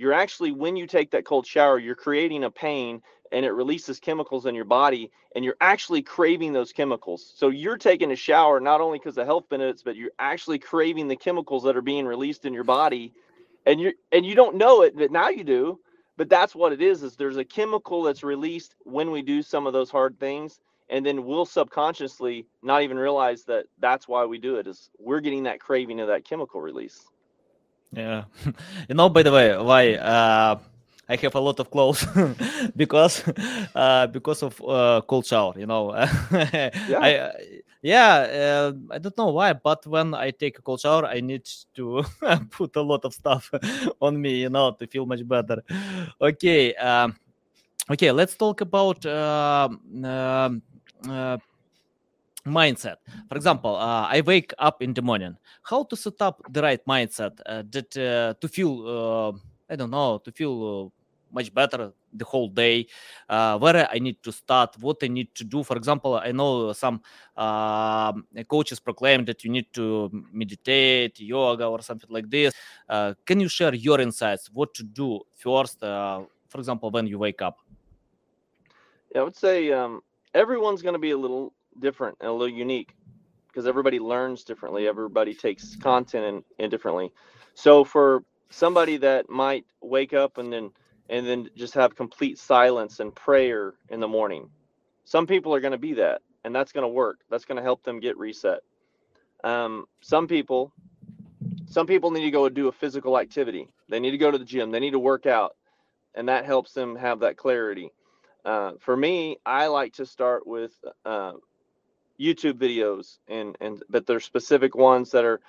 you're 0.00 0.14
actually 0.14 0.50
when 0.50 0.76
you 0.76 0.86
take 0.86 1.10
that 1.10 1.26
cold 1.26 1.46
shower 1.46 1.78
you're 1.78 1.94
creating 1.94 2.44
a 2.44 2.50
pain 2.50 3.02
and 3.32 3.44
it 3.44 3.52
releases 3.52 4.00
chemicals 4.00 4.46
in 4.46 4.54
your 4.54 4.64
body 4.64 5.10
and 5.34 5.44
you're 5.44 5.56
actually 5.60 6.02
craving 6.02 6.52
those 6.52 6.72
chemicals. 6.72 7.32
So 7.36 7.48
you're 7.48 7.76
taking 7.76 8.12
a 8.12 8.16
shower 8.16 8.60
not 8.60 8.80
only 8.80 8.98
because 8.98 9.18
of 9.18 9.26
health 9.26 9.48
benefits 9.48 9.82
but 9.82 9.96
you're 9.96 10.10
actually 10.18 10.58
craving 10.58 11.08
the 11.08 11.16
chemicals 11.16 11.62
that 11.64 11.76
are 11.76 11.82
being 11.82 12.06
released 12.06 12.44
in 12.44 12.54
your 12.54 12.64
body. 12.64 13.12
And 13.66 13.80
you 13.80 13.92
and 14.12 14.24
you 14.24 14.34
don't 14.34 14.56
know 14.56 14.82
it 14.82 14.96
but 14.96 15.10
now 15.10 15.28
you 15.28 15.44
do. 15.44 15.78
But 16.16 16.28
that's 16.28 16.54
what 16.54 16.72
it 16.72 16.82
is 16.82 17.02
is 17.02 17.16
there's 17.16 17.38
a 17.38 17.44
chemical 17.44 18.02
that's 18.02 18.22
released 18.22 18.74
when 18.84 19.10
we 19.10 19.22
do 19.22 19.42
some 19.42 19.66
of 19.66 19.72
those 19.72 19.90
hard 19.90 20.18
things 20.18 20.60
and 20.90 21.06
then 21.06 21.24
we'll 21.24 21.46
subconsciously 21.46 22.46
not 22.62 22.82
even 22.82 22.98
realize 22.98 23.44
that 23.44 23.66
that's 23.78 24.08
why 24.08 24.24
we 24.24 24.38
do 24.38 24.56
it 24.56 24.66
is 24.66 24.90
we're 24.98 25.20
getting 25.20 25.44
that 25.44 25.60
craving 25.60 26.00
of 26.00 26.08
that 26.08 26.24
chemical 26.24 26.60
release. 26.60 27.06
Yeah. 27.92 28.24
you 28.88 28.94
know, 28.94 29.08
by 29.08 29.22
the 29.22 29.32
way, 29.32 29.56
why 29.56 29.94
uh, 29.94 30.58
I 31.10 31.16
have 31.16 31.34
a 31.34 31.40
lot 31.40 31.58
of 31.58 31.70
clothes 31.70 32.06
because 32.76 33.24
uh, 33.74 34.06
because 34.06 34.42
of 34.42 34.60
uh, 34.62 35.00
cold 35.08 35.26
shower. 35.26 35.54
You 35.58 35.66
know, 35.66 35.92
yeah. 36.32 36.70
I 37.00 37.32
yeah, 37.82 38.14
uh, 38.14 38.72
I 38.90 38.98
don't 38.98 39.16
know 39.18 39.30
why, 39.30 39.52
but 39.54 39.86
when 39.86 40.14
I 40.14 40.30
take 40.30 40.58
a 40.58 40.62
cold 40.62 40.80
shower, 40.80 41.06
I 41.06 41.20
need 41.20 41.48
to 41.74 42.04
put 42.50 42.76
a 42.76 42.82
lot 42.82 43.04
of 43.04 43.14
stuff 43.14 43.50
on 44.00 44.20
me, 44.20 44.42
you 44.42 44.50
know, 44.50 44.72
to 44.72 44.86
feel 44.86 45.06
much 45.06 45.26
better. 45.26 45.62
Okay, 46.20 46.74
um, 46.74 47.16
okay, 47.90 48.12
let's 48.12 48.36
talk 48.36 48.60
about 48.60 49.04
uh, 49.06 49.68
uh, 50.04 50.50
mindset 52.46 52.96
for 53.28 53.36
example 53.36 53.76
uh, 53.76 54.06
i 54.08 54.22
wake 54.22 54.54
up 54.58 54.80
in 54.82 54.94
the 54.94 55.02
morning 55.02 55.36
how 55.62 55.84
to 55.84 55.94
set 55.94 56.14
up 56.22 56.40
the 56.50 56.62
right 56.62 56.80
mindset 56.86 57.38
uh, 57.44 57.62
that 57.70 57.94
uh, 57.98 58.32
to 58.40 58.48
feel 58.48 59.38
i 59.68 59.76
don't 59.76 59.90
know 59.90 60.16
to 60.24 60.32
feel 60.32 60.90
uh, 60.90 60.99
much 61.32 61.52
better 61.52 61.92
the 62.12 62.24
whole 62.24 62.48
day. 62.48 62.86
Uh, 63.28 63.58
where 63.58 63.88
i 63.92 63.98
need 63.98 64.22
to 64.22 64.32
start 64.32 64.76
what 64.80 64.98
i 65.02 65.08
need 65.08 65.34
to 65.34 65.44
do. 65.44 65.62
For 65.62 65.76
example 65.76 66.14
i 66.14 66.32
know 66.32 66.72
some 66.72 67.00
um, 67.36 68.26
coaches 68.48 68.80
proclaim 68.80 69.24
that 69.24 69.44
you 69.44 69.50
need 69.50 69.72
to 69.74 70.10
meditate 70.32 71.20
yoga 71.20 71.66
or 71.66 71.82
something 71.82 72.10
like 72.10 72.28
this. 72.30 72.52
Can 73.26 73.40
you 73.40 73.48
share 73.48 73.74
your 73.74 74.00
insights? 74.00 74.50
What 74.52 74.74
to 74.74 74.82
do 74.82 75.20
first 75.36 75.80
for 75.80 76.58
example 76.58 76.90
when 76.90 77.06
you 77.06 77.18
wake 77.18 77.42
up? 77.42 77.58
Yeah, 79.14 79.22
i 79.22 79.24
would 79.24 79.36
say 79.36 79.72
um, 79.72 80.02
everyone's 80.34 80.82
going 80.82 80.94
to 80.94 80.98
be 81.00 81.10
a 81.10 81.18
little 81.18 81.52
different 81.80 82.16
and 82.20 82.28
a 82.28 82.32
little 82.32 82.56
unique 82.56 82.94
because 83.48 83.66
everybody 83.66 83.98
learns 83.98 84.44
differently. 84.44 84.86
Everybody 84.86 85.34
takes 85.34 85.76
content 85.76 86.44
in 86.58 86.70
differently. 86.70 87.12
So 87.54 87.84
for 87.84 88.24
somebody 88.50 88.96
that 88.98 89.28
might 89.28 89.64
wake 89.80 90.12
up 90.12 90.38
and 90.38 90.52
then 90.52 90.70
and 91.10 91.26
then 91.26 91.50
just 91.56 91.74
have 91.74 91.96
complete 91.96 92.38
silence 92.38 93.00
and 93.00 93.14
prayer 93.14 93.74
in 93.90 94.00
the 94.00 94.08
morning, 94.08 94.48
some 95.04 95.26
people 95.26 95.54
are 95.54 95.60
going 95.60 95.72
to 95.72 95.78
be 95.78 95.94
that, 95.94 96.22
and 96.44 96.54
that's 96.54 96.72
going 96.72 96.84
to 96.84 96.88
work. 96.88 97.18
That's 97.28 97.44
going 97.44 97.56
to 97.56 97.62
help 97.62 97.82
them 97.82 98.00
get 98.00 98.16
reset. 98.16 98.60
Um, 99.44 99.86
some 100.00 100.28
people, 100.28 100.72
some 101.66 101.86
people 101.86 102.12
need 102.12 102.24
to 102.24 102.30
go 102.30 102.48
do 102.48 102.68
a 102.68 102.72
physical 102.72 103.18
activity. 103.18 103.68
They 103.88 104.00
need 104.00 104.12
to 104.12 104.18
go 104.18 104.30
to 104.30 104.38
the 104.38 104.44
gym. 104.44 104.70
They 104.70 104.80
need 104.80 104.92
to 104.92 104.98
work 104.98 105.26
out, 105.26 105.56
and 106.14 106.28
that 106.28 106.46
helps 106.46 106.72
them 106.72 106.96
have 106.96 107.20
that 107.20 107.36
clarity. 107.36 107.90
Uh, 108.44 108.72
for 108.78 108.96
me, 108.96 109.38
I 109.44 109.66
like 109.66 109.94
to 109.94 110.06
start 110.06 110.46
with 110.46 110.72
uh, 111.04 111.32
YouTube 112.20 112.54
videos 112.54 113.18
and 113.28 113.56
and 113.60 113.82
but 113.88 114.06
they're 114.06 114.20
specific 114.20 114.74
ones 114.74 115.10
that 115.10 115.24
are 115.24 115.40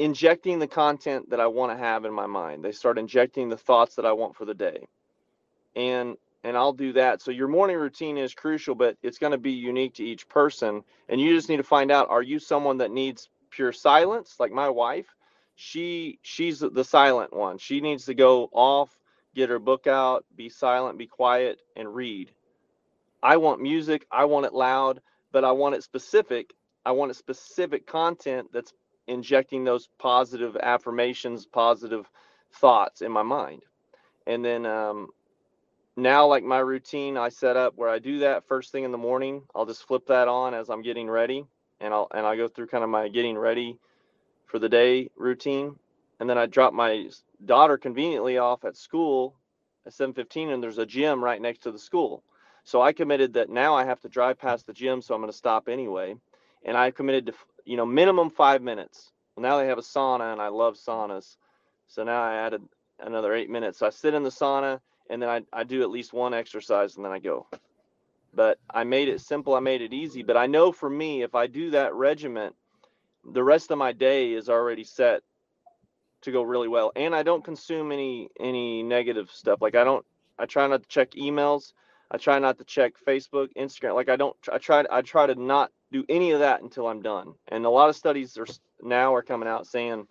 injecting 0.00 0.58
the 0.58 0.68
content 0.68 1.30
that 1.30 1.40
I 1.40 1.48
want 1.48 1.72
to 1.72 1.78
have 1.78 2.04
in 2.06 2.14
my 2.14 2.26
mind. 2.26 2.64
They 2.64 2.72
start 2.72 2.98
injecting 2.98 3.48
the 3.48 3.58
thoughts 3.58 3.96
that 3.96 4.06
I 4.06 4.12
want 4.12 4.36
for 4.36 4.46
the 4.46 4.54
day. 4.54 4.88
And 5.76 6.16
and 6.44 6.56
I'll 6.56 6.74
do 6.74 6.94
that. 6.94 7.22
So 7.22 7.30
your 7.32 7.48
morning 7.48 7.76
routine 7.76 8.18
is 8.18 8.34
crucial, 8.34 8.74
but 8.74 8.96
it's 9.02 9.18
going 9.18 9.32
to 9.32 9.38
be 9.38 9.52
unique 9.52 9.94
to 9.96 10.04
each 10.04 10.28
person. 10.28 10.82
And 11.08 11.20
you 11.20 11.34
just 11.34 11.50
need 11.50 11.58
to 11.58 11.64
find 11.64 11.92
out 11.92 12.10
are 12.10 12.22
you 12.22 12.40
someone 12.40 12.78
that 12.78 12.92
needs 12.92 13.30
pure 13.50 13.72
silence 13.72 14.36
like 14.40 14.52
my 14.52 14.70
wife? 14.70 15.14
She 15.56 16.18
she's 16.22 16.60
the 16.60 16.84
silent 16.84 17.34
one. 17.34 17.58
She 17.58 17.80
needs 17.80 18.06
to 18.06 18.14
go 18.14 18.50
off, 18.52 18.98
get 19.36 19.50
her 19.50 19.60
book 19.60 19.86
out, 19.86 20.26
be 20.36 20.50
silent, 20.50 20.98
be 20.98 21.06
quiet 21.06 21.60
and 21.76 21.94
read. 21.94 22.32
I 23.22 23.38
want 23.38 23.62
music, 23.62 24.06
I 24.10 24.26
want 24.26 24.46
it 24.46 24.54
loud 24.54 25.00
but 25.32 25.44
I 25.44 25.52
want 25.52 25.74
it 25.74 25.84
specific. 25.84 26.52
I 26.84 26.92
want 26.92 27.10
it 27.10 27.16
specific 27.16 27.86
content 27.86 28.48
that's 28.52 28.72
injecting 29.06 29.64
those 29.64 29.88
positive 29.98 30.56
affirmations, 30.56 31.46
positive 31.46 32.08
thoughts 32.52 33.02
in 33.02 33.12
my 33.12 33.22
mind. 33.22 33.62
And 34.26 34.44
then 34.44 34.66
um, 34.66 35.08
now, 35.96 36.26
like 36.26 36.44
my 36.44 36.58
routine, 36.58 37.16
I 37.16 37.28
set 37.28 37.56
up 37.56 37.74
where 37.76 37.88
I 37.88 37.98
do 37.98 38.20
that 38.20 38.46
first 38.46 38.72
thing 38.72 38.84
in 38.84 38.92
the 38.92 38.98
morning. 38.98 39.42
I'll 39.54 39.66
just 39.66 39.86
flip 39.86 40.06
that 40.06 40.28
on 40.28 40.54
as 40.54 40.70
I'm 40.70 40.82
getting 40.82 41.10
ready, 41.10 41.44
and 41.80 41.92
I'll 41.92 42.08
and 42.12 42.26
I 42.26 42.36
go 42.36 42.48
through 42.48 42.68
kind 42.68 42.84
of 42.84 42.90
my 42.90 43.08
getting 43.08 43.36
ready 43.36 43.78
for 44.46 44.58
the 44.58 44.68
day 44.68 45.10
routine, 45.16 45.76
and 46.20 46.28
then 46.30 46.38
I 46.38 46.46
drop 46.46 46.72
my 46.72 47.08
daughter 47.44 47.76
conveniently 47.78 48.38
off 48.38 48.64
at 48.64 48.76
school 48.76 49.34
at 49.86 49.92
7:15, 49.92 50.50
and 50.52 50.62
there's 50.62 50.78
a 50.78 50.86
gym 50.86 51.22
right 51.22 51.40
next 51.40 51.60
to 51.64 51.72
the 51.72 51.78
school. 51.78 52.22
So 52.64 52.80
I 52.82 52.92
committed 52.92 53.34
that 53.34 53.50
now 53.50 53.74
I 53.74 53.84
have 53.84 54.00
to 54.00 54.08
drive 54.08 54.38
past 54.38 54.66
the 54.66 54.72
gym, 54.72 55.02
so 55.02 55.14
I'm 55.14 55.20
going 55.20 55.32
to 55.32 55.36
stop 55.36 55.68
anyway. 55.68 56.16
And 56.64 56.76
I 56.76 56.90
committed 56.90 57.26
to, 57.26 57.34
you 57.70 57.76
know, 57.76 57.86
minimum 57.86 58.30
five 58.30 58.62
minutes. 58.62 59.12
Well, 59.36 59.42
now 59.42 59.58
they 59.58 59.68
have 59.68 59.78
a 59.78 59.82
sauna, 59.82 60.32
and 60.32 60.42
I 60.42 60.48
love 60.48 60.74
saunas. 60.74 61.36
So 61.86 62.02
now 62.02 62.20
I 62.20 62.34
added 62.34 62.62
another 62.98 63.32
eight 63.32 63.48
minutes. 63.48 63.78
So 63.78 63.86
I 63.86 63.90
sit 63.90 64.12
in 64.12 64.24
the 64.24 64.30
sauna, 64.30 64.80
and 65.08 65.22
then 65.22 65.28
I, 65.28 65.42
I 65.52 65.62
do 65.62 65.82
at 65.82 65.90
least 65.90 66.12
one 66.12 66.34
exercise 66.34 66.96
and 66.96 67.04
then 67.04 67.12
I 67.12 67.20
go. 67.20 67.46
But 68.34 68.58
I 68.72 68.82
made 68.82 69.08
it 69.08 69.20
simple, 69.20 69.54
I 69.54 69.60
made 69.60 69.82
it 69.82 69.92
easy. 69.92 70.24
But 70.24 70.36
I 70.36 70.46
know 70.46 70.72
for 70.72 70.90
me, 70.90 71.22
if 71.22 71.36
I 71.36 71.46
do 71.46 71.70
that 71.70 71.94
regiment, 71.94 72.56
the 73.24 73.44
rest 73.44 73.70
of 73.70 73.78
my 73.78 73.92
day 73.92 74.32
is 74.32 74.48
already 74.48 74.84
set 74.84 75.22
to 76.22 76.32
go 76.32 76.42
really 76.42 76.68
well. 76.68 76.90
And 76.96 77.14
I 77.14 77.22
don't 77.22 77.44
consume 77.44 77.92
any 77.92 78.30
any 78.40 78.82
negative 78.82 79.30
stuff. 79.30 79.62
Like 79.62 79.76
I 79.76 79.84
don't 79.84 80.04
I 80.38 80.46
try 80.46 80.66
not 80.66 80.82
to 80.82 80.88
check 80.88 81.12
emails. 81.12 81.72
I 82.10 82.18
try 82.18 82.40
not 82.40 82.58
to 82.58 82.64
check 82.64 82.94
Facebook, 83.06 83.48
Instagram. 83.56 83.94
Like 83.94 84.08
I 84.08 84.16
don't 84.16 84.36
I 84.52 84.58
try 84.58 84.84
I 84.90 85.02
try 85.02 85.26
to 85.26 85.34
not 85.34 85.70
do 85.92 86.04
any 86.08 86.30
of 86.32 86.40
that 86.40 86.62
until 86.62 86.86
I'm 86.86 87.02
done. 87.02 87.34
And 87.48 87.64
a 87.66 87.70
lot 87.70 87.88
of 87.88 87.96
studies 87.96 88.36
are 88.38 88.46
now 88.82 89.14
are 89.14 89.22
coming 89.22 89.48
out 89.48 89.66
saying 89.66 90.06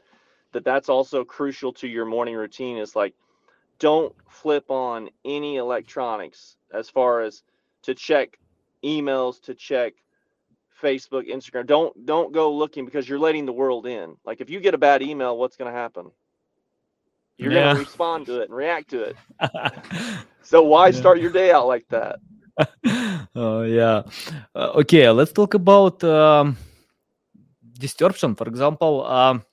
that 0.52 0.66
that's 0.66 0.90
also 0.90 1.24
crucial 1.24 1.74
to 1.74 1.88
your 1.88 2.06
morning 2.06 2.36
routine 2.36 2.78
is 2.78 2.96
like 2.96 3.14
don't 3.80 4.14
flip 4.30 4.70
on 4.70 5.10
any 5.26 5.58
electronics 5.58 6.58
as 6.74 6.90
far 6.90 7.22
as 7.22 7.44
to 7.84 7.94
check 7.94 8.38
emails 8.84 9.42
to 9.42 9.54
check 9.54 9.94
facebook 10.82 11.30
instagram 11.30 11.66
don't 11.66 12.06
don't 12.06 12.32
go 12.32 12.54
looking 12.54 12.86
because 12.86 13.08
you're 13.08 13.20
letting 13.20 13.46
the 13.46 13.52
world 13.52 13.86
in 13.86 14.16
like 14.26 14.40
if 14.40 14.50
you 14.50 14.60
get 14.60 14.74
a 14.74 14.78
bad 14.78 15.02
email 15.02 15.38
what's 15.38 15.58
going 15.58 15.72
to 15.72 15.78
happen 15.78 16.10
you're 17.38 17.52
yeah. 17.52 17.66
going 17.66 17.76
to 17.76 17.82
respond 17.82 18.26
to 18.26 18.42
it 18.42 18.46
and 18.46 18.56
react 18.56 18.90
to 18.90 19.02
it 19.02 19.16
so 20.42 20.64
why 20.64 20.88
yeah. 20.88 20.98
start 20.98 21.20
your 21.20 21.32
day 21.32 21.52
out 21.52 21.68
like 21.68 21.88
that 21.90 22.20
oh 23.36 23.62
yeah. 23.64 24.04
Uh, 24.56 24.72
okay 24.76 25.10
let's 25.10 25.32
talk 25.32 25.54
about 25.54 26.04
um, 26.04 26.58
for 28.36 28.48
example 28.48 29.06
um, 29.06 29.44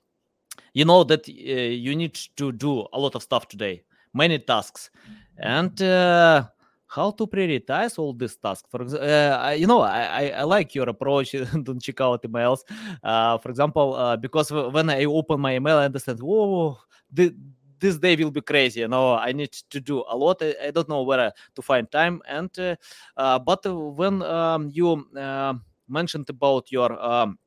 you 0.74 0.84
know 0.84 1.04
that 1.04 1.28
uh, 1.28 1.32
you 1.32 1.94
need 1.94 2.14
to 2.36 2.52
do 2.52 2.86
a 2.92 2.98
lot 2.98 3.14
of 3.14 3.22
stuff 3.22 3.48
today 3.48 3.82
many 4.16 4.38
tasks. 4.38 4.90
And 5.36 5.80
uh, 5.82 6.48
how 6.86 7.10
to 7.12 7.26
prioritize 7.26 7.98
all 7.98 8.14
these 8.14 8.36
tasks? 8.36 8.66
For 8.70 8.82
uh, 8.82 9.50
you 9.50 9.66
know 9.66 9.82
I, 9.82 10.28
I 10.28 10.42
like 10.44 10.74
your 10.74 10.88
approach. 10.88 11.32
Don't 11.62 11.82
check 11.82 12.00
out 12.00 12.22
emails. 12.22 12.60
Uh, 13.04 13.36
for 13.38 13.50
example 13.50 13.94
uh, 13.94 14.16
because 14.16 14.50
when 14.50 14.88
i 14.90 15.04
open 15.04 15.40
my 15.40 15.56
email 15.56 15.76
i 15.76 15.84
understand 15.84 16.20
whoa 16.20 16.78
the, 17.12 17.34
this 17.78 17.98
day 17.98 18.16
will 18.16 18.30
be 18.30 18.40
crazy 18.40 18.80
you 18.80 18.88
know 18.88 19.14
i 19.14 19.32
need 19.32 19.52
to 19.52 19.80
do 19.80 20.04
a 20.08 20.16
lot 20.16 20.42
i, 20.42 20.54
I 20.64 20.70
don't 20.70 20.88
know 20.88 21.02
where 21.02 21.32
to 21.54 21.62
find 21.62 21.90
time 21.90 22.22
and 22.28 22.56
uh, 22.58 22.76
uh, 23.16 23.38
but 23.38 23.64
when 23.64 24.22
um, 24.22 24.70
you 24.72 25.06
uh, 25.16 25.54
mentioned 25.88 26.28
about 26.30 26.70
your 26.70 26.92
um, 27.02 27.38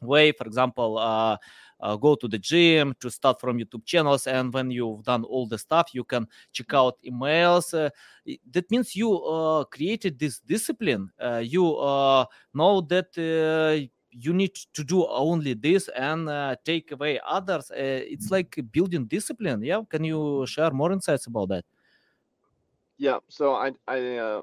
way 0.00 0.32
for 0.32 0.46
example 0.46 0.98
uh, 0.98 1.36
go 1.96 2.14
to 2.14 2.28
the 2.28 2.38
gym 2.38 2.94
to 3.00 3.10
start 3.10 3.40
from 3.40 3.58
youtube 3.58 3.84
channels 3.84 4.26
and 4.26 4.52
when 4.52 4.70
you've 4.70 5.02
done 5.04 5.24
all 5.24 5.46
the 5.46 5.58
stuff 5.58 5.90
you 5.92 6.04
can 6.04 6.26
check 6.52 6.72
out 6.74 6.96
emails 7.04 7.72
uh, 7.74 7.90
that 8.50 8.70
means 8.70 8.94
you 8.94 9.16
uh, 9.24 9.64
created 9.64 10.18
this 10.18 10.40
discipline 10.40 11.10
uh, 11.20 11.42
you 11.44 11.76
uh, 11.76 12.24
know 12.54 12.80
that 12.80 13.06
uh, 13.18 13.86
you 14.10 14.32
need 14.32 14.54
to 14.72 14.84
do 14.84 15.06
only 15.06 15.54
this 15.54 15.88
and 15.88 16.28
uh, 16.28 16.56
take 16.64 16.92
away 16.92 17.20
others 17.26 17.70
uh, 17.70 17.74
it's 17.76 18.26
mm-hmm. 18.26 18.34
like 18.34 18.58
building 18.72 19.04
discipline. 19.04 19.62
Yeah 19.62 19.82
can 19.88 20.04
you 20.04 20.46
share 20.46 20.70
more 20.70 20.92
insights 20.92 21.26
about 21.26 21.48
that? 21.50 21.64
Yeah 22.96 23.18
so 23.28 23.54
i 23.54 23.72
i 23.86 24.16
uh, 24.16 24.42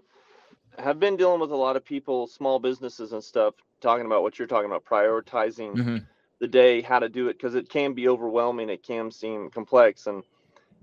have 0.80 0.99
been 0.99 1.15
dealing 1.15 1.39
with 1.39 1.51
a 1.51 1.56
lot 1.56 1.75
of 1.75 1.84
people 1.84 2.28
small 2.28 2.60
businesses 2.60 3.13
and 3.13 3.23
stuff 3.23 3.56
talking 3.82 4.06
about 4.06 4.21
what 4.21 4.38
you're 4.38 4.47
talking 4.47 4.69
about 4.69 4.86
prioritizing 4.86 5.75
mm-hmm. 5.75 5.97
the 6.39 6.47
day 6.47 6.82
how 6.82 6.99
to 6.99 7.10
do 7.10 7.28
it 7.28 7.34
because 7.34 7.56
it 7.56 7.69
can 7.69 7.93
be 7.93 8.08
overwhelming 8.08 8.69
it 8.69 8.84
can 8.84 9.12
seem 9.12 9.49
complex 9.49 10.08
and 10.08 10.23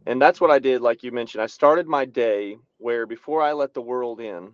and 0.07 0.21
that's 0.21 0.41
what 0.41 0.51
i 0.51 0.59
did 0.59 0.81
like 0.81 1.03
you 1.03 1.13
mentioned. 1.13 1.43
I 1.43 1.47
started 1.47 1.87
my 1.87 2.05
day 2.05 2.59
where 2.79 3.07
before 3.07 3.43
i 3.43 3.53
let 3.53 3.75
the 3.75 3.83
world 3.83 4.21
in 4.21 4.53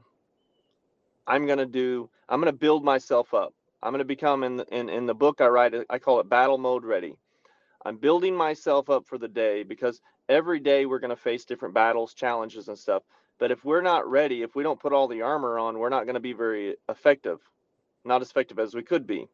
i'm 1.27 1.47
going 1.47 1.59
to 1.59 1.67
do 1.67 2.09
i'm 2.29 2.41
going 2.41 2.53
to 2.53 2.59
build 2.59 2.85
myself 2.85 3.33
up 3.35 3.55
i'm 3.83 3.93
going 3.93 3.99
to 4.01 4.05
become 4.05 4.45
in 4.45 4.61
in, 4.73 4.89
in 4.89 5.07
the 5.07 5.15
book 5.15 5.41
i 5.41 5.47
write 5.47 5.75
i 5.91 5.99
call 5.99 6.21
it 6.21 6.29
battle 6.29 6.59
mode 6.59 6.85
ready 6.85 7.15
i'm 7.87 7.97
building 7.97 8.35
myself 8.35 8.91
up 8.91 9.07
for 9.07 9.19
the 9.19 9.29
day 9.29 9.63
because 9.63 10.01
every 10.29 10.61
day 10.61 10.87
we're 10.87 10.99
going 10.99 11.11
to 11.11 11.17
face 11.17 11.45
different 11.45 11.75
battles 11.75 12.15
challenges 12.15 12.69
and 12.69 12.79
stuff 12.79 13.03
but 13.39 13.51
if 13.51 13.65
we're 13.65 13.83
not 13.83 14.09
ready 14.11 14.43
if 14.43 14.55
we 14.57 14.63
don't 14.63 14.81
put 14.81 14.93
all 14.93 15.09
the 15.09 15.23
armor 15.23 15.59
on 15.59 15.79
we're 15.79 15.89
not 15.89 16.05
going 16.05 16.15
to 16.15 16.21
be 16.21 16.33
very 16.35 16.77
effective 16.89 17.41
not 18.05 18.23
as 18.23 18.31
effective 18.31 18.59
as 18.59 18.75
we 18.75 18.83
could 18.83 19.07
be 19.07 19.27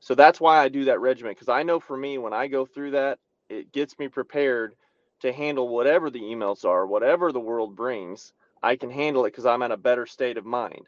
so 0.00 0.14
that's 0.14 0.40
why 0.40 0.58
I 0.58 0.68
do 0.68 0.84
that 0.84 1.00
regiment 1.00 1.36
because 1.36 1.48
I 1.48 1.62
know 1.62 1.80
for 1.80 1.96
me, 1.96 2.18
when 2.18 2.32
I 2.32 2.46
go 2.46 2.66
through 2.66 2.92
that, 2.92 3.18
it 3.48 3.72
gets 3.72 3.98
me 3.98 4.08
prepared 4.08 4.74
to 5.20 5.32
handle 5.32 5.68
whatever 5.68 6.10
the 6.10 6.20
emails 6.20 6.64
are, 6.64 6.86
whatever 6.86 7.32
the 7.32 7.40
world 7.40 7.74
brings. 7.74 8.32
I 8.62 8.76
can 8.76 8.90
handle 8.90 9.24
it 9.24 9.30
because 9.30 9.46
I'm 9.46 9.62
in 9.62 9.72
a 9.72 9.76
better 9.76 10.06
state 10.06 10.36
of 10.36 10.44
mind. 10.44 10.86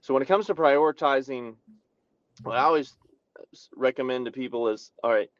So 0.00 0.14
when 0.14 0.22
it 0.22 0.26
comes 0.28 0.46
to 0.46 0.54
prioritizing, 0.54 1.54
what 2.42 2.56
I 2.56 2.62
always 2.62 2.94
uh, 3.38 3.42
recommend 3.76 4.26
to 4.26 4.32
people 4.32 4.68
is 4.68 4.90
all 5.02 5.12
right, 5.12 5.30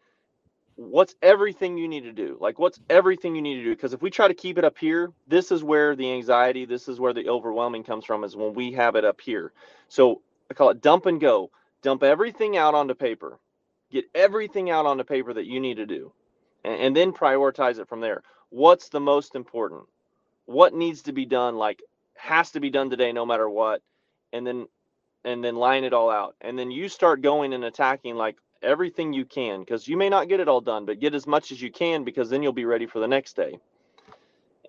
what's 0.77 1.15
everything 1.23 1.79
you 1.79 1.89
need 1.89 2.05
to 2.05 2.13
do? 2.13 2.37
Like, 2.41 2.59
what's 2.59 2.81
everything 2.91 3.35
you 3.35 3.43
need 3.43 3.57
to 3.57 3.65
do? 3.65 3.75
Because 3.75 3.93
if 3.93 4.03
we 4.03 4.11
try 4.11 4.29
to 4.29 4.35
keep 4.35 4.59
it 4.59 4.65
up 4.65 4.79
here, 4.79 5.13
this 5.27 5.51
is 5.51 5.63
where 5.65 5.97
the 5.97 6.13
anxiety, 6.13 6.65
this 6.65 6.89
is 6.89 7.01
where 7.01 7.13
the 7.13 7.29
overwhelming 7.29 7.85
comes 7.85 8.05
from, 8.05 8.25
is 8.25 8.37
when 8.37 8.55
we 8.55 8.73
have 8.73 8.97
it 8.97 9.05
up 9.05 9.21
here. 9.21 9.53
So 9.89 10.23
I 10.51 10.55
call 10.55 10.71
it 10.71 10.81
dump 10.81 11.07
and 11.07 11.21
go 11.21 11.51
dump 11.83 12.03
everything 12.03 12.57
out 12.57 12.75
onto 12.75 12.95
paper 12.95 13.39
get 13.91 14.05
everything 14.15 14.71
out 14.71 14.87
onto 14.87 15.05
paper 15.05 15.33
that 15.33 15.47
you 15.47 15.61
need 15.61 15.77
to 15.77 15.87
do 15.87 16.13
and, 16.65 16.81
and, 16.81 16.97
then 16.97 17.13
prioritize 17.13 17.79
it 17.79 17.89
from 17.89 18.01
there 18.01 18.23
what's 18.51 18.89
the 18.89 19.01
most 19.01 19.35
important 19.35 19.83
what 20.47 20.75
needs 20.75 21.03
to 21.03 21.13
be 21.13 21.25
done 21.25 21.57
like 21.57 21.83
has 22.17 22.51
to 22.51 22.61
be 22.61 22.71
done 22.71 22.91
today 22.91 23.13
no 23.13 23.27
matter 23.27 23.49
what 23.49 23.83
and 24.33 24.47
then 24.47 24.67
and 25.27 25.45
then 25.45 25.57
line 25.57 25.85
it 25.85 25.93
all 25.93 26.11
out 26.11 26.35
and 26.41 26.59
then 26.59 26.71
you 26.71 26.89
start 26.89 27.21
going 27.21 27.53
and 27.53 27.65
attacking 27.65 28.17
like 28.17 28.37
everything 28.63 29.13
you 29.13 29.27
can 29.27 29.61
because 29.61 29.87
you 29.87 29.97
may 29.97 30.09
not 30.09 30.29
get 30.29 30.41
it 30.41 30.49
all 30.49 30.63
done 30.63 30.87
but 30.87 30.99
get 30.99 31.15
as 31.15 31.27
much 31.27 31.53
as 31.53 31.61
you 31.61 31.71
can 31.71 32.03
because 32.05 32.31
then 32.31 32.43
you'll 32.43 32.53
be 32.53 32.65
ready 32.65 32.87
for 32.87 33.01
the 33.01 33.07
next 33.07 33.37
day 33.37 33.59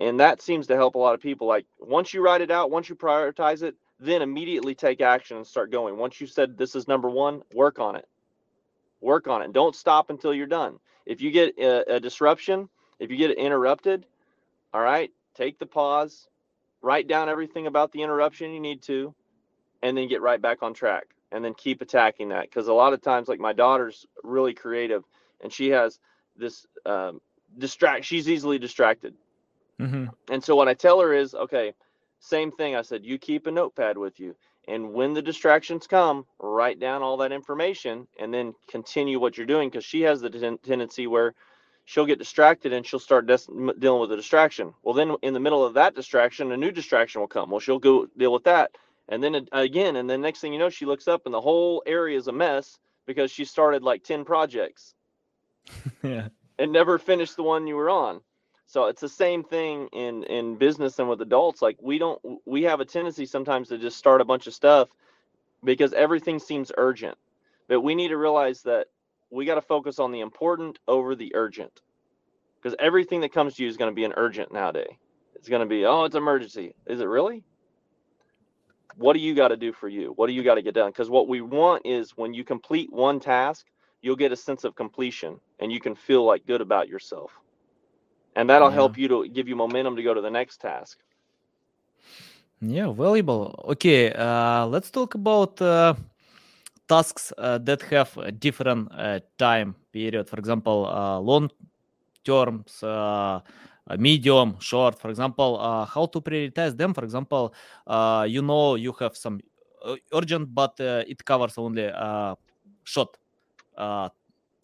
and 0.02 0.20
that 0.20 0.42
seems 0.42 0.68
to 0.68 0.76
help 0.76 0.96
a 0.96 0.98
lot 0.98 1.14
of 1.14 1.22
people 1.22 1.48
like 1.48 1.66
once 1.80 2.14
you 2.14 2.22
write 2.22 2.42
it 2.42 2.52
out 2.52 2.70
once 2.70 2.90
you 2.90 2.96
prioritize 2.96 3.64
it 3.64 3.76
then 4.00 4.22
immediately 4.22 4.76
take 4.76 5.02
action 5.02 5.38
and 5.38 5.48
start 5.48 5.72
going. 5.72 5.98
Once 5.98 6.22
you 6.22 6.28
said 6.28 6.58
this 6.58 6.76
is 6.76 6.88
number 6.88 7.10
one, 7.10 7.42
work 7.54 7.80
on 7.80 7.96
it. 7.96 8.08
Work 9.02 9.28
on 9.28 9.42
it. 9.42 9.54
Don't 9.54 9.76
stop 9.76 10.10
until 10.10 10.34
you're 10.34 10.48
done. 10.48 10.80
If 11.06 11.22
you 11.22 11.32
get 11.32 11.58
a, 11.58 11.96
a 11.96 12.00
disruption, 12.00 12.70
if 13.00 13.10
you 13.10 13.18
get 13.18 13.32
interrupted, 13.32 14.06
all 14.74 14.82
right, 14.82 15.12
take 15.36 15.60
the 15.60 15.66
pause, 15.66 16.28
write 16.82 17.08
down 17.08 17.30
everything 17.30 17.68
about 17.68 17.92
the 17.92 18.02
interruption 18.02 18.52
you 18.52 18.60
need 18.60 18.82
to, 18.84 19.14
and 19.82 19.98
then 19.98 20.08
get 20.08 20.22
right 20.22 20.42
back 20.42 20.64
on 20.64 20.74
track 20.74 21.08
and 21.32 21.44
then 21.44 21.54
keep 21.54 21.82
attacking 21.82 22.30
that. 22.30 22.44
Because 22.44 22.68
a 22.68 22.74
lot 22.74 22.94
of 22.94 23.02
times, 23.02 23.28
like 23.28 23.40
my 23.40 23.54
daughter's 23.54 24.06
really 24.24 24.54
creative 24.54 25.04
and 25.42 25.52
she 25.52 25.70
has 25.70 26.00
this 26.36 26.66
um, 26.86 27.22
distract, 27.58 28.06
she's 28.06 28.30
easily 28.30 28.60
distracted. 28.60 29.14
Mm-hmm. 29.80 30.06
And 30.32 30.44
so 30.44 30.56
what 30.56 30.68
I 30.68 30.74
tell 30.74 31.00
her 31.02 31.14
is, 31.14 31.36
okay, 31.36 31.74
same 32.20 32.52
thing. 32.52 32.76
I 32.76 32.82
said, 32.82 33.06
you 33.06 33.18
keep 33.18 33.46
a 33.48 33.52
notepad 33.52 33.98
with 33.98 34.20
you. 34.20 34.36
And 34.68 34.94
when 34.94 35.14
the 35.14 35.22
distractions 35.22 35.88
come, 35.88 36.26
write 36.40 36.80
down 36.80 37.02
all 37.02 37.18
that 37.18 37.32
information 37.32 38.08
and 38.20 38.34
then 38.34 38.54
continue 38.70 39.20
what 39.20 39.38
you're 39.38 39.46
doing 39.46 39.70
because 39.70 39.86
she 39.86 40.02
has 40.02 40.20
the 40.20 40.30
ten- 40.30 40.58
tendency 40.58 41.08
where 41.08 41.36
she'll 41.86 42.06
get 42.06 42.20
distracted 42.20 42.74
and 42.74 42.86
she'll 42.86 43.00
start 43.00 43.28
des- 43.28 43.48
dealing 43.80 44.02
with 44.02 44.10
the 44.10 44.18
distraction. 44.18 44.74
Well, 44.84 44.94
then 44.94 45.16
in 45.22 45.34
the 45.34 45.40
middle 45.40 45.64
of 45.64 45.76
that 45.76 45.96
distraction, 45.96 46.52
a 46.52 46.58
new 46.58 46.72
distraction 46.72 47.22
will 47.22 47.30
come. 47.30 47.50
Well, 47.50 47.62
she'll 47.62 47.80
go 47.80 48.08
deal 48.18 48.34
with 48.34 48.44
that. 48.44 48.72
And 49.10 49.24
then 49.24 49.48
again, 49.52 49.96
and 49.96 50.10
then 50.10 50.22
next 50.22 50.40
thing 50.40 50.54
you 50.54 50.60
know, 50.60 50.70
she 50.70 50.86
looks 50.86 51.08
up 51.08 51.26
and 51.26 51.34
the 51.34 51.42
whole 51.42 51.82
area 51.86 52.18
is 52.18 52.28
a 52.28 52.32
mess 52.32 52.78
because 53.06 53.32
she 53.32 53.46
started 53.46 53.84
like 53.84 54.04
10 54.04 54.26
projects. 54.26 54.94
yeah. 56.04 56.28
And 56.60 56.72
never 56.72 56.98
finished 56.98 57.36
the 57.36 57.44
one 57.44 57.68
you 57.68 57.76
were 57.76 57.90
on. 57.90 58.22
So 58.66 58.88
it's 58.88 59.00
the 59.00 59.10
same 59.10 59.44
thing 59.44 59.88
in 59.94 60.24
in 60.24 60.58
business 60.58 61.00
and 61.00 61.08
with 61.08 61.22
adults. 61.22 61.62
Like 61.62 61.78
we 61.82 61.98
don't 61.98 62.20
we 62.46 62.64
have 62.64 62.82
a 62.82 62.86
tendency 62.86 63.26
sometimes 63.26 63.70
to 63.70 63.78
just 63.78 63.98
start 63.98 64.20
a 64.20 64.26
bunch 64.26 64.46
of 64.46 64.54
stuff 64.54 64.90
because 65.64 65.94
everything 65.94 66.38
seems 66.38 66.72
urgent. 66.78 67.18
But 67.70 67.82
we 67.82 67.96
need 67.96 68.10
to 68.10 68.18
realize 68.18 68.62
that 68.64 68.88
we 69.30 69.46
got 69.46 69.56
to 69.56 69.62
focus 69.62 70.00
on 70.00 70.12
the 70.12 70.20
important 70.20 70.80
over 70.88 71.16
the 71.16 71.34
urgent. 71.36 71.82
Because 72.62 72.76
everything 72.80 73.22
that 73.22 73.32
comes 73.32 73.56
to 73.56 73.64
you 73.64 73.70
is 73.70 73.78
going 73.78 73.92
to 73.92 73.96
be 73.96 74.04
an 74.04 74.14
urgent 74.18 74.52
nowadays. 74.52 74.90
It's 75.36 75.48
going 75.48 75.62
to 75.62 75.68
be, 75.68 75.86
oh, 75.86 76.06
it's 76.06 76.16
emergency. 76.16 76.74
Is 76.88 77.00
it 77.00 77.06
really? 77.06 77.44
What 78.98 79.14
do 79.14 79.20
you 79.20 79.36
got 79.36 79.50
to 79.50 79.58
do 79.58 79.72
for 79.72 79.88
you? 79.88 80.14
What 80.16 80.28
do 80.28 80.34
you 80.34 80.44
got 80.44 80.56
to 80.56 80.62
get 80.62 80.74
done? 80.74 80.90
Because 80.90 81.10
what 81.10 81.28
we 81.28 81.42
want 81.42 81.84
is 81.86 82.18
when 82.18 82.34
you 82.34 82.44
complete 82.44 82.92
one 82.92 83.20
task, 83.20 83.68
you'll 84.02 84.16
get 84.16 84.32
a 84.32 84.36
sense 84.36 84.64
of 84.64 84.76
completion 84.76 85.40
and 85.60 85.72
you 85.72 85.80
can 85.80 85.96
feel 85.96 86.24
like 86.24 86.46
good 86.46 86.62
about 86.62 86.88
yourself 86.88 87.32
and 88.38 88.50
that'll 88.50 88.70
yeah. 88.70 88.76
help 88.76 88.98
you 88.98 89.08
to 89.08 89.28
give 89.28 89.48
you 89.50 89.56
momentum 89.56 89.96
to 89.96 90.04
go 90.04 90.14
to 90.14 90.22
the 90.22 90.30
next 90.30 90.62
task 90.62 91.00
yeah 92.62 92.90
valuable 92.92 93.44
okay 93.68 94.14
uh, 94.14 94.66
let's 94.68 94.90
talk 94.92 95.16
about 95.16 95.60
uh, 95.62 95.94
tasks 96.88 97.34
uh, 97.38 97.58
that 97.58 97.82
have 97.82 98.16
a 98.18 98.32
different 98.32 98.90
uh, 98.92 99.20
time 99.38 99.76
period 99.92 100.30
for 100.30 100.38
example 100.38 100.86
uh, 100.86 101.20
long 101.20 101.50
terms 102.24 102.84
uh, 102.84 103.40
medium, 103.98 104.60
short. 104.60 105.00
For 105.00 105.10
example, 105.10 105.58
how 105.86 106.06
to 106.08 106.22
prioritize 106.22 106.76
them. 106.76 106.94
For 106.94 107.04
example, 107.04 107.54
you 108.28 108.42
know 108.42 108.76
you 108.76 108.94
have 109.00 109.16
some 109.16 109.40
urgent, 110.14 110.54
but 110.54 110.76
it 110.80 111.24
covers 111.24 111.58
only 111.58 111.90
short 112.84 113.18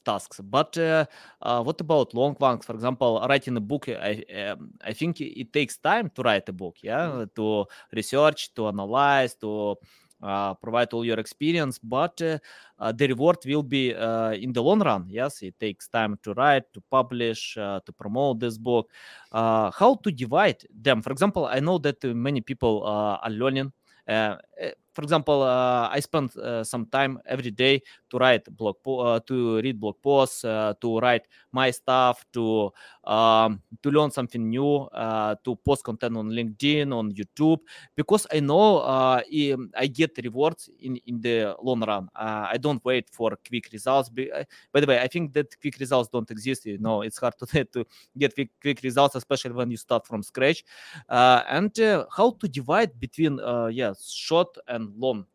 tasks. 0.04 0.40
But 0.44 0.78
uh, 0.78 1.06
uh, 1.42 1.64
what 1.64 1.80
about 1.82 2.14
long 2.14 2.36
ones? 2.40 2.66
For 2.66 2.74
example, 2.74 3.26
writing 3.28 3.58
a 3.58 3.62
book. 3.62 3.90
I 3.90 4.24
um, 4.50 4.72
I 4.84 4.94
think 4.94 5.22
it 5.22 5.54
takes 5.54 5.78
time 5.78 6.10
to 6.16 6.22
write 6.22 6.50
a 6.50 6.54
book. 6.54 6.78
Yeah, 6.82 7.26
to 7.36 7.66
research, 7.94 8.54
to 8.56 8.68
analyze, 8.68 9.36
to 9.36 9.76
uh, 10.24 10.54
provide 10.56 10.94
all 10.94 11.06
your 11.06 11.20
experience. 11.20 11.78
But 11.78 12.22
uh, 12.22 12.40
uh, 12.80 12.92
the 12.92 13.08
reward 13.08 13.38
will 13.46 13.64
be 13.64 13.94
uh, 13.94 14.32
in 14.32 14.54
the 14.54 14.64
long 14.64 14.82
run. 14.82 15.06
Yes, 15.10 15.42
it 15.42 15.60
takes 15.60 15.88
time 15.88 16.18
to 16.24 16.34
write, 16.34 16.72
to 16.74 16.82
publish, 16.90 17.56
to 17.56 17.94
promote 17.98 18.40
this 18.40 18.58
book. 18.58 18.90
how 19.32 20.00
to 20.04 20.12
divide 20.12 20.64
them? 20.74 21.02
For 21.02 21.12
example, 21.12 21.46
I 21.46 21.60
know 21.60 21.78
that 21.80 22.04
many 22.04 22.42
people 22.42 22.84
are 22.84 23.30
learning 23.30 23.72
for 24.94 25.02
example, 25.02 25.42
uh, 25.42 25.90
I 25.90 26.00
spend 26.00 26.38
uh, 26.38 26.64
some 26.64 26.86
time 26.86 27.20
every 27.26 27.50
day 27.50 27.82
to 28.12 28.18
write 28.18 28.46
blog, 28.56 28.76
po- 28.84 29.18
to 29.20 29.58
read 29.62 29.80
blog 29.80 29.96
posts, 30.02 30.42
to 30.42 31.00
write 31.02 31.24
my 31.52 31.72
stuff, 31.72 32.24
to 32.34 32.72
um, 33.04 33.60
to 33.82 33.90
learn 33.90 34.12
something 34.12 34.50
new, 34.50 34.88
to 34.94 35.56
post 35.66 35.84
content 35.84 36.16
on 36.16 36.30
LinkedIn, 36.30 36.94
on 36.94 37.12
YouTube, 37.12 37.60
because 37.96 38.28
I 38.32 38.40
know 38.40 38.82
I 38.82 39.88
get 39.88 40.12
rewards 40.24 40.70
in 40.80 40.98
in 41.08 41.20
the 41.22 41.56
long 41.62 41.82
run. 41.84 42.08
I 42.16 42.58
don't 42.58 42.84
wait 42.86 43.10
for 43.10 43.36
quick 43.48 43.70
results. 43.74 44.10
By 44.10 44.80
the 44.80 44.86
way, 44.88 45.00
I 45.02 45.08
think 45.08 45.34
that 45.34 45.60
quick 45.60 45.80
results 45.80 46.10
don't 46.10 46.30
exist. 46.30 46.66
You 46.68 46.78
know, 46.78 47.02
it's 47.02 47.18
hard 47.18 47.34
to 47.40 47.46
to 47.74 47.86
get 48.18 48.36
quick, 48.36 48.50
quick 48.62 48.82
results, 48.84 49.16
especially 49.16 49.54
when 49.54 49.72
you 49.72 49.78
start 49.78 50.06
from 50.06 50.22
scratch. 50.22 50.64
and 51.10 51.72
how 52.16 52.32
to 52.40 52.48
divide 52.48 53.00
between 53.00 53.40
yes, 53.72 54.12
short 54.12 54.53
and 54.68 54.84
and 54.84 54.98
long 54.98 55.26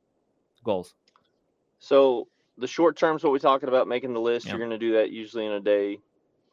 goals? 0.65 0.95
So 1.79 2.29
the 2.57 2.67
short 2.67 2.97
term 2.97 3.17
is 3.17 3.23
what 3.23 3.33
we're 3.33 3.39
talking 3.39 3.69
about, 3.69 3.89
making 3.89 4.13
the 4.13 4.21
list. 4.21 4.47
You're 4.47 4.59
going 4.59 4.71
to 4.71 4.79
do 4.79 4.95
that 4.95 5.11
usually 5.11 5.47
in 5.47 5.53
a 5.53 5.61
day 5.61 5.99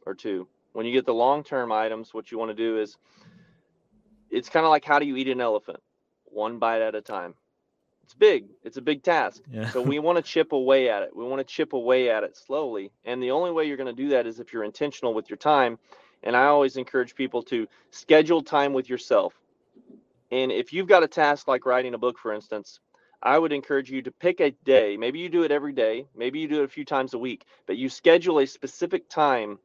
or 0.06 0.14
two. 0.14 0.48
When 0.74 0.86
you 0.86 0.92
get 0.92 1.06
the 1.06 1.14
long 1.14 1.44
term 1.44 1.72
items, 1.72 2.14
what 2.14 2.32
you 2.32 2.38
want 2.38 2.52
to 2.52 2.56
do 2.56 2.80
is 2.80 2.98
it's 4.30 4.50
kind 4.50 4.66
of 4.66 4.70
like 4.70 4.86
how 4.86 5.00
do 5.00 5.06
you 5.06 5.16
eat 5.16 5.28
an 5.30 5.42
elephant? 5.42 5.80
One 6.26 6.60
bite 6.60 6.82
at 6.82 6.96
a 6.96 7.02
time. 7.02 7.34
It's 8.04 8.14
big. 8.14 8.46
It's 8.64 8.78
a 8.78 8.82
big 8.82 9.02
task. 9.02 9.42
Yeah. 9.52 9.70
so 9.70 9.82
we 9.82 9.98
want 9.98 10.18
to 10.18 10.22
chip 10.22 10.52
away 10.52 10.90
at 10.90 11.02
it. 11.02 11.16
We 11.16 11.24
want 11.24 11.40
to 11.40 11.44
chip 11.44 11.74
away 11.74 12.12
at 12.12 12.24
it 12.24 12.38
slowly. 12.38 12.92
And 13.04 13.22
the 13.22 13.32
only 13.32 13.52
way 13.52 13.66
you're 13.66 13.78
going 13.78 13.96
to 13.96 14.04
do 14.04 14.10
that 14.10 14.28
is 14.28 14.40
if 14.40 14.54
you're 14.54 14.64
intentional 14.64 15.14
with 15.16 15.28
your 15.28 15.38
time. 15.38 15.80
And 16.22 16.36
I 16.36 16.46
always 16.46 16.78
encourage 16.78 17.16
people 17.16 17.42
to 17.44 17.68
schedule 17.90 18.44
time 18.44 18.74
with 18.74 18.90
yourself. 18.90 19.34
And 20.36 20.52
if 20.52 20.74
you've 20.74 20.88
got 20.88 21.02
a 21.02 21.08
task 21.08 21.48
like 21.48 21.66
writing 21.66 21.94
a 21.94 21.98
book, 21.98 22.20
for 22.20 22.34
instance, 22.34 22.82
I 23.24 23.40
would 23.40 23.54
encourage 23.54 23.90
you 23.90 24.02
to 24.02 24.12
pick 24.12 24.42
a 24.42 24.52
day. 24.66 24.98
Maybe 24.98 25.20
you 25.20 25.30
do 25.30 25.44
it 25.44 25.52
every 25.52 25.72
day, 25.72 26.08
maybe 26.14 26.40
you 26.40 26.50
do 26.50 26.60
it 26.60 26.66
a 26.66 26.68
few 26.68 26.84
times 26.84 27.14
a 27.14 27.18
week, 27.18 27.46
but 27.68 27.78
you 27.78 27.88
schedule 27.88 28.40
a 28.40 28.46
specific 28.46 29.08
time 29.08 29.60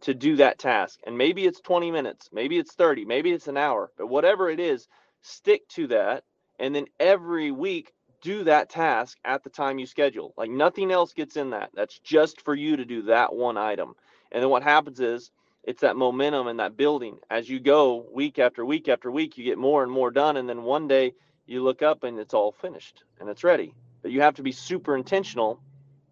to 0.00 0.14
do 0.14 0.34
that 0.34 0.58
task. 0.58 0.98
And 1.06 1.16
maybe 1.16 1.44
it's 1.44 1.60
20 1.60 1.92
minutes, 1.92 2.30
maybe 2.32 2.58
it's 2.58 2.74
30, 2.74 3.04
maybe 3.04 3.30
it's 3.30 3.46
an 3.46 3.56
hour, 3.56 3.92
but 3.96 4.08
whatever 4.08 4.50
it 4.50 4.58
is, 4.58 4.88
stick 5.22 5.68
to 5.68 5.86
that. 5.86 6.24
And 6.58 6.74
then 6.74 6.86
every 6.98 7.52
week, 7.52 7.92
do 8.20 8.42
that 8.42 8.70
task 8.70 9.18
at 9.24 9.44
the 9.44 9.50
time 9.50 9.78
you 9.78 9.86
schedule. 9.86 10.34
Like 10.36 10.50
nothing 10.50 10.90
else 10.90 11.12
gets 11.12 11.36
in 11.36 11.50
that. 11.50 11.70
That's 11.74 12.00
just 12.00 12.40
for 12.40 12.56
you 12.56 12.76
to 12.76 12.84
do 12.84 13.02
that 13.02 13.32
one 13.32 13.56
item. 13.56 13.94
And 14.32 14.42
then 14.42 14.50
what 14.50 14.64
happens 14.64 14.98
is 14.98 15.30
it's 15.68 15.82
that 15.82 15.96
momentum 15.96 16.46
and 16.46 16.58
that 16.58 16.78
building. 16.78 17.18
As 17.28 17.46
you 17.46 17.60
go 17.60 18.06
week 18.10 18.38
after 18.38 18.64
week 18.64 18.88
after 18.88 19.10
week 19.10 19.36
you 19.36 19.44
get 19.44 19.58
more 19.58 19.82
and 19.82 19.92
more 19.92 20.10
done 20.10 20.38
and 20.38 20.48
then 20.48 20.62
one 20.62 20.88
day 20.88 21.12
you 21.44 21.62
look 21.62 21.82
up 21.82 22.04
and 22.04 22.18
it's 22.18 22.32
all 22.32 22.52
finished 22.52 23.04
and 23.20 23.28
it's 23.28 23.44
ready. 23.44 23.74
But 24.00 24.10
you 24.10 24.22
have 24.22 24.34
to 24.36 24.42
be 24.42 24.50
super 24.50 24.96
intentional 24.96 25.60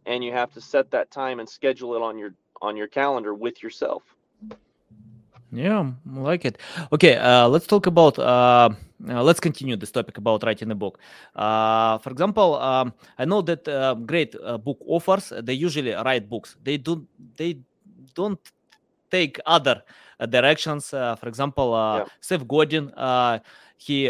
and 0.05 0.23
you 0.23 0.31
have 0.31 0.53
to 0.53 0.61
set 0.61 0.91
that 0.91 1.11
time 1.11 1.41
and 1.41 1.49
schedule 1.49 1.95
it 1.97 2.03
on 2.03 2.19
your 2.19 2.35
on 2.61 2.77
your 2.77 2.87
calendar 2.87 3.33
with 3.33 3.63
yourself. 3.63 4.03
Yeah 5.51 5.91
I 6.15 6.19
like 6.19 6.45
it. 6.45 6.59
Okay 6.93 7.17
uh, 7.17 7.49
let's 7.49 7.67
talk 7.67 7.87
about 7.87 8.19
uh, 8.19 8.69
uh, 9.09 9.23
let's 9.23 9.41
continue 9.41 9.77
this 9.77 9.91
topic 9.91 10.19
about 10.19 10.45
writing 10.45 10.71
a 10.71 10.75
book. 10.75 10.99
Uh, 11.35 11.97
for 11.97 12.11
example 12.11 12.57
um, 12.57 12.93
i 13.17 13.25
know 13.25 13.41
that 13.41 13.67
uh, 13.67 13.95
great 13.95 14.37
uh, 14.37 14.59
book 14.59 14.77
authors 14.87 15.33
they 15.43 15.55
usually 15.55 15.93
write 15.93 16.29
books. 16.29 16.57
They 16.63 16.77
don't 16.77 17.09
they 17.39 17.61
don't 18.15 18.39
take 19.11 19.39
other 19.47 19.83
uh, 20.19 20.27
directions. 20.27 20.93
Uh, 20.93 21.17
for 21.17 21.29
example, 21.29 21.75
uh, 21.75 21.99
yeah. 21.99 22.05
Seth 22.21 22.47
Godin, 22.47 22.93
he 23.77 24.07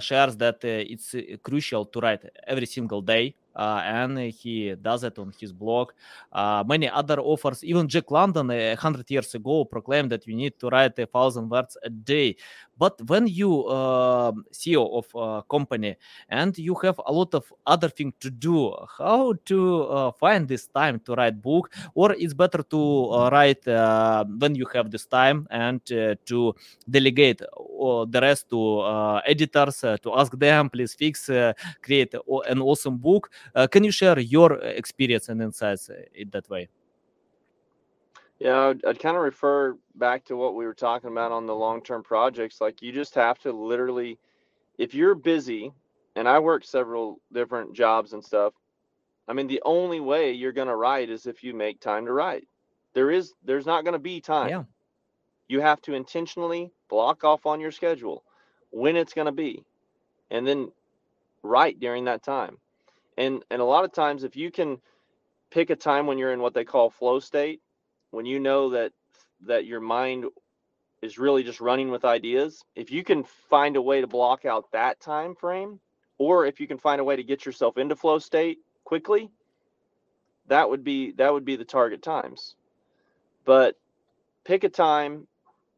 shares 0.00 0.36
that 0.36 0.58
it's 0.62 1.14
crucial 1.42 1.84
to 1.86 2.00
write 2.00 2.24
every 2.46 2.66
single 2.66 3.02
day 3.02 3.34
uh, 3.58 3.82
and 3.84 4.18
he 4.18 4.74
does 4.80 5.02
it 5.02 5.18
on 5.18 5.32
his 5.38 5.52
blog. 5.52 5.90
Uh, 6.32 6.62
many 6.66 6.88
other 6.88 7.18
authors, 7.20 7.64
even 7.64 7.88
Jack 7.88 8.10
London, 8.10 8.50
a 8.50 8.76
hundred 8.76 9.10
years 9.10 9.34
ago, 9.34 9.64
proclaimed 9.64 10.12
that 10.12 10.26
you 10.26 10.36
need 10.36 10.58
to 10.60 10.68
write 10.68 10.98
a 10.98 11.06
thousand 11.06 11.48
words 11.48 11.76
a 11.82 11.90
day. 11.90 12.36
But 12.78 13.00
when 13.08 13.26
you 13.26 13.64
uh, 13.64 14.32
CEO 14.52 14.86
of 14.98 15.06
a 15.14 15.42
company 15.42 15.96
and 16.28 16.56
you 16.56 16.74
have 16.82 17.00
a 17.06 17.12
lot 17.12 17.34
of 17.34 17.52
other 17.66 17.88
things 17.88 18.14
to 18.20 18.30
do, 18.30 18.74
how 18.98 19.34
to 19.46 19.82
uh, 19.84 20.12
find 20.12 20.48
this 20.48 20.68
time 20.68 21.00
to 21.00 21.14
write 21.14 21.42
book, 21.42 21.72
or 21.94 22.12
it's 22.12 22.34
better 22.34 22.62
to 22.62 23.10
uh, 23.10 23.30
write 23.30 23.66
uh, 23.66 24.24
when 24.38 24.54
you 24.54 24.66
have 24.72 24.90
this 24.90 25.06
time 25.06 25.46
and 25.50 25.84
to 25.86 26.54
delegate 26.88 27.38
the 27.40 28.20
rest 28.22 28.48
to 28.50 29.20
editors 29.26 29.80
to 29.80 30.12
ask 30.14 30.32
them, 30.38 30.70
please 30.70 30.94
fix, 30.94 31.28
create 31.82 32.14
an 32.46 32.60
awesome 32.62 32.96
book 32.96 33.30
uh, 33.54 33.66
can 33.66 33.84
you 33.84 33.90
share 33.90 34.18
your 34.18 34.54
experience 34.60 35.28
and 35.28 35.42
insights 35.42 35.90
uh, 35.90 35.94
in 36.14 36.30
that 36.30 36.48
way? 36.48 36.68
Yeah, 38.38 38.68
I'd, 38.68 38.84
I'd 38.84 38.98
kind 39.00 39.16
of 39.16 39.22
refer 39.22 39.76
back 39.96 40.24
to 40.26 40.36
what 40.36 40.54
we 40.54 40.64
were 40.64 40.74
talking 40.74 41.10
about 41.10 41.32
on 41.32 41.46
the 41.46 41.54
long 41.54 41.82
term 41.82 42.02
projects. 42.02 42.60
Like, 42.60 42.82
you 42.82 42.92
just 42.92 43.14
have 43.14 43.38
to 43.40 43.52
literally, 43.52 44.18
if 44.78 44.94
you're 44.94 45.14
busy, 45.14 45.72
and 46.14 46.28
I 46.28 46.38
work 46.38 46.64
several 46.64 47.20
different 47.32 47.74
jobs 47.74 48.12
and 48.12 48.24
stuff, 48.24 48.52
I 49.26 49.32
mean, 49.32 49.46
the 49.46 49.62
only 49.64 50.00
way 50.00 50.32
you're 50.32 50.52
going 50.52 50.68
to 50.68 50.76
write 50.76 51.10
is 51.10 51.26
if 51.26 51.42
you 51.42 51.52
make 51.52 51.80
time 51.80 52.06
to 52.06 52.12
write. 52.12 52.46
There 52.94 53.10
is, 53.10 53.34
there's 53.44 53.66
not 53.66 53.84
going 53.84 53.92
to 53.92 53.98
be 53.98 54.20
time. 54.20 54.48
Yeah. 54.48 54.62
You 55.48 55.60
have 55.60 55.80
to 55.82 55.94
intentionally 55.94 56.70
block 56.88 57.24
off 57.24 57.46
on 57.46 57.60
your 57.60 57.72
schedule 57.72 58.24
when 58.70 58.96
it's 58.96 59.14
going 59.14 59.26
to 59.26 59.32
be, 59.32 59.64
and 60.30 60.46
then 60.46 60.70
write 61.42 61.80
during 61.80 62.04
that 62.04 62.22
time 62.22 62.58
and 63.18 63.42
and 63.50 63.60
a 63.60 63.64
lot 63.64 63.84
of 63.84 63.92
times 63.92 64.24
if 64.24 64.36
you 64.36 64.50
can 64.50 64.80
pick 65.50 65.68
a 65.68 65.76
time 65.76 66.06
when 66.06 66.16
you're 66.16 66.32
in 66.32 66.40
what 66.40 66.54
they 66.54 66.64
call 66.64 66.88
flow 66.88 67.18
state 67.18 67.60
when 68.10 68.26
you 68.26 68.40
know 68.40 68.70
that 68.70 68.92
that 69.46 69.66
your 69.66 69.80
mind 69.80 70.26
is 71.02 71.18
really 71.18 71.44
just 71.44 71.60
running 71.60 71.90
with 71.90 72.04
ideas 72.04 72.64
if 72.76 72.90
you 72.90 73.04
can 73.04 73.24
find 73.24 73.76
a 73.76 73.82
way 73.82 74.00
to 74.00 74.06
block 74.06 74.44
out 74.44 74.70
that 74.72 75.00
time 75.00 75.34
frame 75.34 75.80
or 76.18 76.46
if 76.46 76.60
you 76.60 76.66
can 76.66 76.78
find 76.78 77.00
a 77.00 77.04
way 77.04 77.16
to 77.16 77.22
get 77.22 77.46
yourself 77.46 77.78
into 77.78 77.94
flow 77.96 78.18
state 78.18 78.58
quickly 78.84 79.30
that 80.48 80.68
would 80.68 80.82
be 80.82 81.12
that 81.12 81.32
would 81.32 81.44
be 81.44 81.56
the 81.56 81.64
target 81.64 82.02
times. 82.02 82.56
But 83.44 83.76
pick 84.44 84.64
a 84.64 84.68
time 84.68 85.26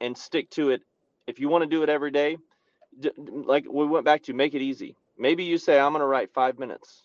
and 0.01 0.16
stick 0.16 0.51
to 0.51 0.71
it. 0.71 0.83
If 1.27 1.38
you 1.40 1.49
want 1.49 1.62
to 1.62 1.69
do 1.69 1.83
it 1.83 1.88
every 1.88 2.11
day 2.11 2.38
like 3.19 3.66
we 3.71 3.87
went 3.87 4.05
back 4.05 4.23
to 4.25 4.33
make 4.35 4.55
it 4.55 4.62
easy. 4.62 4.97
Maybe 5.19 5.45
you 5.45 5.59
say 5.59 5.79
i'm 5.79 5.93
going 5.93 6.01
to 6.01 6.07
write 6.07 6.33
five 6.33 6.59
minutes. 6.59 7.03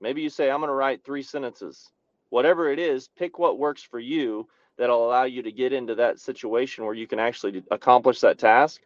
Maybe 0.00 0.22
you 0.22 0.30
say, 0.30 0.50
I'm 0.50 0.60
going 0.60 0.68
to 0.68 0.74
write 0.74 1.04
three 1.04 1.22
sentences. 1.22 1.90
Whatever 2.30 2.72
it 2.72 2.78
is, 2.78 3.08
pick 3.18 3.38
what 3.38 3.58
works 3.58 3.82
for 3.82 3.98
you 3.98 4.48
that'll 4.80 5.06
allow 5.06 5.24
you 5.24 5.42
to 5.42 5.52
get 5.52 5.74
into 5.74 5.94
that 5.94 6.18
situation 6.18 6.86
where 6.86 6.94
you 6.94 7.06
can 7.06 7.18
actually 7.18 7.62
accomplish 7.70 8.20
that 8.20 8.38
task 8.38 8.80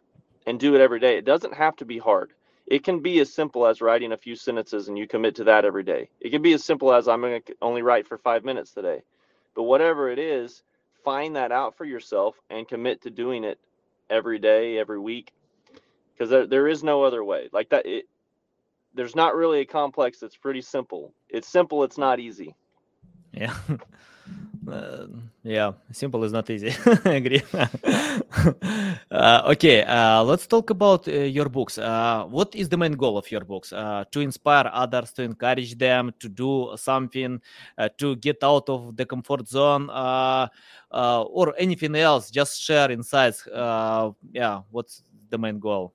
and 0.45 0.59
do 0.59 0.75
it 0.75 0.81
every 0.81 0.99
day. 0.99 1.17
It 1.17 1.23
doesn't 1.23 1.53
have 1.53 1.77
to 1.77 1.85
be 1.85 1.97
hard. 1.97 2.33
It 2.67 2.83
can 2.83 2.99
be 2.99 3.19
as 3.19 3.33
simple 3.33 3.65
as 3.65 3.79
writing 3.79 4.11
a 4.11 4.17
few 4.17 4.35
sentences 4.35 4.89
and 4.89 4.97
you 4.97 5.07
commit 5.07 5.35
to 5.35 5.45
that 5.45 5.63
every 5.63 5.83
day. 5.83 6.09
It 6.19 6.31
can 6.31 6.41
be 6.41 6.51
as 6.51 6.65
simple 6.65 6.93
as 6.93 7.07
I'm 7.07 7.21
going 7.21 7.41
to 7.41 7.55
only 7.61 7.81
write 7.81 8.07
for 8.07 8.17
five 8.17 8.43
minutes 8.43 8.71
today. 8.71 9.03
But 9.55 9.63
whatever 9.63 10.09
it 10.09 10.19
is, 10.19 10.63
find 11.05 11.37
that 11.37 11.53
out 11.53 11.77
for 11.77 11.85
yourself 11.85 12.35
and 12.49 12.67
commit 12.67 13.01
to 13.03 13.09
doing 13.09 13.45
it 13.45 13.57
every 14.09 14.37
day, 14.37 14.77
every 14.77 14.99
week, 14.99 15.31
because 16.11 16.29
there, 16.29 16.45
there 16.45 16.67
is 16.67 16.83
no 16.83 17.03
other 17.03 17.23
way. 17.23 17.47
Like 17.53 17.69
that, 17.69 17.85
it, 17.85 18.03
there's 18.93 19.15
not 19.15 19.33
really 19.33 19.61
a 19.61 19.65
complex. 19.65 20.21
It's 20.23 20.35
pretty 20.35 20.61
simple. 20.61 21.13
It's 21.29 21.47
simple. 21.47 21.85
It's 21.85 21.97
not 21.97 22.19
easy. 22.19 22.53
Yeah. 23.31 23.55
Uh, 24.67 25.07
yeah, 25.43 25.73
simple 25.91 26.23
is 26.23 26.31
not 26.31 26.49
easy. 26.49 26.73
I 27.05 27.13
agree. 27.13 27.41
uh, 29.11 29.41
okay, 29.51 29.83
uh, 29.83 30.23
let's 30.23 30.47
talk 30.47 30.69
about 30.69 31.07
uh, 31.07 31.11
your 31.11 31.49
books. 31.49 31.77
What 31.77 32.55
is 32.55 32.69
the 32.69 32.77
main 32.77 32.93
goal 32.93 33.17
of 33.17 33.29
your 33.29 33.41
books? 33.41 33.69
To 33.69 34.19
inspire 34.19 34.69
others, 34.73 35.11
to 35.13 35.23
encourage 35.23 35.77
them 35.77 36.13
to 36.19 36.29
do 36.29 36.73
something, 36.77 37.41
to 37.97 38.15
get 38.15 38.43
out 38.43 38.69
of 38.69 38.95
the 38.95 39.05
comfort 39.05 39.47
zone, 39.47 39.89
or 39.89 41.53
anything 41.57 41.95
else? 41.95 42.31
Just 42.31 42.61
share 42.61 42.91
insights. 42.91 43.47
yeah, 43.51 44.61
what's 44.71 45.03
the 45.29 45.37
main 45.37 45.59
goal? 45.59 45.93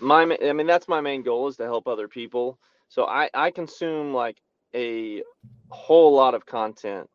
My, 0.00 0.22
I 0.42 0.52
mean, 0.52 0.66
that's 0.66 0.88
my 0.88 1.00
main 1.00 1.22
goal 1.22 1.48
is 1.48 1.56
to 1.58 1.64
help 1.64 1.86
other 1.86 2.08
people. 2.08 2.58
So 2.88 3.04
I, 3.04 3.30
I 3.34 3.50
consume 3.50 4.14
like 4.14 4.38
a 4.74 5.22
whole 5.68 6.12
lot 6.12 6.34
of 6.34 6.44
content 6.46 7.08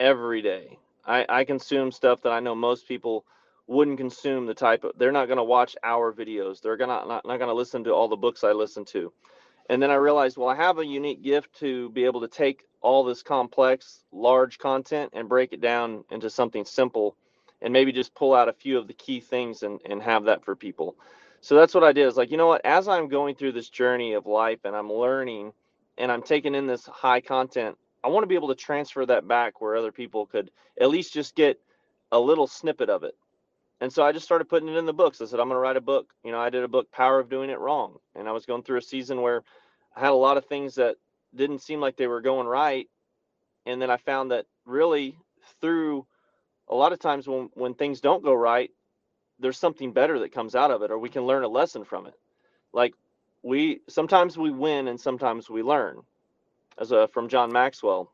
every 0.00 0.42
day. 0.42 0.78
I, 1.06 1.26
I 1.28 1.44
consume 1.44 1.92
stuff 1.92 2.22
that 2.22 2.32
I 2.32 2.40
know 2.40 2.54
most 2.54 2.88
people 2.88 3.24
wouldn't 3.66 3.98
consume 3.98 4.46
the 4.46 4.54
type 4.54 4.84
of 4.84 4.92
they're 4.96 5.12
not 5.12 5.26
going 5.26 5.38
to 5.38 5.44
watch 5.44 5.76
our 5.82 6.12
videos. 6.12 6.60
They're 6.60 6.76
gonna 6.76 7.06
not, 7.06 7.26
not 7.26 7.38
going 7.38 7.48
to 7.48 7.54
listen 7.54 7.84
to 7.84 7.92
all 7.92 8.08
the 8.08 8.16
books 8.16 8.44
i 8.44 8.52
listen 8.52 8.84
to. 8.86 9.12
And 9.70 9.82
then 9.82 9.90
i 9.90 9.94
realized 9.94 10.36
well 10.36 10.48
i 10.48 10.54
have 10.54 10.78
a 10.78 10.84
unique 10.84 11.22
gift 11.22 11.58
to 11.60 11.88
be 11.90 12.04
able 12.04 12.20
to 12.20 12.28
take 12.28 12.64
all 12.82 13.02
this 13.02 13.22
complex 13.22 14.04
large 14.12 14.58
content 14.58 15.10
and 15.14 15.28
break 15.28 15.54
it 15.54 15.62
down 15.62 16.04
into 16.10 16.28
something 16.28 16.66
simple 16.66 17.16
and 17.62 17.72
maybe 17.72 17.90
just 17.90 18.14
pull 18.14 18.34
out 18.34 18.50
a 18.50 18.52
few 18.52 18.76
of 18.76 18.86
the 18.86 18.92
key 18.92 19.20
things 19.20 19.62
and, 19.62 19.80
and 19.86 20.02
have 20.02 20.24
that 20.24 20.44
for 20.44 20.54
people. 20.54 20.94
So 21.40 21.56
that's 21.56 21.74
what 21.74 21.84
i 21.84 21.92
did. 21.92 22.06
Is 22.06 22.16
like 22.16 22.30
you 22.30 22.36
know 22.36 22.46
what? 22.48 22.64
As 22.64 22.88
i'm 22.88 23.08
going 23.08 23.34
through 23.34 23.52
this 23.52 23.70
journey 23.70 24.12
of 24.12 24.26
life 24.26 24.60
and 24.64 24.76
i'm 24.76 24.92
learning 24.92 25.54
and 25.96 26.12
i'm 26.12 26.22
taking 26.22 26.54
in 26.54 26.66
this 26.66 26.84
high 26.84 27.22
content 27.22 27.78
I 28.04 28.08
want 28.08 28.22
to 28.22 28.28
be 28.28 28.34
able 28.34 28.48
to 28.48 28.54
transfer 28.54 29.06
that 29.06 29.26
back 29.26 29.60
where 29.60 29.76
other 29.76 29.90
people 29.90 30.26
could 30.26 30.50
at 30.78 30.90
least 30.90 31.14
just 31.14 31.34
get 31.34 31.58
a 32.12 32.20
little 32.20 32.46
snippet 32.46 32.90
of 32.90 33.02
it. 33.02 33.16
And 33.80 33.92
so 33.92 34.04
I 34.04 34.12
just 34.12 34.26
started 34.26 34.48
putting 34.48 34.68
it 34.68 34.76
in 34.76 34.86
the 34.86 34.92
books. 34.92 35.20
I 35.20 35.24
said, 35.24 35.40
I'm 35.40 35.48
going 35.48 35.56
to 35.56 35.60
write 35.60 35.76
a 35.76 35.80
book. 35.80 36.12
You 36.22 36.30
know, 36.30 36.38
I 36.38 36.50
did 36.50 36.62
a 36.62 36.68
book, 36.68 36.92
Power 36.92 37.18
of 37.18 37.30
Doing 37.30 37.50
It 37.50 37.58
Wrong. 37.58 37.96
And 38.14 38.28
I 38.28 38.32
was 38.32 38.46
going 38.46 38.62
through 38.62 38.78
a 38.78 38.82
season 38.82 39.22
where 39.22 39.42
I 39.96 40.00
had 40.00 40.10
a 40.10 40.14
lot 40.14 40.36
of 40.36 40.44
things 40.44 40.74
that 40.76 40.96
didn't 41.34 41.62
seem 41.62 41.80
like 41.80 41.96
they 41.96 42.06
were 42.06 42.20
going 42.20 42.46
right. 42.46 42.88
And 43.66 43.80
then 43.80 43.90
I 43.90 43.96
found 43.96 44.30
that 44.30 44.46
really 44.66 45.16
through 45.60 46.06
a 46.68 46.74
lot 46.74 46.92
of 46.92 46.98
times 46.98 47.26
when, 47.26 47.48
when 47.54 47.74
things 47.74 48.00
don't 48.00 48.22
go 48.22 48.34
right, 48.34 48.70
there's 49.38 49.58
something 49.58 49.92
better 49.92 50.18
that 50.20 50.32
comes 50.32 50.54
out 50.54 50.70
of 50.70 50.82
it, 50.82 50.90
or 50.90 50.98
we 50.98 51.08
can 51.08 51.26
learn 51.26 51.42
a 51.42 51.48
lesson 51.48 51.84
from 51.84 52.06
it. 52.06 52.14
Like 52.72 52.94
we 53.42 53.80
sometimes 53.88 54.38
we 54.38 54.50
win 54.50 54.88
and 54.88 55.00
sometimes 55.00 55.50
we 55.50 55.62
learn 55.62 56.02
as 56.78 56.92
a 56.92 57.08
from 57.08 57.28
John 57.28 57.52
Maxwell. 57.52 58.12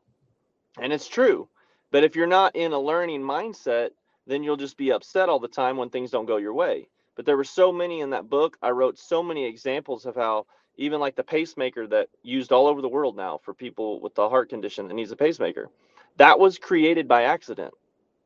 And 0.79 0.93
it's 0.93 1.07
true. 1.07 1.47
But 1.91 2.03
if 2.03 2.15
you're 2.15 2.27
not 2.27 2.55
in 2.55 2.71
a 2.71 2.79
learning 2.79 3.21
mindset, 3.21 3.89
then 4.27 4.43
you'll 4.43 4.57
just 4.57 4.77
be 4.77 4.91
upset 4.91 5.29
all 5.29 5.39
the 5.39 5.47
time 5.47 5.77
when 5.77 5.89
things 5.89 6.11
don't 6.11 6.25
go 6.25 6.37
your 6.37 6.53
way. 6.53 6.87
But 7.15 7.25
there 7.25 7.37
were 7.37 7.43
so 7.43 7.71
many 7.71 8.01
in 8.01 8.11
that 8.11 8.29
book. 8.29 8.57
I 8.61 8.69
wrote 8.69 8.97
so 8.97 9.21
many 9.21 9.45
examples 9.45 10.05
of 10.05 10.15
how 10.15 10.45
even 10.77 10.99
like 10.99 11.15
the 11.15 11.23
pacemaker 11.23 11.85
that 11.87 12.07
used 12.23 12.51
all 12.51 12.67
over 12.67 12.81
the 12.81 12.89
world 12.89 13.17
now 13.17 13.39
for 13.43 13.53
people 13.53 13.99
with 13.99 14.15
the 14.15 14.29
heart 14.29 14.49
condition 14.49 14.87
that 14.87 14.93
needs 14.93 15.11
a 15.11 15.17
pacemaker. 15.17 15.69
That 16.17 16.39
was 16.39 16.57
created 16.57 17.07
by 17.07 17.23
accident. 17.23 17.73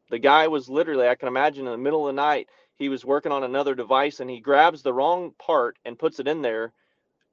The 0.10 0.19
guy 0.19 0.48
was 0.48 0.69
literally, 0.69 1.08
I 1.08 1.15
can 1.15 1.28
imagine 1.28 1.65
in 1.65 1.71
the 1.71 1.78
middle 1.78 2.08
of 2.08 2.15
the 2.15 2.21
night, 2.21 2.50
he 2.78 2.89
was 2.89 3.04
working 3.04 3.32
on 3.32 3.43
another 3.43 3.74
device 3.74 4.19
and 4.19 4.30
he 4.30 4.39
grabs 4.39 4.84
the 4.84 4.93
wrong 4.93 5.34
part 5.39 5.78
and 5.86 5.98
puts 5.98 6.19
it 6.19 6.28
in 6.28 6.41
there 6.41 6.74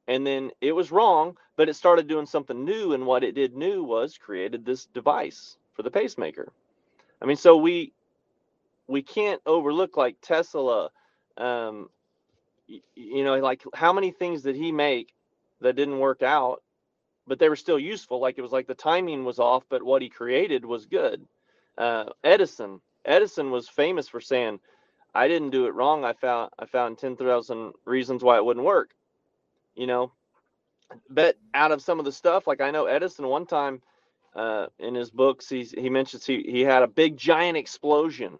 and 0.08 0.26
then 0.26 0.50
it 0.60 0.72
was 0.72 0.90
wrong 0.92 1.36
but 1.56 1.68
it 1.68 1.74
started 1.74 2.08
doing 2.08 2.26
something 2.26 2.64
new 2.64 2.92
and 2.92 3.06
what 3.06 3.22
it 3.24 3.34
did 3.34 3.54
new 3.54 3.82
was 3.82 4.18
created 4.18 4.64
this 4.64 4.86
device 4.86 5.56
for 5.74 5.82
the 5.82 5.90
pacemaker. 5.90 6.52
I 7.20 7.26
mean 7.26 7.36
so 7.36 7.56
we 7.56 7.92
we 8.88 9.02
can't 9.02 9.40
overlook 9.46 9.96
like 9.96 10.16
tesla 10.22 10.90
um 11.36 11.88
you 12.66 13.24
know 13.24 13.38
like 13.38 13.62
how 13.74 13.92
many 13.92 14.10
things 14.10 14.42
did 14.42 14.56
he 14.56 14.72
make 14.72 15.14
that 15.60 15.76
didn't 15.76 15.98
work 15.98 16.22
out 16.22 16.62
but 17.26 17.38
they 17.38 17.48
were 17.48 17.56
still 17.56 17.78
useful? 17.78 18.18
Like 18.20 18.36
it 18.36 18.42
was 18.42 18.50
like 18.50 18.66
the 18.66 18.74
timing 18.74 19.24
was 19.24 19.38
off 19.38 19.64
but 19.68 19.82
what 19.82 20.02
he 20.02 20.08
created 20.08 20.64
was 20.64 20.86
good. 20.86 21.24
Uh, 21.78 22.04
edison 22.24 22.80
edison 23.04 23.50
was 23.50 23.68
famous 23.68 24.08
for 24.08 24.20
saying 24.20 24.58
i 25.14 25.26
didn't 25.28 25.50
do 25.50 25.66
it 25.66 25.74
wrong. 25.74 26.04
I 26.04 26.12
found 26.12 26.50
i 26.58 26.66
found 26.66 26.98
10,000 26.98 27.72
reasons 27.84 28.22
why 28.22 28.36
it 28.36 28.44
wouldn't 28.44 28.66
work 28.66 28.90
you 29.74 29.86
know. 29.86 30.12
But 31.08 31.36
out 31.54 31.72
of 31.72 31.82
some 31.82 31.98
of 31.98 32.04
the 32.04 32.12
stuff, 32.12 32.46
like 32.46 32.60
I 32.60 32.70
know 32.70 32.86
Edison 32.86 33.26
one 33.26 33.46
time 33.46 33.80
uh, 34.34 34.66
in 34.78 34.94
his 34.94 35.10
books, 35.10 35.48
he's, 35.48 35.70
he 35.70 35.88
mentions 35.88 36.26
he, 36.26 36.42
he 36.42 36.60
had 36.62 36.82
a 36.82 36.88
big 36.88 37.16
giant 37.16 37.56
explosion. 37.56 38.38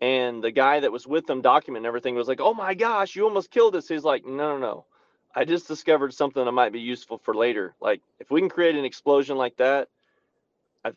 And 0.00 0.42
the 0.42 0.50
guy 0.50 0.80
that 0.80 0.92
was 0.92 1.06
with 1.06 1.28
him 1.28 1.42
documenting 1.42 1.86
everything 1.86 2.14
was 2.14 2.28
like, 2.28 2.40
oh 2.40 2.52
my 2.52 2.74
gosh, 2.74 3.16
you 3.16 3.24
almost 3.24 3.50
killed 3.50 3.76
us. 3.76 3.88
He's 3.88 4.04
like, 4.04 4.26
no, 4.26 4.54
no, 4.54 4.58
no. 4.58 4.84
I 5.34 5.44
just 5.44 5.68
discovered 5.68 6.14
something 6.14 6.44
that 6.44 6.52
might 6.52 6.72
be 6.72 6.80
useful 6.80 7.18
for 7.18 7.34
later. 7.34 7.74
Like 7.80 8.02
if 8.18 8.30
we 8.30 8.40
can 8.40 8.48
create 8.48 8.74
an 8.74 8.84
explosion 8.84 9.36
like 9.36 9.56
that, 9.56 9.88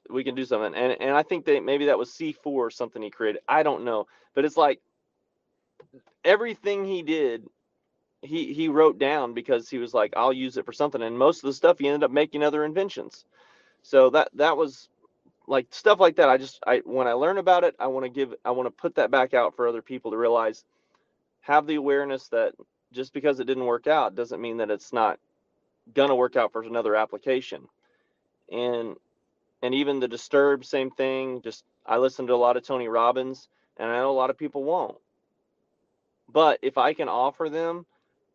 we 0.09 0.23
can 0.23 0.35
do 0.35 0.45
something. 0.45 0.75
And 0.75 1.01
and 1.01 1.11
I 1.15 1.23
think 1.23 1.45
that 1.45 1.63
maybe 1.63 1.85
that 1.87 1.97
was 1.97 2.11
C4 2.11 2.45
or 2.45 2.69
something 2.69 3.01
he 3.01 3.09
created. 3.09 3.41
I 3.47 3.63
don't 3.63 3.83
know, 3.83 4.07
but 4.35 4.45
it's 4.45 4.57
like 4.57 4.79
everything 6.23 6.85
he 6.85 7.01
did 7.01 7.47
he 8.21 8.53
he 8.53 8.67
wrote 8.67 8.99
down 8.99 9.33
because 9.33 9.69
he 9.69 9.77
was 9.77 9.93
like 9.93 10.13
I'll 10.17 10.33
use 10.33 10.57
it 10.57 10.65
for 10.65 10.73
something 10.73 11.01
and 11.01 11.17
most 11.17 11.43
of 11.43 11.47
the 11.47 11.53
stuff 11.53 11.79
he 11.79 11.87
ended 11.87 12.03
up 12.03 12.11
making 12.11 12.43
other 12.43 12.65
inventions. 12.65 13.25
So 13.83 14.09
that 14.11 14.29
that 14.35 14.57
was 14.57 14.89
like 15.47 15.67
stuff 15.71 15.99
like 15.99 16.17
that 16.17 16.29
I 16.29 16.37
just 16.37 16.59
I 16.67 16.79
when 16.85 17.07
I 17.07 17.13
learn 17.13 17.37
about 17.37 17.63
it 17.63 17.75
I 17.79 17.87
want 17.87 18.05
to 18.05 18.09
give 18.09 18.33
I 18.43 18.51
want 18.51 18.67
to 18.67 18.71
put 18.81 18.95
that 18.95 19.11
back 19.11 19.33
out 19.33 19.55
for 19.55 19.67
other 19.67 19.81
people 19.81 20.11
to 20.11 20.17
realize 20.17 20.63
have 21.41 21.65
the 21.65 21.75
awareness 21.75 22.27
that 22.29 22.53
just 22.91 23.13
because 23.13 23.39
it 23.39 23.45
didn't 23.45 23.65
work 23.65 23.87
out 23.87 24.15
doesn't 24.15 24.41
mean 24.41 24.57
that 24.57 24.71
it's 24.71 24.91
not 24.93 25.19
to 25.95 26.15
work 26.15 26.35
out 26.35 26.51
for 26.51 26.61
another 26.63 26.95
application. 26.95 27.67
And 28.51 28.95
and 29.61 29.75
even 29.75 29.99
the 29.99 30.07
disturbed 30.07 30.65
same 30.65 30.91
thing 30.91 31.41
just 31.41 31.63
I 31.85 31.97
listen 31.97 32.27
to 32.27 32.33
a 32.33 32.35
lot 32.35 32.57
of 32.57 32.63
Tony 32.63 32.87
Robbins 32.87 33.47
and 33.77 33.89
I 33.89 33.97
know 33.99 34.11
a 34.11 34.13
lot 34.13 34.29
of 34.29 34.37
people 34.37 34.63
won't. 34.63 34.97
But 36.31 36.59
if 36.61 36.77
I 36.77 36.93
can 36.93 37.09
offer 37.09 37.49
them 37.49 37.85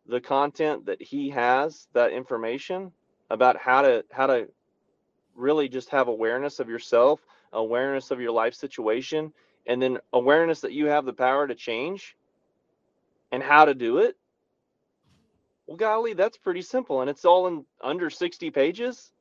the 0.07 0.21
content 0.21 0.85
that 0.85 1.01
he 1.01 1.29
has, 1.31 1.87
that 1.93 2.11
information 2.11 2.91
about 3.29 3.57
how 3.57 3.81
to 3.81 4.05
how 4.11 4.27
to 4.27 4.47
really 5.35 5.67
just 5.67 5.89
have 5.89 6.07
awareness 6.07 6.59
of 6.59 6.69
yourself, 6.69 7.19
awareness 7.53 8.11
of 8.11 8.21
your 8.21 8.31
life 8.31 8.53
situation, 8.53 9.33
and 9.67 9.81
then 9.81 9.97
awareness 10.13 10.61
that 10.61 10.73
you 10.73 10.87
have 10.87 11.05
the 11.05 11.13
power 11.13 11.47
to 11.47 11.55
change 11.55 12.15
and 13.31 13.43
how 13.43 13.65
to 13.65 13.73
do 13.73 13.97
it. 13.99 14.15
Well, 15.67 15.77
golly, 15.77 16.13
that's 16.13 16.37
pretty 16.37 16.61
simple. 16.61 17.01
And 17.01 17.09
it's 17.09 17.25
all 17.25 17.47
in 17.47 17.65
under 17.83 18.09
60 18.09 18.51
pages. 18.51 19.11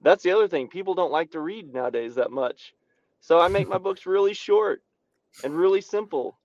That's 0.00 0.22
the 0.22 0.32
other 0.32 0.48
thing. 0.48 0.68
People 0.68 0.94
don't 0.94 1.12
like 1.12 1.32
to 1.32 1.40
read 1.40 1.72
nowadays 1.74 2.14
that 2.14 2.30
much. 2.30 2.74
So 3.20 3.40
I 3.40 3.48
make 3.48 3.68
my 3.68 3.78
books 3.78 4.06
really 4.06 4.34
short 4.34 4.82
and 5.42 5.56
really 5.56 5.80
simple 5.80 6.38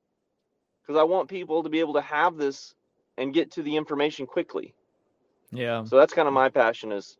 because 0.81 0.99
I 0.99 1.03
want 1.03 1.29
people 1.29 1.63
to 1.63 1.69
be 1.69 1.79
able 1.79 1.93
to 1.93 2.01
have 2.01 2.37
this 2.37 2.73
and 3.19 3.33
get 3.33 3.51
to 3.51 3.61
the 3.61 3.75
information 3.75 4.25
quickly. 4.25 4.73
Yeah. 5.51 5.83
So 5.83 5.97
that's 5.97 6.13
kind 6.13 6.27
of 6.27 6.33
my 6.33 6.49
passion 6.49 6.91
is 6.91 7.17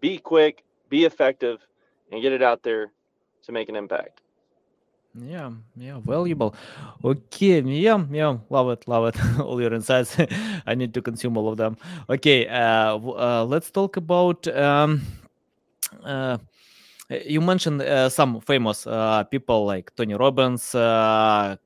be 0.00 0.18
quick, 0.18 0.64
be 0.90 1.04
effective, 1.04 1.66
and 2.12 2.20
get 2.20 2.32
it 2.32 2.42
out 2.42 2.62
there 2.62 2.92
to 3.44 3.52
make 3.52 3.68
an 3.68 3.76
impact. 3.76 4.20
Yeah, 5.18 5.52
yeah, 5.76 5.98
valuable. 6.00 6.54
Okay, 7.02 7.62
yeah, 7.62 8.04
yeah, 8.10 8.36
love 8.50 8.68
it, 8.70 8.86
love 8.86 9.06
it. 9.06 9.40
all 9.40 9.60
your 9.60 9.72
insights. 9.72 10.16
I 10.66 10.74
need 10.74 10.92
to 10.92 11.00
consume 11.00 11.38
all 11.38 11.48
of 11.48 11.56
them. 11.56 11.78
Okay, 12.10 12.46
uh, 12.48 12.98
uh 12.98 13.44
let's 13.48 13.70
talk 13.70 13.96
about 13.96 14.46
um, 14.48 15.00
uh, 16.04 16.06
uh, 16.06 16.38
you 17.08 17.40
mentioned 17.40 17.82
uh, 17.82 18.08
some 18.08 18.40
famous 18.40 18.86
uh, 18.86 19.22
people 19.24 19.64
like 19.64 19.94
Tony 19.94 20.14
Robbins, 20.14 20.74
uh, 20.74 21.56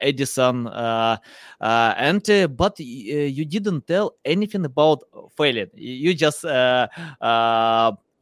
Edison, 0.00 0.66
uh, 0.66 1.16
and 1.60 2.56
but 2.56 2.78
you 2.80 3.44
didn't 3.44 3.86
tell 3.86 4.16
anything 4.24 4.64
about 4.64 5.02
failing. 5.36 5.68
You 5.74 6.14
just 6.14 6.44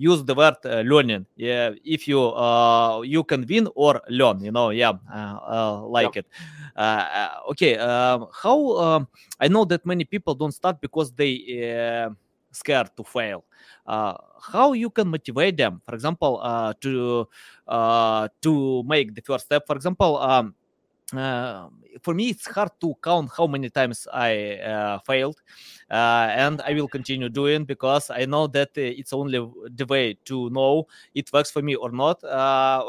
use 0.00 0.24
the 0.24 0.34
word 0.34 0.54
learning. 0.64 1.26
Yeah, 1.36 1.70
if 1.84 2.06
you 2.06 2.20
you 3.02 3.24
can 3.24 3.46
win 3.48 3.68
or 3.74 4.00
learn, 4.08 4.44
you 4.44 4.52
know, 4.52 4.70
yeah, 4.70 4.92
like 5.88 6.16
it. 6.16 6.26
okay, 7.50 7.78
um, 7.78 8.26
how 8.42 8.76
um, 8.76 9.08
I 9.40 9.48
know 9.48 9.64
that 9.64 9.86
many 9.86 10.04
people 10.04 10.34
don't 10.34 10.52
start 10.52 10.80
because 10.80 11.12
they 11.12 12.12
scared 12.52 12.90
to 12.96 13.04
fail. 13.04 13.44
Uh, 13.86 14.14
how 14.40 14.72
you 14.72 14.90
can 14.90 15.08
motivate 15.08 15.56
them? 15.56 15.80
For 15.84 15.94
example 15.94 16.40
uh, 16.42 16.72
to 16.80 17.28
uh, 17.66 18.28
to 18.42 18.82
make 18.84 19.14
the 19.14 19.22
first 19.22 19.46
step. 19.46 19.66
For 19.66 19.76
example 19.76 20.18
um, 20.18 20.54
uh, 21.16 21.68
for 22.02 22.12
me 22.12 22.28
it's 22.28 22.46
hard 22.46 22.70
to 22.80 22.94
count 23.02 23.30
how 23.34 23.46
many 23.46 23.70
times 23.70 24.06
i 24.12 24.56
uh, 24.60 24.98
failed 25.06 25.40
uh, 25.90 26.28
and 26.36 26.60
i 26.66 26.74
will 26.74 26.86
continue 26.88 27.30
doing 27.30 27.64
because 27.64 28.10
i 28.10 28.26
know 28.26 28.46
that 28.46 28.68
it's 28.76 29.14
only 29.14 29.38
the 29.74 29.86
way 29.86 30.12
to 30.24 30.50
know 30.50 30.86
it 31.14 31.32
works 31.32 31.50
for 31.50 31.62
me 31.62 31.74
or 31.74 31.90
not. 31.90 32.22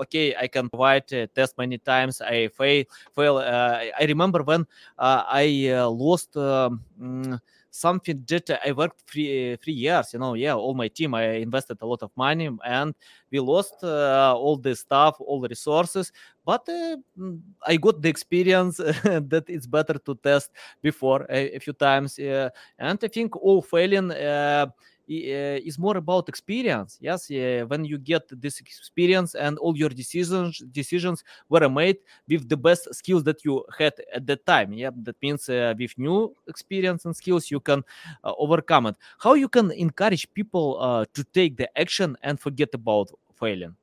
Okay 0.03 0.35
i 0.35 0.47
can 0.47 0.67
provide 0.67 1.11
uh, 1.13 1.27
test 1.33 1.57
many 1.57 1.77
times. 1.77 2.19
I 2.21 2.49
fail 2.49 2.83
fail 3.15 3.37
i 3.37 4.05
remember 4.05 4.43
when 4.43 4.67
i 4.97 5.71
lost 5.87 6.35
um, 6.35 6.83
mm, 7.01 7.39
something 7.71 8.23
that 8.27 8.59
I 8.65 8.71
worked 8.71 9.01
three 9.09 9.55
three 9.57 9.73
years. 9.73 10.13
You 10.13 10.19
know, 10.19 10.33
yeah, 10.33 10.55
all 10.55 10.73
my 10.73 10.87
team 10.87 11.13
I 11.15 11.23
invested 11.41 11.77
a 11.81 11.85
lot 11.85 12.01
of 12.03 12.11
money, 12.15 12.49
and 12.65 12.95
we 13.31 13.39
lost 13.39 13.83
uh, 13.83 14.35
all 14.35 14.57
the 14.57 14.75
stuff, 14.75 15.17
all 15.19 15.41
the 15.41 15.49
resources. 15.49 16.11
But 16.45 16.67
uh, 16.67 16.97
mm, 17.17 17.39
I 17.65 17.77
got 17.77 18.01
the 18.01 18.09
experience 18.09 18.77
that 18.77 19.45
it's 19.47 19.67
better 19.67 19.93
to 19.93 20.15
test 20.15 20.51
before 20.81 21.25
a, 21.29 21.55
a 21.55 21.59
few 21.59 21.73
times, 21.73 22.17
and 22.19 22.51
I 22.79 23.07
think 23.07 23.35
all 23.35 23.61
failing 23.61 24.11
uh, 24.11 24.67
is 25.09 25.79
more 25.79 25.97
about 25.97 26.29
experience. 26.29 26.97
Yes 27.01 27.29
when 27.67 27.83
you 27.83 27.97
get 27.97 28.23
this 28.29 28.59
experience 28.59 29.33
and 29.35 29.57
all 29.57 29.75
your 29.75 29.89
decisions 29.89 30.59
decisions 30.71 31.23
were 31.49 31.67
made 31.67 31.97
with 32.27 32.47
the 32.47 32.55
best 32.57 32.93
skills 32.93 33.23
that 33.23 33.43
you 33.43 33.65
had 33.77 33.93
at 34.13 34.25
that 34.27 34.45
time. 34.45 34.71
Yeah 34.71 34.91
that 35.03 35.15
means 35.21 35.49
uh, 35.49 35.73
with 35.77 35.97
new 35.97 36.33
experience 36.47 37.05
and 37.05 37.15
skills 37.15 37.49
you 37.49 37.59
can 37.59 37.83
overcome 38.23 38.87
it. 38.87 38.95
How 39.17 39.33
you 39.33 39.49
can 39.49 39.71
encourage 39.71 40.31
people 40.33 41.05
to 41.13 41.23
take 41.33 41.57
the 41.57 41.67
action 41.79 42.15
and 42.21 42.39
forget 42.39 42.69
about 42.73 43.09
failing? 43.35 43.75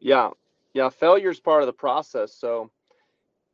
Yeah. 0.00 0.30
Yeah 0.74 0.88
failure 0.88 1.30
is 1.30 1.40
part 1.40 1.62
of 1.62 1.66
the 1.66 1.72
process. 1.72 2.34
So 2.34 2.70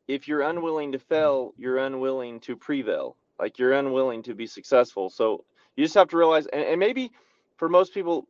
if 0.08 0.26
you're 0.26 0.42
unwilling 0.42 0.92
to 0.92 0.98
fail 0.98 1.52
you're 1.58 1.78
unwilling 1.78 2.40
to 2.40 2.56
prevail. 2.56 3.16
Like 3.38 3.58
you're 3.58 3.72
unwilling 3.74 4.22
to 4.24 4.34
be 4.34 4.46
successful. 4.46 5.10
So 5.10 5.44
you 5.76 5.84
just 5.84 5.94
have 5.94 6.08
to 6.08 6.16
realize, 6.16 6.46
and, 6.46 6.62
and 6.62 6.80
maybe 6.80 7.12
for 7.56 7.68
most 7.68 7.94
people, 7.94 8.26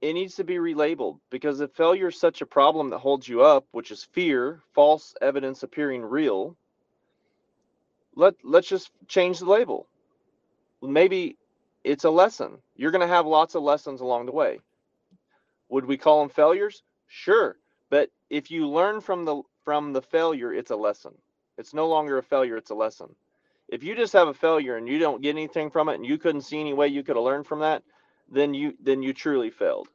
it 0.00 0.12
needs 0.12 0.34
to 0.36 0.44
be 0.44 0.56
relabeled 0.56 1.18
because 1.30 1.60
if 1.60 1.72
failure 1.72 2.08
is 2.08 2.20
such 2.20 2.42
a 2.42 2.46
problem 2.46 2.90
that 2.90 2.98
holds 2.98 3.28
you 3.28 3.42
up, 3.42 3.66
which 3.72 3.90
is 3.90 4.04
fear, 4.04 4.60
false 4.74 5.14
evidence 5.22 5.62
appearing 5.62 6.02
real, 6.02 6.56
let 8.14 8.34
let's 8.44 8.68
just 8.68 8.90
change 9.08 9.38
the 9.38 9.46
label. 9.46 9.86
Maybe 10.82 11.36
it's 11.84 12.04
a 12.04 12.10
lesson. 12.10 12.58
You're 12.76 12.90
going 12.90 13.00
to 13.08 13.14
have 13.14 13.26
lots 13.26 13.54
of 13.54 13.62
lessons 13.62 14.00
along 14.00 14.26
the 14.26 14.32
way. 14.32 14.60
Would 15.70 15.86
we 15.86 15.96
call 15.96 16.20
them 16.20 16.28
failures? 16.28 16.82
Sure, 17.08 17.56
but 17.90 18.10
if 18.28 18.50
you 18.50 18.68
learn 18.68 19.00
from 19.00 19.24
the 19.24 19.42
from 19.64 19.92
the 19.92 20.02
failure, 20.02 20.52
it's 20.52 20.70
a 20.70 20.76
lesson. 20.76 21.14
It's 21.56 21.72
no 21.72 21.88
longer 21.88 22.18
a 22.18 22.22
failure, 22.22 22.56
it's 22.56 22.70
a 22.70 22.74
lesson 22.74 23.14
if 23.68 23.82
you 23.82 23.96
just 23.96 24.12
have 24.12 24.28
a 24.28 24.34
failure 24.34 24.76
and 24.76 24.88
you 24.88 24.98
don't 24.98 25.22
get 25.22 25.30
anything 25.30 25.70
from 25.70 25.88
it 25.88 25.94
and 25.94 26.06
you 26.06 26.18
couldn't 26.18 26.42
see 26.42 26.60
any 26.60 26.74
way 26.74 26.88
you 26.88 27.02
could 27.02 27.16
have 27.16 27.24
learned 27.24 27.46
from 27.46 27.60
that 27.60 27.82
then 28.30 28.54
you 28.54 28.74
then 28.80 29.02
you 29.02 29.12
truly 29.12 29.50
failed. 29.50 29.88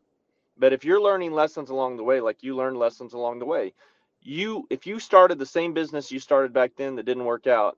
But 0.58 0.74
if 0.74 0.84
you're 0.86 1.02
learning 1.02 1.32
lessons 1.32 1.70
along 1.70 1.98
the 1.98 2.04
way 2.04 2.22
like 2.22 2.44
you 2.44 2.56
learned 2.56 2.78
lessons 2.78 3.14
along 3.14 3.40
the 3.40 3.46
way 3.46 3.74
you 4.22 4.66
if 4.70 4.86
you 4.86 5.00
started 5.00 5.40
the 5.40 5.46
same 5.46 5.74
business 5.74 6.12
you 6.12 6.20
started 6.20 6.54
back 6.54 6.72
then 6.78 6.96
that 6.96 7.06
didn't 7.06 7.26
work 7.26 7.48
out 7.48 7.78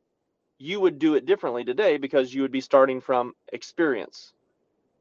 you 0.61 0.79
would 0.79 0.99
do 0.99 1.15
it 1.15 1.25
differently 1.25 1.63
today 1.63 1.97
because 1.97 2.33
you 2.33 2.43
would 2.43 2.51
be 2.51 2.61
starting 2.61 3.01
from 3.01 3.33
experience. 3.51 4.33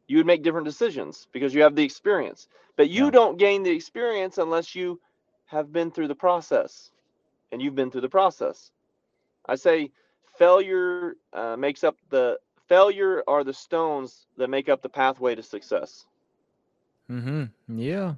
You 0.08 0.16
would 0.16 0.26
make 0.26 0.42
different 0.42 0.64
decisions 0.64 1.28
because 1.32 1.54
you 1.54 1.62
have 1.62 1.76
the 1.76 1.84
experience. 1.84 2.48
But 2.76 2.88
you 2.88 3.04
yeah. 3.06 3.10
don't 3.10 3.38
gain 3.38 3.62
the 3.62 3.70
experience 3.70 4.38
unless 4.38 4.74
you 4.74 4.98
have 5.46 5.70
been 5.70 5.90
through 5.90 6.08
the 6.08 6.14
process 6.14 6.90
and 7.52 7.60
you've 7.60 7.74
been 7.74 7.90
through 7.90 8.00
the 8.00 8.08
process. 8.08 8.70
I 9.46 9.56
say 9.56 9.90
failure 10.40 11.16
uh, 11.34 11.54
makes 11.56 11.84
up 11.84 11.96
the 12.08 12.38
failure 12.66 13.22
are 13.28 13.44
the 13.44 13.52
stones 13.52 14.26
that 14.38 14.48
make 14.48 14.70
up 14.70 14.80
the 14.80 14.88
pathway 14.88 15.34
to 15.34 15.42
success. 15.42 16.06
Mm-hmm. 17.10 17.78
Yeah. 17.78 18.14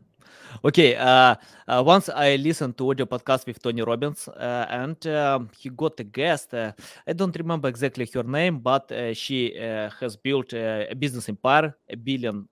Okay. 0.64 0.96
Uh, 0.96 1.34
uh, 1.66 1.82
once 1.84 2.08
I 2.10 2.36
listened 2.36 2.76
to 2.78 2.90
audio 2.90 3.06
podcast 3.06 3.46
with 3.46 3.60
Tony 3.62 3.82
Robbins, 3.82 4.28
uh, 4.28 4.66
and 4.68 5.06
um, 5.06 5.48
he 5.58 5.70
got 5.70 5.98
a 6.00 6.04
guest. 6.04 6.52
Uh, 6.54 6.72
I 7.06 7.14
don't 7.14 7.34
remember 7.36 7.68
exactly 7.68 8.06
her 8.14 8.22
name, 8.22 8.58
but 8.60 8.92
uh, 8.92 9.14
she 9.14 9.58
uh, 9.58 9.90
has 10.00 10.16
built 10.16 10.52
a 10.52 10.94
business 10.98 11.28
empire, 11.28 11.74
a 11.88 11.96
billion 11.96 12.48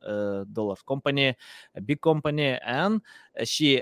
dollars 0.53 0.83
company, 0.87 1.37
a 1.75 1.81
big 1.81 2.01
company, 2.01 2.59
and 2.65 3.03
she 3.45 3.79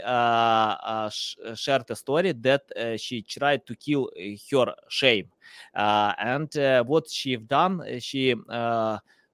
sh- 1.11 1.37
shared 1.55 1.91
a 1.91 1.97
story 1.97 2.33
that 2.33 2.63
she 2.99 3.23
tried 3.23 3.67
to 3.67 3.77
kill 3.77 4.11
her 4.53 4.75
shame, 4.89 5.29
and 5.75 6.51
what 6.89 7.09
she've 7.09 7.47
done, 7.47 7.83
she 8.01 8.35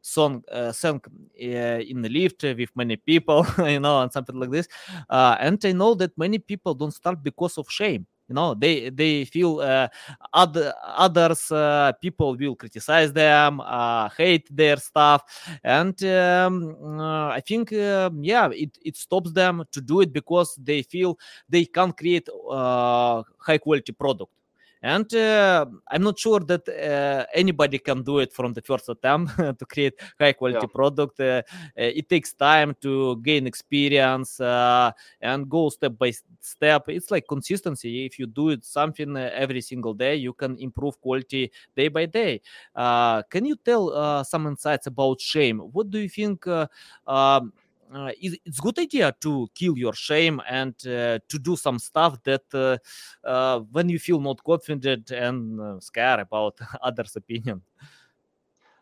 song 0.04 0.44
uh, 0.52 0.70
sung 0.70 1.00
uh, 1.06 1.80
in 1.80 2.02
the 2.02 2.08
lift 2.10 2.42
with 2.42 2.68
many 2.76 2.96
people 2.96 3.46
you 3.66 3.80
know 3.80 4.02
and 4.02 4.12
something 4.12 4.38
like 4.38 4.50
this. 4.50 4.68
Uh, 5.08 5.36
and 5.40 5.64
i 5.64 5.72
know 5.72 5.94
that 5.94 6.16
many 6.18 6.38
people 6.38 6.74
don't 6.74 6.92
start 6.92 7.22
because 7.22 7.56
of 7.56 7.66
shame 7.70 8.06
you 8.28 8.34
know 8.34 8.52
they 8.54 8.90
they 8.90 9.24
feel 9.24 9.60
uh, 9.60 9.88
other 10.34 10.74
others 10.84 11.50
uh, 11.50 11.90
people 12.02 12.36
will 12.36 12.54
criticize 12.54 13.12
them 13.14 13.60
uh, 13.60 14.08
hate 14.10 14.46
their 14.54 14.76
stuff. 14.76 15.22
And 15.62 15.96
um, 16.04 16.76
i 17.00 17.40
think 17.40 17.72
um, 17.72 18.22
yeah 18.22 18.50
it, 18.52 18.76
it 18.84 18.96
stops 18.96 19.32
them 19.32 19.64
to 19.72 19.80
do 19.80 20.02
it 20.02 20.12
because 20.12 20.54
they 20.62 20.82
feel 20.82 21.18
they 21.48 21.64
can't 21.64 21.96
create 21.96 22.28
high 22.50 23.58
quality 23.58 23.92
product 23.92 24.32
and 24.84 25.14
uh, 25.14 25.64
i'm 25.90 26.02
not 26.02 26.18
sure 26.18 26.40
that 26.40 26.68
uh, 26.68 27.24
anybody 27.32 27.78
can 27.78 28.02
do 28.02 28.18
it 28.18 28.30
from 28.34 28.52
the 28.52 28.60
first 28.60 28.86
attempt 28.90 29.34
to 29.58 29.64
create 29.66 29.94
high 30.20 30.32
quality 30.32 30.58
yeah. 30.60 30.74
product. 30.74 31.18
Uh, 31.20 31.24
uh, 31.24 32.00
it 32.00 32.08
takes 32.08 32.34
time 32.34 32.76
to 32.82 33.16
gain 33.22 33.46
experience 33.46 34.40
uh, 34.40 34.92
and 35.20 35.48
go 35.48 35.70
step 35.70 35.96
by 35.98 36.12
step. 36.40 36.84
It's 36.88 37.10
like 37.10 37.24
consistency. 37.26 38.04
If 38.04 38.18
you 38.18 38.26
do 38.26 38.50
it 38.50 38.64
something 38.64 39.16
uh, 39.16 39.30
every 39.32 39.62
single 39.62 39.94
day 39.94 40.16
you 40.16 40.34
can 40.34 40.58
improve 40.58 41.00
quality 41.00 41.50
day 41.74 41.88
by 41.88 42.06
day. 42.06 42.42
Can 42.76 43.44
you 43.46 43.56
tell 43.64 44.24
some 44.24 44.46
insights 44.46 44.86
about 44.86 45.20
shame? 45.20 45.58
What 45.58 45.90
do 45.90 45.98
you 45.98 46.08
think 46.08 46.46
um, 46.46 46.68
uh, 47.06 47.40
it's 47.92 48.60
good 48.60 48.78
idea 48.78 49.14
to 49.20 49.48
kill 49.54 49.76
your 49.76 49.94
shame 49.94 50.40
and 50.48 50.74
uh, 50.86 51.18
to 51.28 51.38
do 51.38 51.56
some 51.56 51.78
stuff 51.78 52.22
that 52.24 52.42
uh, 52.52 52.78
uh 53.26 53.60
when 53.72 53.88
you 53.88 53.98
feel 53.98 54.20
not 54.20 54.42
confident 54.42 55.10
and 55.10 55.60
uh, 55.60 55.80
scared 55.80 56.20
about 56.20 56.58
others 56.82 57.16
opinion. 57.16 57.62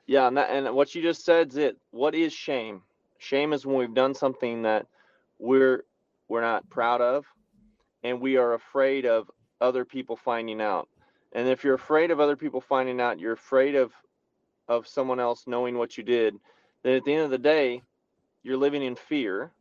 Yeah 0.07 0.28
and, 0.28 0.36
that, 0.36 0.50
and 0.50 0.74
what 0.74 0.94
you 0.94 1.03
just 1.03 1.24
said 1.24 1.50
is 1.50 1.57
it. 1.57 1.76
What 1.90 2.14
is 2.14 2.32
shame? 2.32 2.82
Shame 3.18 3.53
is 3.53 3.66
when 3.66 3.76
we've 3.76 3.94
done 3.94 4.14
something 4.14 4.62
that 4.62 4.86
we're 5.38 5.84
we're 6.28 6.40
not 6.40 6.68
proud 6.70 7.00
of 7.00 7.24
and 8.03 8.20
we 8.20 8.36
are 8.36 8.55
afraid 8.55 9.07
of 9.07 9.30
other 9.61 9.84
people 9.84 10.16
finding 10.16 10.61
out. 10.61 10.88
And 11.34 11.48
if 11.48 11.62
you're 11.64 11.74
afraid 11.74 12.11
of 12.11 12.20
other 12.20 12.36
people 12.36 12.61
finding 12.61 13.00
out 13.00 13.20
you're 13.20 13.32
afraid 13.32 13.74
of 13.74 13.92
of 14.68 14.86
someone 14.86 15.20
else 15.20 15.44
knowing 15.46 15.76
what 15.76 15.98
you 15.98 16.05
did 16.05 16.36
then 16.82 16.94
at 16.94 17.05
the 17.05 17.12
end 17.12 17.24
of 17.24 17.30
the 17.30 17.38
day 17.38 17.82
you're 18.43 18.57
living 18.57 18.82
in 18.82 18.97
fear 18.97 19.53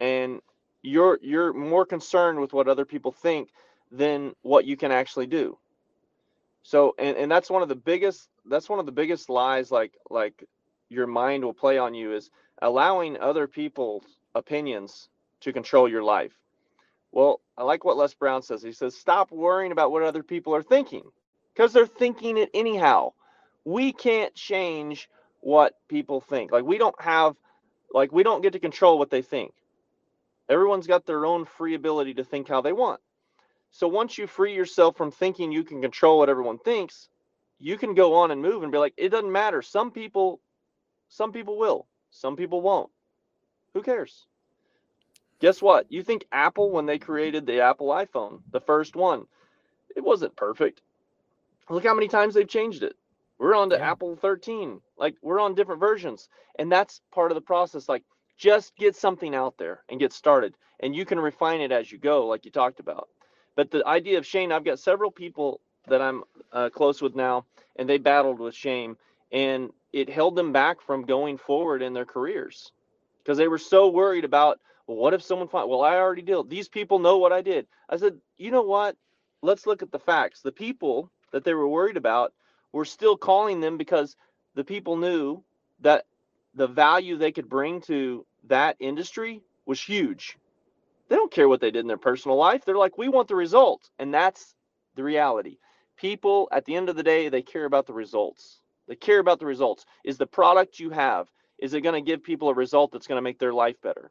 and 0.00 0.40
you're 0.82 1.18
you're 1.22 1.52
more 1.52 1.84
concerned 1.84 2.40
with 2.40 2.52
what 2.52 2.68
other 2.68 2.84
people 2.84 3.12
think 3.12 3.50
than 3.92 4.34
what 4.42 4.64
you 4.64 4.76
can 4.76 4.90
actually 4.92 5.26
do. 5.26 5.58
So 6.62 6.94
and, 6.98 7.16
and 7.16 7.30
that's 7.30 7.50
one 7.50 7.62
of 7.62 7.68
the 7.68 7.74
biggest 7.74 8.28
that's 8.46 8.68
one 8.68 8.78
of 8.78 8.86
the 8.86 8.92
biggest 8.92 9.28
lies 9.28 9.70
like 9.70 9.92
like 10.08 10.44
your 10.88 11.06
mind 11.06 11.44
will 11.44 11.54
play 11.54 11.78
on 11.78 11.94
you 11.94 12.14
is 12.14 12.30
allowing 12.62 13.18
other 13.18 13.46
people's 13.46 14.04
opinions 14.34 15.08
to 15.40 15.52
control 15.52 15.88
your 15.88 16.02
life. 16.02 16.32
Well 17.12 17.40
i 17.58 17.62
like 17.62 17.84
what 17.84 17.96
les 17.96 18.14
brown 18.14 18.42
says. 18.42 18.62
He 18.62 18.72
says 18.72 18.96
stop 18.96 19.30
worrying 19.30 19.72
about 19.72 19.92
what 19.92 20.02
other 20.02 20.22
people 20.22 20.54
are 20.54 20.62
thinking 20.62 21.04
because 21.54 21.72
they're 21.72 21.86
thinking 21.86 22.38
it 22.38 22.50
anyhow. 22.54 23.12
We 23.64 23.92
can't 23.92 24.34
change 24.34 25.10
what 25.40 25.74
people 25.88 26.20
think. 26.20 26.52
Like 26.52 26.64
we 26.64 26.78
don't 26.78 26.98
have 27.00 27.36
like 27.92 28.12
we 28.12 28.22
don't 28.22 28.42
get 28.42 28.52
to 28.52 28.58
control 28.58 28.98
what 28.98 29.10
they 29.10 29.22
think. 29.22 29.52
Everyone's 30.48 30.86
got 30.86 31.06
their 31.06 31.26
own 31.26 31.44
free 31.44 31.74
ability 31.74 32.14
to 32.14 32.24
think 32.24 32.48
how 32.48 32.60
they 32.60 32.72
want. 32.72 33.00
So 33.70 33.86
once 33.86 34.18
you 34.18 34.26
free 34.26 34.54
yourself 34.54 34.96
from 34.96 35.10
thinking 35.10 35.52
you 35.52 35.62
can 35.62 35.80
control 35.80 36.18
what 36.18 36.28
everyone 36.28 36.58
thinks, 36.58 37.08
you 37.58 37.76
can 37.76 37.94
go 37.94 38.14
on 38.14 38.30
and 38.30 38.42
move 38.42 38.62
and 38.62 38.72
be 38.72 38.78
like, 38.78 38.94
it 38.96 39.10
doesn't 39.10 39.30
matter. 39.30 39.62
Some 39.62 39.90
people, 39.90 40.40
some 41.08 41.30
people 41.30 41.58
will, 41.58 41.86
some 42.10 42.36
people 42.36 42.62
won't. 42.62 42.90
Who 43.74 43.82
cares? 43.82 44.26
Guess 45.40 45.62
what? 45.62 45.86
You 45.90 46.02
think 46.02 46.26
Apple, 46.32 46.70
when 46.70 46.86
they 46.86 46.98
created 46.98 47.46
the 47.46 47.60
Apple 47.60 47.88
iPhone, 47.88 48.40
the 48.50 48.60
first 48.60 48.96
one, 48.96 49.26
it 49.94 50.02
wasn't 50.02 50.36
perfect. 50.36 50.82
Look 51.68 51.84
how 51.84 51.94
many 51.94 52.08
times 52.08 52.34
they've 52.34 52.48
changed 52.48 52.82
it. 52.82 52.96
We're 53.40 53.56
on 53.56 53.70
to 53.70 53.76
yeah. 53.76 53.90
Apple 53.90 54.14
13. 54.16 54.80
Like 54.98 55.16
we're 55.22 55.40
on 55.40 55.54
different 55.54 55.80
versions. 55.80 56.28
And 56.58 56.70
that's 56.70 57.00
part 57.12 57.32
of 57.32 57.34
the 57.34 57.40
process. 57.40 57.88
Like 57.88 58.04
just 58.36 58.76
get 58.76 58.94
something 58.94 59.34
out 59.34 59.56
there 59.58 59.82
and 59.88 59.98
get 59.98 60.12
started. 60.12 60.54
And 60.80 60.94
you 60.94 61.04
can 61.04 61.18
refine 61.18 61.60
it 61.60 61.72
as 61.72 61.90
you 61.90 61.98
go, 61.98 62.26
like 62.26 62.44
you 62.44 62.50
talked 62.50 62.80
about. 62.80 63.08
But 63.56 63.70
the 63.70 63.84
idea 63.86 64.18
of 64.18 64.26
shame, 64.26 64.52
I've 64.52 64.64
got 64.64 64.78
several 64.78 65.10
people 65.10 65.60
that 65.88 66.00
I'm 66.00 66.22
uh, 66.52 66.68
close 66.68 67.02
with 67.02 67.16
now, 67.16 67.46
and 67.76 67.88
they 67.88 67.98
battled 67.98 68.38
with 68.38 68.54
shame, 68.54 68.96
and 69.32 69.70
it 69.92 70.08
held 70.08 70.36
them 70.36 70.52
back 70.52 70.80
from 70.80 71.02
going 71.02 71.36
forward 71.38 71.82
in 71.82 71.92
their 71.92 72.04
careers 72.04 72.72
because 73.22 73.38
they 73.38 73.48
were 73.48 73.58
so 73.58 73.88
worried 73.88 74.24
about 74.24 74.60
well, 74.86 74.96
what 74.96 75.14
if 75.14 75.22
someone 75.22 75.48
find 75.48 75.68
well 75.68 75.82
i 75.82 75.96
already 75.96 76.22
did 76.22 76.48
these 76.48 76.68
people 76.68 76.98
know 76.98 77.18
what 77.18 77.32
i 77.32 77.40
did 77.40 77.66
i 77.88 77.96
said 77.96 78.16
you 78.38 78.50
know 78.50 78.62
what 78.62 78.96
let's 79.42 79.66
look 79.66 79.82
at 79.82 79.92
the 79.92 79.98
facts 79.98 80.40
the 80.42 80.52
people 80.52 81.10
that 81.32 81.44
they 81.44 81.54
were 81.54 81.68
worried 81.68 81.96
about 81.96 82.32
were 82.72 82.84
still 82.84 83.16
calling 83.16 83.60
them 83.60 83.76
because 83.76 84.16
the 84.54 84.64
people 84.64 84.96
knew 84.96 85.42
that 85.80 86.06
the 86.54 86.66
value 86.66 87.16
they 87.16 87.32
could 87.32 87.48
bring 87.48 87.80
to 87.82 88.26
that 88.48 88.76
industry 88.80 89.42
was 89.66 89.80
huge. 89.80 90.38
They 91.08 91.16
don't 91.16 91.32
care 91.32 91.48
what 91.48 91.60
they 91.60 91.70
did 91.70 91.80
in 91.80 91.86
their 91.86 91.96
personal 91.96 92.36
life. 92.36 92.64
They're 92.64 92.76
like 92.76 92.98
we 92.98 93.08
want 93.08 93.28
the 93.28 93.36
results. 93.36 93.90
And 93.98 94.12
that's 94.12 94.54
the 94.94 95.02
reality. 95.02 95.58
People 95.96 96.48
at 96.52 96.64
the 96.64 96.76
end 96.76 96.88
of 96.88 96.96
the 96.96 97.02
day 97.02 97.28
they 97.28 97.42
care 97.42 97.64
about 97.64 97.86
the 97.86 97.92
results. 97.92 98.60
They 98.86 98.96
care 98.96 99.18
about 99.18 99.38
the 99.38 99.46
results. 99.46 99.84
Is 100.04 100.18
the 100.18 100.26
product 100.26 100.78
you 100.78 100.90
have 100.90 101.28
is 101.58 101.74
it 101.74 101.82
going 101.82 102.02
to 102.02 102.10
give 102.10 102.22
people 102.22 102.48
a 102.48 102.54
result 102.54 102.90
that's 102.90 103.06
going 103.06 103.18
to 103.18 103.22
make 103.22 103.38
their 103.38 103.52
life 103.52 103.80
better? 103.82 104.10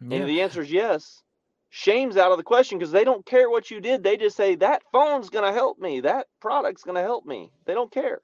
Yeah. 0.00 0.18
and 0.18 0.28
the 0.28 0.42
answer 0.42 0.60
is 0.60 0.70
yes. 0.70 1.22
Shame's 1.70 2.16
out 2.16 2.30
of 2.30 2.38
the 2.38 2.44
question 2.44 2.78
because 2.78 2.92
they 2.92 3.04
don't 3.04 3.26
care 3.26 3.50
what 3.50 3.70
you 3.70 3.80
did. 3.80 4.02
They 4.02 4.16
just 4.16 4.36
say 4.36 4.54
that 4.56 4.82
phone's 4.92 5.28
gonna 5.28 5.52
help 5.52 5.78
me. 5.78 6.00
That 6.00 6.26
product's 6.40 6.82
gonna 6.82 7.02
help 7.02 7.26
me. 7.26 7.50
They 7.66 7.74
don't 7.74 7.92
care. 7.92 8.22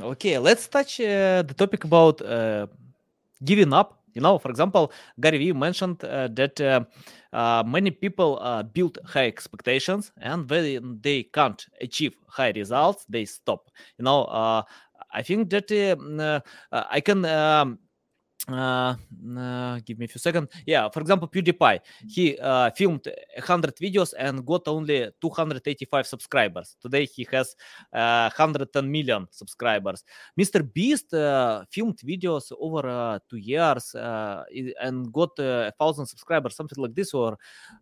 Okay, 0.00 0.38
let's 0.38 0.68
touch 0.68 1.00
uh, 1.00 1.42
the 1.42 1.54
topic 1.56 1.84
about 1.84 2.20
uh, 2.22 2.66
giving 3.44 3.72
up. 3.72 3.98
You 4.14 4.20
know, 4.20 4.38
for 4.38 4.50
example, 4.50 4.92
Gary 5.20 5.38
Vee 5.38 5.52
mentioned 5.52 6.04
uh, 6.04 6.28
that 6.32 6.60
uh, 6.60 6.84
uh, 7.32 7.62
many 7.64 7.92
people 7.92 8.38
uh, 8.42 8.64
build 8.64 8.98
high 9.04 9.26
expectations, 9.26 10.10
and 10.20 10.50
when 10.50 10.98
they 11.00 11.22
can't 11.22 11.64
achieve 11.80 12.14
high 12.26 12.50
results, 12.50 13.06
they 13.08 13.24
stop. 13.24 13.70
You 13.98 14.04
know, 14.04 14.26
I 15.12 15.22
think 15.22 15.50
that 15.50 15.70
uh, 15.70 16.40
I 16.72 17.00
can. 17.00 17.24
Um, 17.24 17.78
uh, 18.48 18.94
uh, 19.36 19.80
give 19.84 19.98
me 19.98 20.06
a 20.06 20.08
few 20.08 20.18
seconds. 20.18 20.48
Yeah, 20.66 20.88
for 20.88 21.00
example, 21.00 21.28
PewDiePie. 21.28 21.80
He 22.08 22.38
uh, 22.38 22.70
filmed 22.70 23.06
100 23.36 23.76
videos 23.76 24.14
and 24.18 24.44
got 24.46 24.66
only 24.66 25.08
285 25.20 26.06
subscribers. 26.06 26.76
Today 26.80 27.04
he 27.06 27.26
has 27.32 27.54
uh, 27.92 28.30
110 28.36 28.90
million 28.90 29.26
subscribers. 29.30 30.04
Mr. 30.38 30.66
Beast 30.72 31.12
uh, 31.12 31.64
filmed 31.70 31.98
videos 31.98 32.52
over 32.58 32.88
uh, 32.88 33.18
two 33.28 33.36
years 33.36 33.94
uh, 33.94 34.44
and 34.80 35.12
got 35.12 35.30
uh, 35.38 35.68
a 35.68 35.72
thousand 35.78 36.06
subscribers, 36.06 36.56
something 36.56 36.82
like 36.82 36.94
this. 36.94 37.12
Or 37.12 37.38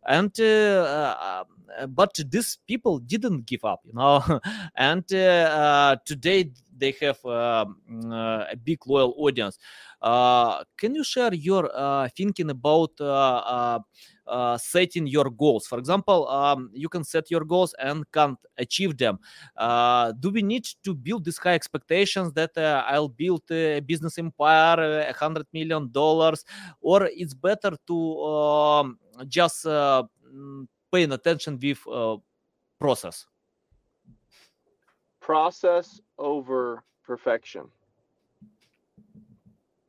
and 0.06 0.32
uh, 0.40 0.44
uh, 0.44 1.44
uh, 1.78 1.86
but 1.86 2.18
these 2.30 2.58
people 2.66 2.98
didn't 2.98 3.46
give 3.46 3.64
up, 3.64 3.80
you 3.84 3.92
know. 3.92 4.22
and 4.76 5.04
uh, 5.12 5.16
uh, 5.16 5.96
today 6.04 6.50
they 6.78 6.94
have 7.00 7.22
um, 7.24 7.80
uh, 8.12 8.44
a 8.50 8.56
big 8.56 8.78
loyal 8.86 9.14
audience. 9.18 9.58
Can 10.00 10.94
you 10.94 11.04
share 11.04 11.34
your 11.34 11.70
uh, 11.74 12.08
thinking 12.16 12.50
about 12.50 12.92
uh, 13.00 13.78
setting 14.58 15.06
your 15.06 15.30
goals? 15.30 15.66
For 15.66 15.78
example, 15.78 16.28
um, 16.28 16.70
you 16.72 16.88
can 16.88 17.04
set 17.04 17.30
your 17.30 17.44
goals 17.44 17.74
and 17.78 18.04
can't 18.12 18.38
achieve 18.56 18.96
them. 18.96 19.18
Uh, 19.56 20.12
do 20.18 20.30
we 20.30 20.42
need 20.42 20.66
to 20.84 20.94
build 20.94 21.24
these 21.24 21.38
high 21.38 21.54
expectations 21.54 22.32
that 22.34 22.56
uh, 22.56 22.84
I'll 22.86 23.08
build 23.08 23.42
a 23.50 23.80
business 23.80 24.18
empire, 24.18 25.06
a 25.08 25.12
hundred 25.12 25.46
million 25.52 25.90
dollars, 25.90 26.44
or 26.80 27.08
it's 27.12 27.34
better 27.34 27.76
to 27.86 28.22
um, 28.24 28.98
just 29.26 29.64
paying 29.64 31.12
attention 31.12 31.58
with 31.60 31.78
process? 32.78 33.26
Process 35.28 36.00
over 36.18 36.82
perfection. 37.04 37.68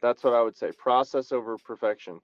That's 0.01 0.21
what 0.21 0.33
I 0.33 0.41
would 0.41 0.57
say. 0.57 0.73
Process 0.73 1.31
over 1.31 1.57
perfection. 1.57 2.19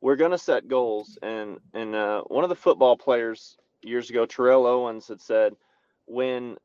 We're 0.00 0.16
gonna 0.16 0.38
set 0.38 0.66
goals, 0.66 1.18
and 1.22 1.58
and 1.74 1.94
uh, 1.94 2.22
one 2.22 2.42
of 2.42 2.48
the 2.48 2.56
football 2.56 2.96
players 2.96 3.58
years 3.82 4.08
ago, 4.08 4.24
Terrell 4.24 4.64
Owens, 4.64 5.08
had 5.08 5.20
said, 5.20 5.54
when 6.06 6.56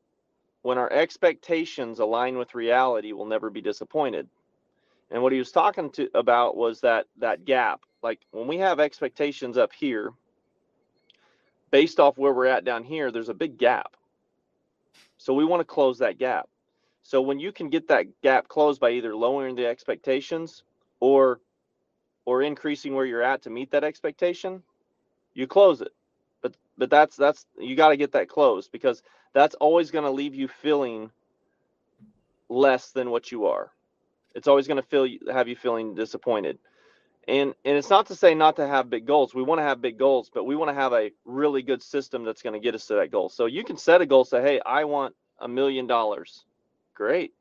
when 0.62 0.78
our 0.78 0.90
expectations 0.90 1.98
align 1.98 2.38
with 2.38 2.54
reality, 2.54 3.12
we'll 3.12 3.26
never 3.26 3.50
be 3.50 3.60
disappointed. 3.60 4.26
And 5.10 5.22
what 5.22 5.32
he 5.32 5.38
was 5.38 5.52
talking 5.52 5.90
to 5.90 6.08
about 6.14 6.56
was 6.56 6.80
that 6.80 7.08
that 7.18 7.44
gap. 7.44 7.82
Like 8.02 8.20
when 8.30 8.46
we 8.46 8.56
have 8.56 8.80
expectations 8.80 9.58
up 9.58 9.74
here, 9.74 10.14
based 11.70 12.00
off 12.00 12.16
where 12.16 12.32
we're 12.32 12.46
at 12.46 12.64
down 12.64 12.84
here, 12.84 13.12
there's 13.12 13.28
a 13.28 13.34
big 13.34 13.58
gap. 13.58 13.97
So 15.28 15.34
we 15.34 15.44
want 15.44 15.60
to 15.60 15.64
close 15.66 15.98
that 15.98 16.16
gap. 16.16 16.48
So 17.02 17.20
when 17.20 17.38
you 17.38 17.52
can 17.52 17.68
get 17.68 17.88
that 17.88 18.06
gap 18.22 18.48
closed 18.48 18.80
by 18.80 18.92
either 18.92 19.14
lowering 19.14 19.56
the 19.56 19.66
expectations 19.66 20.62
or 21.00 21.42
or 22.24 22.40
increasing 22.40 22.94
where 22.94 23.04
you're 23.04 23.22
at 23.22 23.42
to 23.42 23.50
meet 23.50 23.70
that 23.72 23.84
expectation, 23.84 24.62
you 25.34 25.46
close 25.46 25.82
it. 25.82 25.92
But 26.40 26.56
but 26.78 26.88
that's 26.88 27.14
that's 27.14 27.44
you 27.58 27.76
got 27.76 27.90
to 27.90 27.98
get 27.98 28.12
that 28.12 28.30
closed 28.30 28.72
because 28.72 29.02
that's 29.34 29.54
always 29.56 29.90
going 29.90 30.06
to 30.06 30.10
leave 30.10 30.34
you 30.34 30.48
feeling 30.48 31.10
less 32.48 32.92
than 32.92 33.10
what 33.10 33.30
you 33.30 33.44
are. 33.44 33.70
It's 34.34 34.48
always 34.48 34.66
going 34.66 34.80
to 34.80 34.88
feel 34.88 35.06
have 35.30 35.46
you 35.46 35.56
feeling 35.56 35.94
disappointed. 35.94 36.58
And 37.28 37.54
and 37.66 37.76
it's 37.76 37.90
not 37.90 38.06
to 38.06 38.16
say 38.16 38.34
not 38.34 38.56
to 38.56 38.66
have 38.66 38.88
big 38.88 39.06
goals. 39.06 39.34
We 39.34 39.42
want 39.42 39.58
to 39.58 39.62
have 39.62 39.82
big 39.82 39.98
goals, 39.98 40.30
but 40.32 40.44
we 40.44 40.56
want 40.56 40.70
to 40.70 40.74
have 40.74 40.94
a 40.94 41.12
really 41.26 41.62
good 41.62 41.82
system 41.82 42.24
that's 42.24 42.42
going 42.42 42.54
to 42.54 42.58
get 42.58 42.74
us 42.74 42.86
to 42.86 42.94
that 42.94 43.10
goal. 43.10 43.28
So 43.28 43.44
you 43.46 43.64
can 43.64 43.76
set 43.76 44.00
a 44.00 44.06
goal 44.06 44.24
say, 44.24 44.40
"Hey, 44.40 44.60
I 44.64 44.84
want 44.84 45.14
a 45.38 45.46
million 45.46 45.86
dollars." 45.86 46.44
Great. 46.94 47.34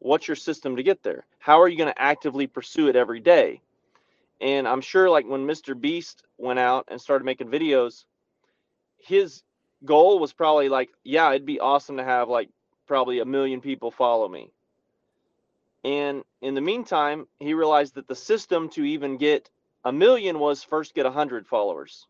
What's 0.00 0.26
your 0.26 0.34
system 0.36 0.76
to 0.76 0.82
get 0.82 1.02
there? 1.04 1.24
How 1.38 1.60
are 1.60 1.68
you 1.68 1.78
going 1.78 1.92
to 1.92 2.02
actively 2.02 2.46
pursue 2.46 2.88
it 2.88 2.96
every 2.96 3.20
day? 3.20 3.60
And 4.40 4.66
I'm 4.66 4.80
sure 4.80 5.08
like 5.08 5.26
when 5.26 5.46
Mr. 5.46 5.78
Beast 5.78 6.24
went 6.38 6.58
out 6.58 6.86
and 6.88 7.00
started 7.00 7.24
making 7.24 7.48
videos, 7.48 8.04
his 8.98 9.42
goal 9.84 10.18
was 10.18 10.32
probably 10.32 10.68
like, 10.68 10.90
yeah, 11.04 11.30
it'd 11.30 11.46
be 11.46 11.60
awesome 11.60 11.98
to 11.98 12.04
have 12.04 12.28
like 12.28 12.48
probably 12.86 13.20
a 13.20 13.24
million 13.24 13.60
people 13.60 13.90
follow 13.90 14.28
me. 14.28 14.50
And 15.84 16.24
in 16.42 16.54
the 16.54 16.60
meantime, 16.60 17.26
he 17.38 17.54
realized 17.54 17.94
that 17.94 18.08
the 18.08 18.14
system 18.14 18.68
to 18.70 18.84
even 18.84 19.16
get 19.16 19.48
a 19.84 19.92
million 19.92 20.38
was 20.38 20.62
first 20.62 20.94
get 20.94 21.06
a 21.06 21.10
hundred 21.10 21.46
followers. 21.46 22.06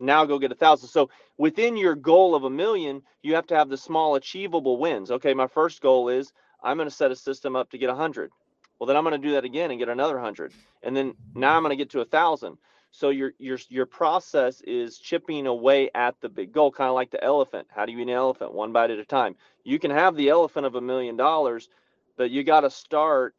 Now 0.00 0.24
go 0.24 0.38
get 0.38 0.52
a 0.52 0.56
thousand. 0.56 0.88
So 0.88 1.10
within 1.38 1.76
your 1.76 1.94
goal 1.94 2.34
of 2.34 2.44
a 2.44 2.50
million, 2.50 3.02
you 3.22 3.34
have 3.34 3.46
to 3.48 3.56
have 3.56 3.68
the 3.68 3.76
small 3.76 4.14
achievable 4.16 4.78
wins. 4.78 5.10
Okay, 5.10 5.34
my 5.34 5.46
first 5.46 5.80
goal 5.80 6.08
is 6.08 6.32
I'm 6.62 6.76
going 6.76 6.88
to 6.88 6.94
set 6.94 7.10
a 7.10 7.16
system 7.16 7.56
up 7.56 7.70
to 7.70 7.78
get 7.78 7.90
a 7.90 7.94
hundred. 7.94 8.30
Well, 8.78 8.86
then 8.86 8.96
I'm 8.96 9.04
going 9.04 9.20
to 9.20 9.26
do 9.28 9.34
that 9.34 9.44
again 9.44 9.70
and 9.70 9.78
get 9.78 9.88
another 9.88 10.18
hundred, 10.18 10.52
and 10.82 10.96
then 10.96 11.14
now 11.34 11.56
I'm 11.56 11.62
going 11.62 11.70
to 11.70 11.76
get 11.76 11.90
to 11.90 12.00
a 12.00 12.04
thousand. 12.04 12.58
So 12.90 13.10
your 13.10 13.32
your 13.38 13.58
your 13.68 13.86
process 13.86 14.60
is 14.62 14.98
chipping 14.98 15.46
away 15.46 15.90
at 15.94 16.20
the 16.20 16.28
big 16.28 16.52
goal, 16.52 16.70
kind 16.70 16.88
of 16.88 16.94
like 16.94 17.10
the 17.10 17.22
elephant. 17.22 17.68
How 17.70 17.86
do 17.86 17.92
you 17.92 17.98
eat 17.98 18.02
an 18.02 18.10
elephant? 18.10 18.52
One 18.52 18.72
bite 18.72 18.90
at 18.90 18.98
a 18.98 19.04
time. 19.04 19.36
You 19.64 19.78
can 19.78 19.90
have 19.90 20.16
the 20.16 20.28
elephant 20.28 20.66
of 20.66 20.74
a 20.74 20.80
million 20.80 21.16
dollars, 21.16 21.68
but 22.16 22.30
you 22.30 22.44
got 22.44 22.60
to 22.60 22.70
start 22.70 23.34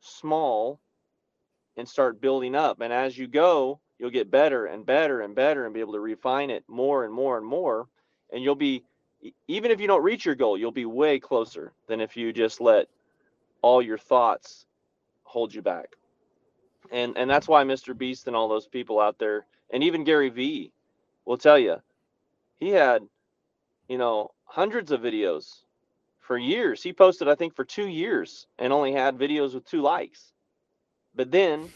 small 0.00 0.80
and 1.76 1.88
start 1.88 2.20
building 2.20 2.54
up. 2.54 2.80
And 2.80 2.92
as 2.92 3.16
you 3.16 3.26
go, 3.26 3.80
you'll 3.98 4.10
get 4.10 4.30
better 4.30 4.66
and 4.66 4.84
better 4.84 5.20
and 5.20 5.34
better 5.34 5.64
and 5.64 5.74
be 5.74 5.80
able 5.80 5.94
to 5.94 6.00
refine 6.00 6.50
it 6.50 6.64
more 6.68 7.04
and 7.04 7.12
more 7.12 7.38
and 7.38 7.46
more. 7.46 7.88
And 8.32 8.42
you'll 8.42 8.54
be, 8.54 8.84
even 9.48 9.70
if 9.70 9.80
you 9.80 9.86
don't 9.86 10.02
reach 10.02 10.26
your 10.26 10.34
goal, 10.34 10.58
you'll 10.58 10.72
be 10.72 10.84
way 10.84 11.18
closer 11.18 11.72
than 11.86 12.00
if 12.00 12.16
you 12.16 12.32
just 12.32 12.60
let 12.60 12.88
all 13.62 13.80
your 13.80 13.98
thoughts 13.98 14.66
hold 15.22 15.54
you 15.54 15.62
back. 15.62 15.96
And 16.90 17.16
and 17.16 17.30
that's 17.30 17.48
why 17.48 17.64
Mr. 17.64 17.96
Beast 17.96 18.26
and 18.26 18.36
all 18.36 18.48
those 18.48 18.66
people 18.66 19.00
out 19.00 19.18
there, 19.18 19.46
and 19.70 19.82
even 19.82 20.04
Gary 20.04 20.28
Vee 20.28 20.72
will 21.24 21.38
tell 21.38 21.58
you, 21.58 21.76
he 22.58 22.70
had, 22.70 23.02
you 23.88 23.96
know, 23.96 24.32
hundreds 24.44 24.90
of 24.90 25.00
videos 25.00 25.62
for 26.22 26.38
years. 26.38 26.82
He 26.82 26.92
posted, 26.92 27.28
I 27.28 27.34
think, 27.34 27.54
for 27.54 27.64
two 27.64 27.88
years 27.88 28.46
and 28.58 28.72
only 28.72 28.92
had 28.92 29.18
videos 29.18 29.54
with 29.54 29.66
two 29.66 29.82
likes. 29.82 30.32
But 31.14 31.30
then 31.30 31.68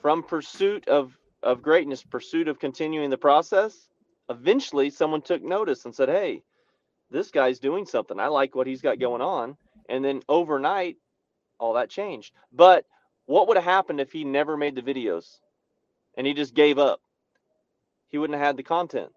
from 0.00 0.22
pursuit 0.22 0.86
of 0.88 1.16
of 1.42 1.62
greatness, 1.62 2.02
pursuit 2.02 2.48
of 2.48 2.58
continuing 2.58 3.10
the 3.10 3.18
process, 3.18 3.88
eventually 4.28 4.90
someone 4.90 5.22
took 5.22 5.42
notice 5.42 5.84
and 5.84 5.94
said, 5.94 6.08
"Hey, 6.08 6.42
this 7.10 7.30
guy's 7.30 7.58
doing 7.58 7.86
something. 7.86 8.18
I 8.18 8.26
like 8.26 8.54
what 8.54 8.66
he's 8.66 8.82
got 8.82 8.98
going 8.98 9.22
on." 9.22 9.56
And 9.88 10.04
then 10.04 10.22
overnight, 10.28 10.96
all 11.58 11.74
that 11.74 11.90
changed. 11.90 12.34
But 12.52 12.84
what 13.26 13.48
would 13.48 13.56
have 13.56 13.64
happened 13.64 14.00
if 14.00 14.12
he 14.12 14.24
never 14.24 14.56
made 14.56 14.74
the 14.74 14.82
videos 14.82 15.38
and 16.16 16.26
he 16.26 16.34
just 16.34 16.54
gave 16.54 16.78
up? 16.78 17.00
He 18.08 18.18
wouldn't 18.18 18.38
have 18.38 18.46
had 18.46 18.56
the 18.56 18.62
content. 18.62 19.12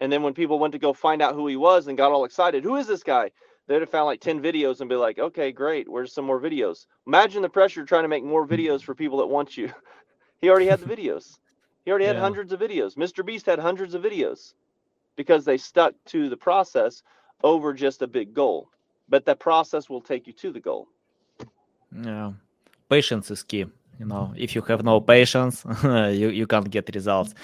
And 0.00 0.10
then 0.12 0.22
when 0.22 0.34
people 0.34 0.58
went 0.58 0.72
to 0.72 0.78
go 0.78 0.92
find 0.92 1.22
out 1.22 1.34
who 1.34 1.46
he 1.46 1.56
was 1.56 1.86
and 1.86 1.96
got 1.96 2.12
all 2.12 2.24
excited, 2.24 2.64
who 2.64 2.76
is 2.76 2.86
this 2.86 3.02
guy? 3.02 3.30
They'd 3.66 3.80
have 3.80 3.90
found 3.90 4.06
like 4.06 4.20
10 4.20 4.42
videos 4.42 4.80
and 4.80 4.90
be 4.90 4.96
like, 4.96 5.18
okay, 5.18 5.50
great. 5.50 5.88
Where's 5.88 6.12
some 6.12 6.26
more 6.26 6.40
videos? 6.40 6.86
Imagine 7.06 7.42
the 7.42 7.48
pressure 7.48 7.84
trying 7.84 8.04
to 8.04 8.08
make 8.08 8.24
more 8.24 8.46
videos 8.46 8.82
for 8.82 8.94
people 8.94 9.18
that 9.18 9.26
want 9.26 9.56
you. 9.56 9.72
he 10.40 10.50
already 10.50 10.66
had 10.66 10.80
the 10.80 10.86
videos. 10.86 11.38
He 11.84 11.90
already 11.90 12.06
had 12.06 12.16
Yeah. 12.16 12.22
hundreds 12.22 12.52
of 12.52 12.60
videos. 12.60 12.96
Mr. 12.96 13.24
Beast 13.24 13.46
had 13.46 13.58
hundreds 13.58 13.94
of 13.94 14.02
videos 14.02 14.54
because 15.16 15.44
they 15.44 15.56
stuck 15.56 15.94
to 16.06 16.28
the 16.28 16.36
process 16.36 17.02
over 17.42 17.72
just 17.72 18.02
a 18.02 18.06
big 18.06 18.34
goal. 18.34 18.68
But 19.08 19.24
that 19.26 19.38
process 19.38 19.88
will 19.88 20.00
take 20.00 20.26
you 20.26 20.32
to 20.34 20.52
the 20.52 20.60
goal. 20.60 20.88
Yeah, 22.04 22.32
patience 22.88 23.30
is 23.30 23.42
key. 23.42 23.66
You 24.00 24.06
know, 24.06 24.32
if 24.36 24.54
you 24.56 24.62
have 24.62 24.82
no 24.82 25.00
patience, 25.00 25.64
you, 25.84 26.28
you 26.30 26.46
can't 26.46 26.68
get 26.68 26.90
results. 26.94 27.34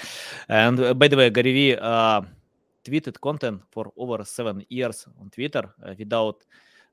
And 0.49 0.81
uh, 0.81 0.95
by 0.95 1.09
the 1.09 1.17
way, 1.17 1.31
Gary 1.31 1.79
uh, 1.79 2.23
tweeted 2.85 3.21
content 3.21 3.63
for 3.71 3.93
over 3.97 4.25
seven 4.25 4.65
years 4.69 5.07
on 5.21 5.31
Twitter 5.31 5.65
uh, 5.85 5.95
without 5.99 6.45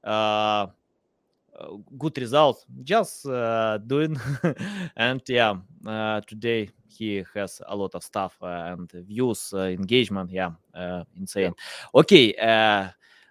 uh, 0.04 0.68
good 1.98 2.18
results, 2.18 2.66
just 2.84 3.26
uh, 3.26 3.78
doing. 3.80 4.20
and 4.96 5.22
yeah, 5.28 5.56
uh, 5.86 6.22
today 6.22 6.70
he 6.88 7.24
has 7.34 7.62
a 7.68 7.76
lot 7.76 7.96
of 7.96 8.04
stuff 8.04 8.38
uh, 8.42 8.76
and 8.76 8.92
views, 9.08 9.54
uh, 9.54 9.62
engagement. 9.62 10.32
Yeah, 10.32 10.52
uh, 10.74 11.04
insane. 11.18 11.54
Okay. 11.94 12.34
Uh, 12.36 12.90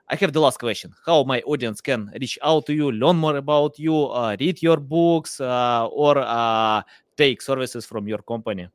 I 0.08 0.14
have 0.14 0.32
the 0.32 0.40
last 0.40 0.58
question. 0.60 0.94
How 1.04 1.24
my 1.24 1.40
audience 1.40 1.80
can 1.80 2.12
reach 2.20 2.38
out 2.40 2.66
to 2.66 2.72
you, 2.72 2.92
learn 2.92 3.16
more 3.16 3.36
about 3.36 3.76
you, 3.76 4.06
uh, 4.06 4.36
read 4.38 4.62
your 4.62 4.76
books, 4.76 5.40
uh, 5.40 5.88
or 5.88 6.18
uh, 6.18 6.82
take 7.16 7.42
services 7.42 7.84
from 7.84 8.06
your 8.06 8.18
company? 8.18 8.68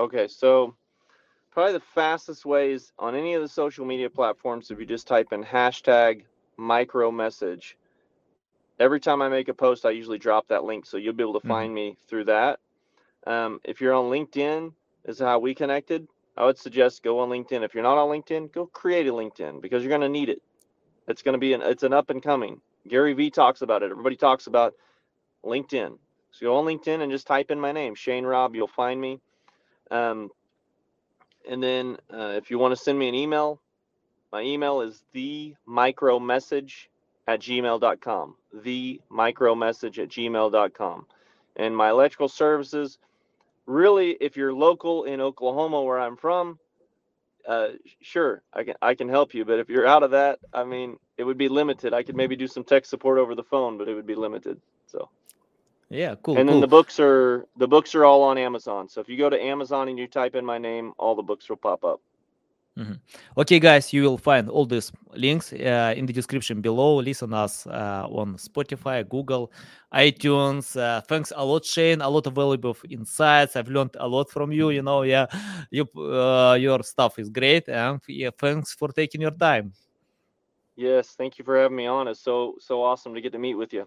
Okay, 0.00 0.26
so 0.26 0.74
probably 1.50 1.74
the 1.74 1.80
fastest 1.80 2.46
way 2.46 2.72
is 2.72 2.92
on 2.98 3.14
any 3.14 3.34
of 3.34 3.42
the 3.42 3.48
social 3.48 3.84
media 3.84 4.10
platforms 4.10 4.70
if 4.70 4.78
you 4.78 4.86
just 4.86 5.06
type 5.06 5.32
in 5.32 5.44
hashtag 5.44 6.24
micro 6.56 7.10
message. 7.10 7.76
Every 8.78 9.00
time 9.00 9.22
I 9.22 9.28
make 9.28 9.48
a 9.48 9.54
post, 9.54 9.84
I 9.84 9.90
usually 9.90 10.18
drop 10.18 10.48
that 10.48 10.64
link, 10.64 10.86
so 10.86 10.96
you'll 10.96 11.14
be 11.14 11.22
able 11.22 11.40
to 11.40 11.46
Mhm. 11.46 11.48
find 11.48 11.74
me 11.74 11.96
through 12.08 12.24
that. 12.24 12.60
Um, 13.26 13.60
if 13.64 13.80
you're 13.80 13.94
on 13.94 14.10
LinkedIn, 14.10 14.72
this 15.04 15.16
is 15.16 15.20
how 15.22 15.38
we 15.38 15.54
connected. 15.54 16.08
I 16.36 16.46
would 16.46 16.58
suggest 16.58 17.02
go 17.02 17.18
on 17.20 17.28
LinkedIn. 17.28 17.62
If 17.62 17.74
you're 17.74 17.82
not 17.82 17.98
on 17.98 18.08
LinkedIn, 18.08 18.52
go 18.52 18.66
create 18.66 19.06
a 19.08 19.12
LinkedIn 19.12 19.60
because 19.60 19.82
you're 19.82 19.90
going 19.90 20.00
to 20.00 20.08
need 20.08 20.28
it. 20.30 20.42
It's 21.08 21.22
going 21.22 21.34
to 21.34 21.38
be 21.38 21.52
an 21.52 21.62
it's 21.62 21.82
an 21.82 21.92
up 21.92 22.10
and 22.10 22.22
coming. 22.22 22.60
Gary 22.88 23.12
Vee 23.12 23.30
talks 23.30 23.62
about 23.62 23.82
it. 23.82 23.90
Everybody 23.90 24.16
talks 24.16 24.46
about 24.46 24.74
LinkedIn. 25.44 25.98
So 26.32 26.46
go 26.46 26.56
on 26.56 26.64
LinkedIn 26.64 27.02
and 27.02 27.12
just 27.12 27.26
type 27.26 27.50
in 27.50 27.60
my 27.60 27.72
name, 27.72 27.94
Shane 27.94 28.24
Robb. 28.24 28.54
You'll 28.54 28.68
find 28.68 29.00
me. 29.00 29.20
Um, 29.90 30.30
and 31.48 31.62
then 31.62 31.96
uh, 32.12 32.32
if 32.36 32.50
you 32.50 32.58
want 32.58 32.72
to 32.72 32.82
send 32.82 32.98
me 32.98 33.08
an 33.08 33.14
email, 33.14 33.60
my 34.32 34.42
email 34.42 34.80
is 34.80 35.02
the 35.12 35.54
micromessage 35.68 36.86
at 37.26 37.40
gmail.com. 37.40 38.36
The 38.62 39.00
micromessage 39.10 39.98
at 40.02 40.08
gmail.com. 40.08 41.06
And 41.56 41.76
my 41.76 41.90
electrical 41.90 42.28
services, 42.28 42.98
really, 43.66 44.16
if 44.20 44.36
you're 44.36 44.52
local 44.52 45.04
in 45.04 45.20
Oklahoma, 45.20 45.82
where 45.82 45.98
I'm 45.98 46.16
from, 46.16 46.58
uh, 47.46 47.68
sure, 48.00 48.42
I 48.52 48.64
can 48.64 48.74
I 48.82 48.94
can 48.94 49.08
help 49.08 49.34
you. 49.34 49.44
But 49.44 49.58
if 49.58 49.68
you're 49.68 49.86
out 49.86 50.02
of 50.02 50.12
that, 50.12 50.38
I 50.52 50.64
mean, 50.64 50.98
it 51.16 51.24
would 51.24 51.38
be 51.38 51.48
limited. 51.48 51.92
I 51.94 52.02
could 52.02 52.16
maybe 52.16 52.36
do 52.36 52.46
some 52.46 52.64
tech 52.64 52.84
support 52.84 53.18
over 53.18 53.34
the 53.34 53.42
phone, 53.42 53.78
but 53.78 53.88
it 53.88 53.94
would 53.94 54.06
be 54.06 54.14
limited. 54.14 54.60
So 54.86 55.08
Yeah, 55.90 56.14
cool. 56.22 56.38
and 56.38 56.48
then 56.48 56.54
cool. 56.54 56.60
the 56.60 56.68
books 56.68 57.00
are 57.00 57.46
the 57.56 57.66
books 57.66 57.94
are 57.96 58.04
all 58.04 58.22
on 58.22 58.38
Amazon. 58.38 58.88
So 58.88 59.00
if 59.00 59.08
you 59.08 59.18
go 59.18 59.28
to 59.28 59.40
Amazon 59.42 59.88
and 59.88 59.98
you 59.98 60.06
type 60.06 60.36
in 60.36 60.46
my 60.46 60.56
name, 60.56 60.92
all 60.98 61.14
the 61.16 61.22
books 61.22 61.48
will 61.48 61.56
pop 61.56 61.84
up. 61.84 62.00
Okay, 63.36 63.58
guys, 63.58 63.92
you 63.92 64.02
will 64.02 64.18
find 64.18 64.48
all 64.48 64.64
these 64.64 64.92
links 65.14 65.52
uh, 65.52 65.92
in 65.96 66.06
the 66.06 66.12
description 66.12 66.60
below. 66.60 66.96
Listen 66.96 67.34
us 67.34 67.66
uh, 67.66 68.06
on 68.08 68.36
Spotify, 68.36 69.06
Google, 69.08 69.52
iTunes. 69.92 70.78
Uh, 70.78 71.00
thanks 71.02 71.32
a 71.36 71.44
lot, 71.44 71.64
Shane. 71.64 72.00
A 72.00 72.08
lot 72.08 72.26
of 72.26 72.34
valuable 72.34 72.76
insights. 72.88 73.56
I've 73.56 73.68
learned 73.68 73.96
a 73.98 74.08
lot 74.08 74.30
from 74.30 74.52
you. 74.52 74.70
You 74.70 74.82
know, 74.82 75.02
yeah, 75.02 75.26
you, 75.70 75.84
uh, 75.96 76.56
your 76.60 76.82
stuff 76.82 77.18
is 77.18 77.28
great, 77.28 77.68
and 77.68 78.00
yeah, 78.08 78.30
thanks 78.38 78.72
for 78.74 78.88
taking 78.88 79.20
your 79.20 79.32
time. 79.32 79.72
Yes, 80.76 81.10
thank 81.18 81.38
you 81.38 81.44
for 81.44 81.58
having 81.58 81.76
me 81.76 81.86
on. 81.86 82.08
It's 82.08 82.20
so 82.20 82.54
so 82.60 82.82
awesome 82.82 83.14
to 83.14 83.20
get 83.20 83.32
to 83.32 83.38
meet 83.38 83.54
with 83.54 83.72
you. 83.72 83.86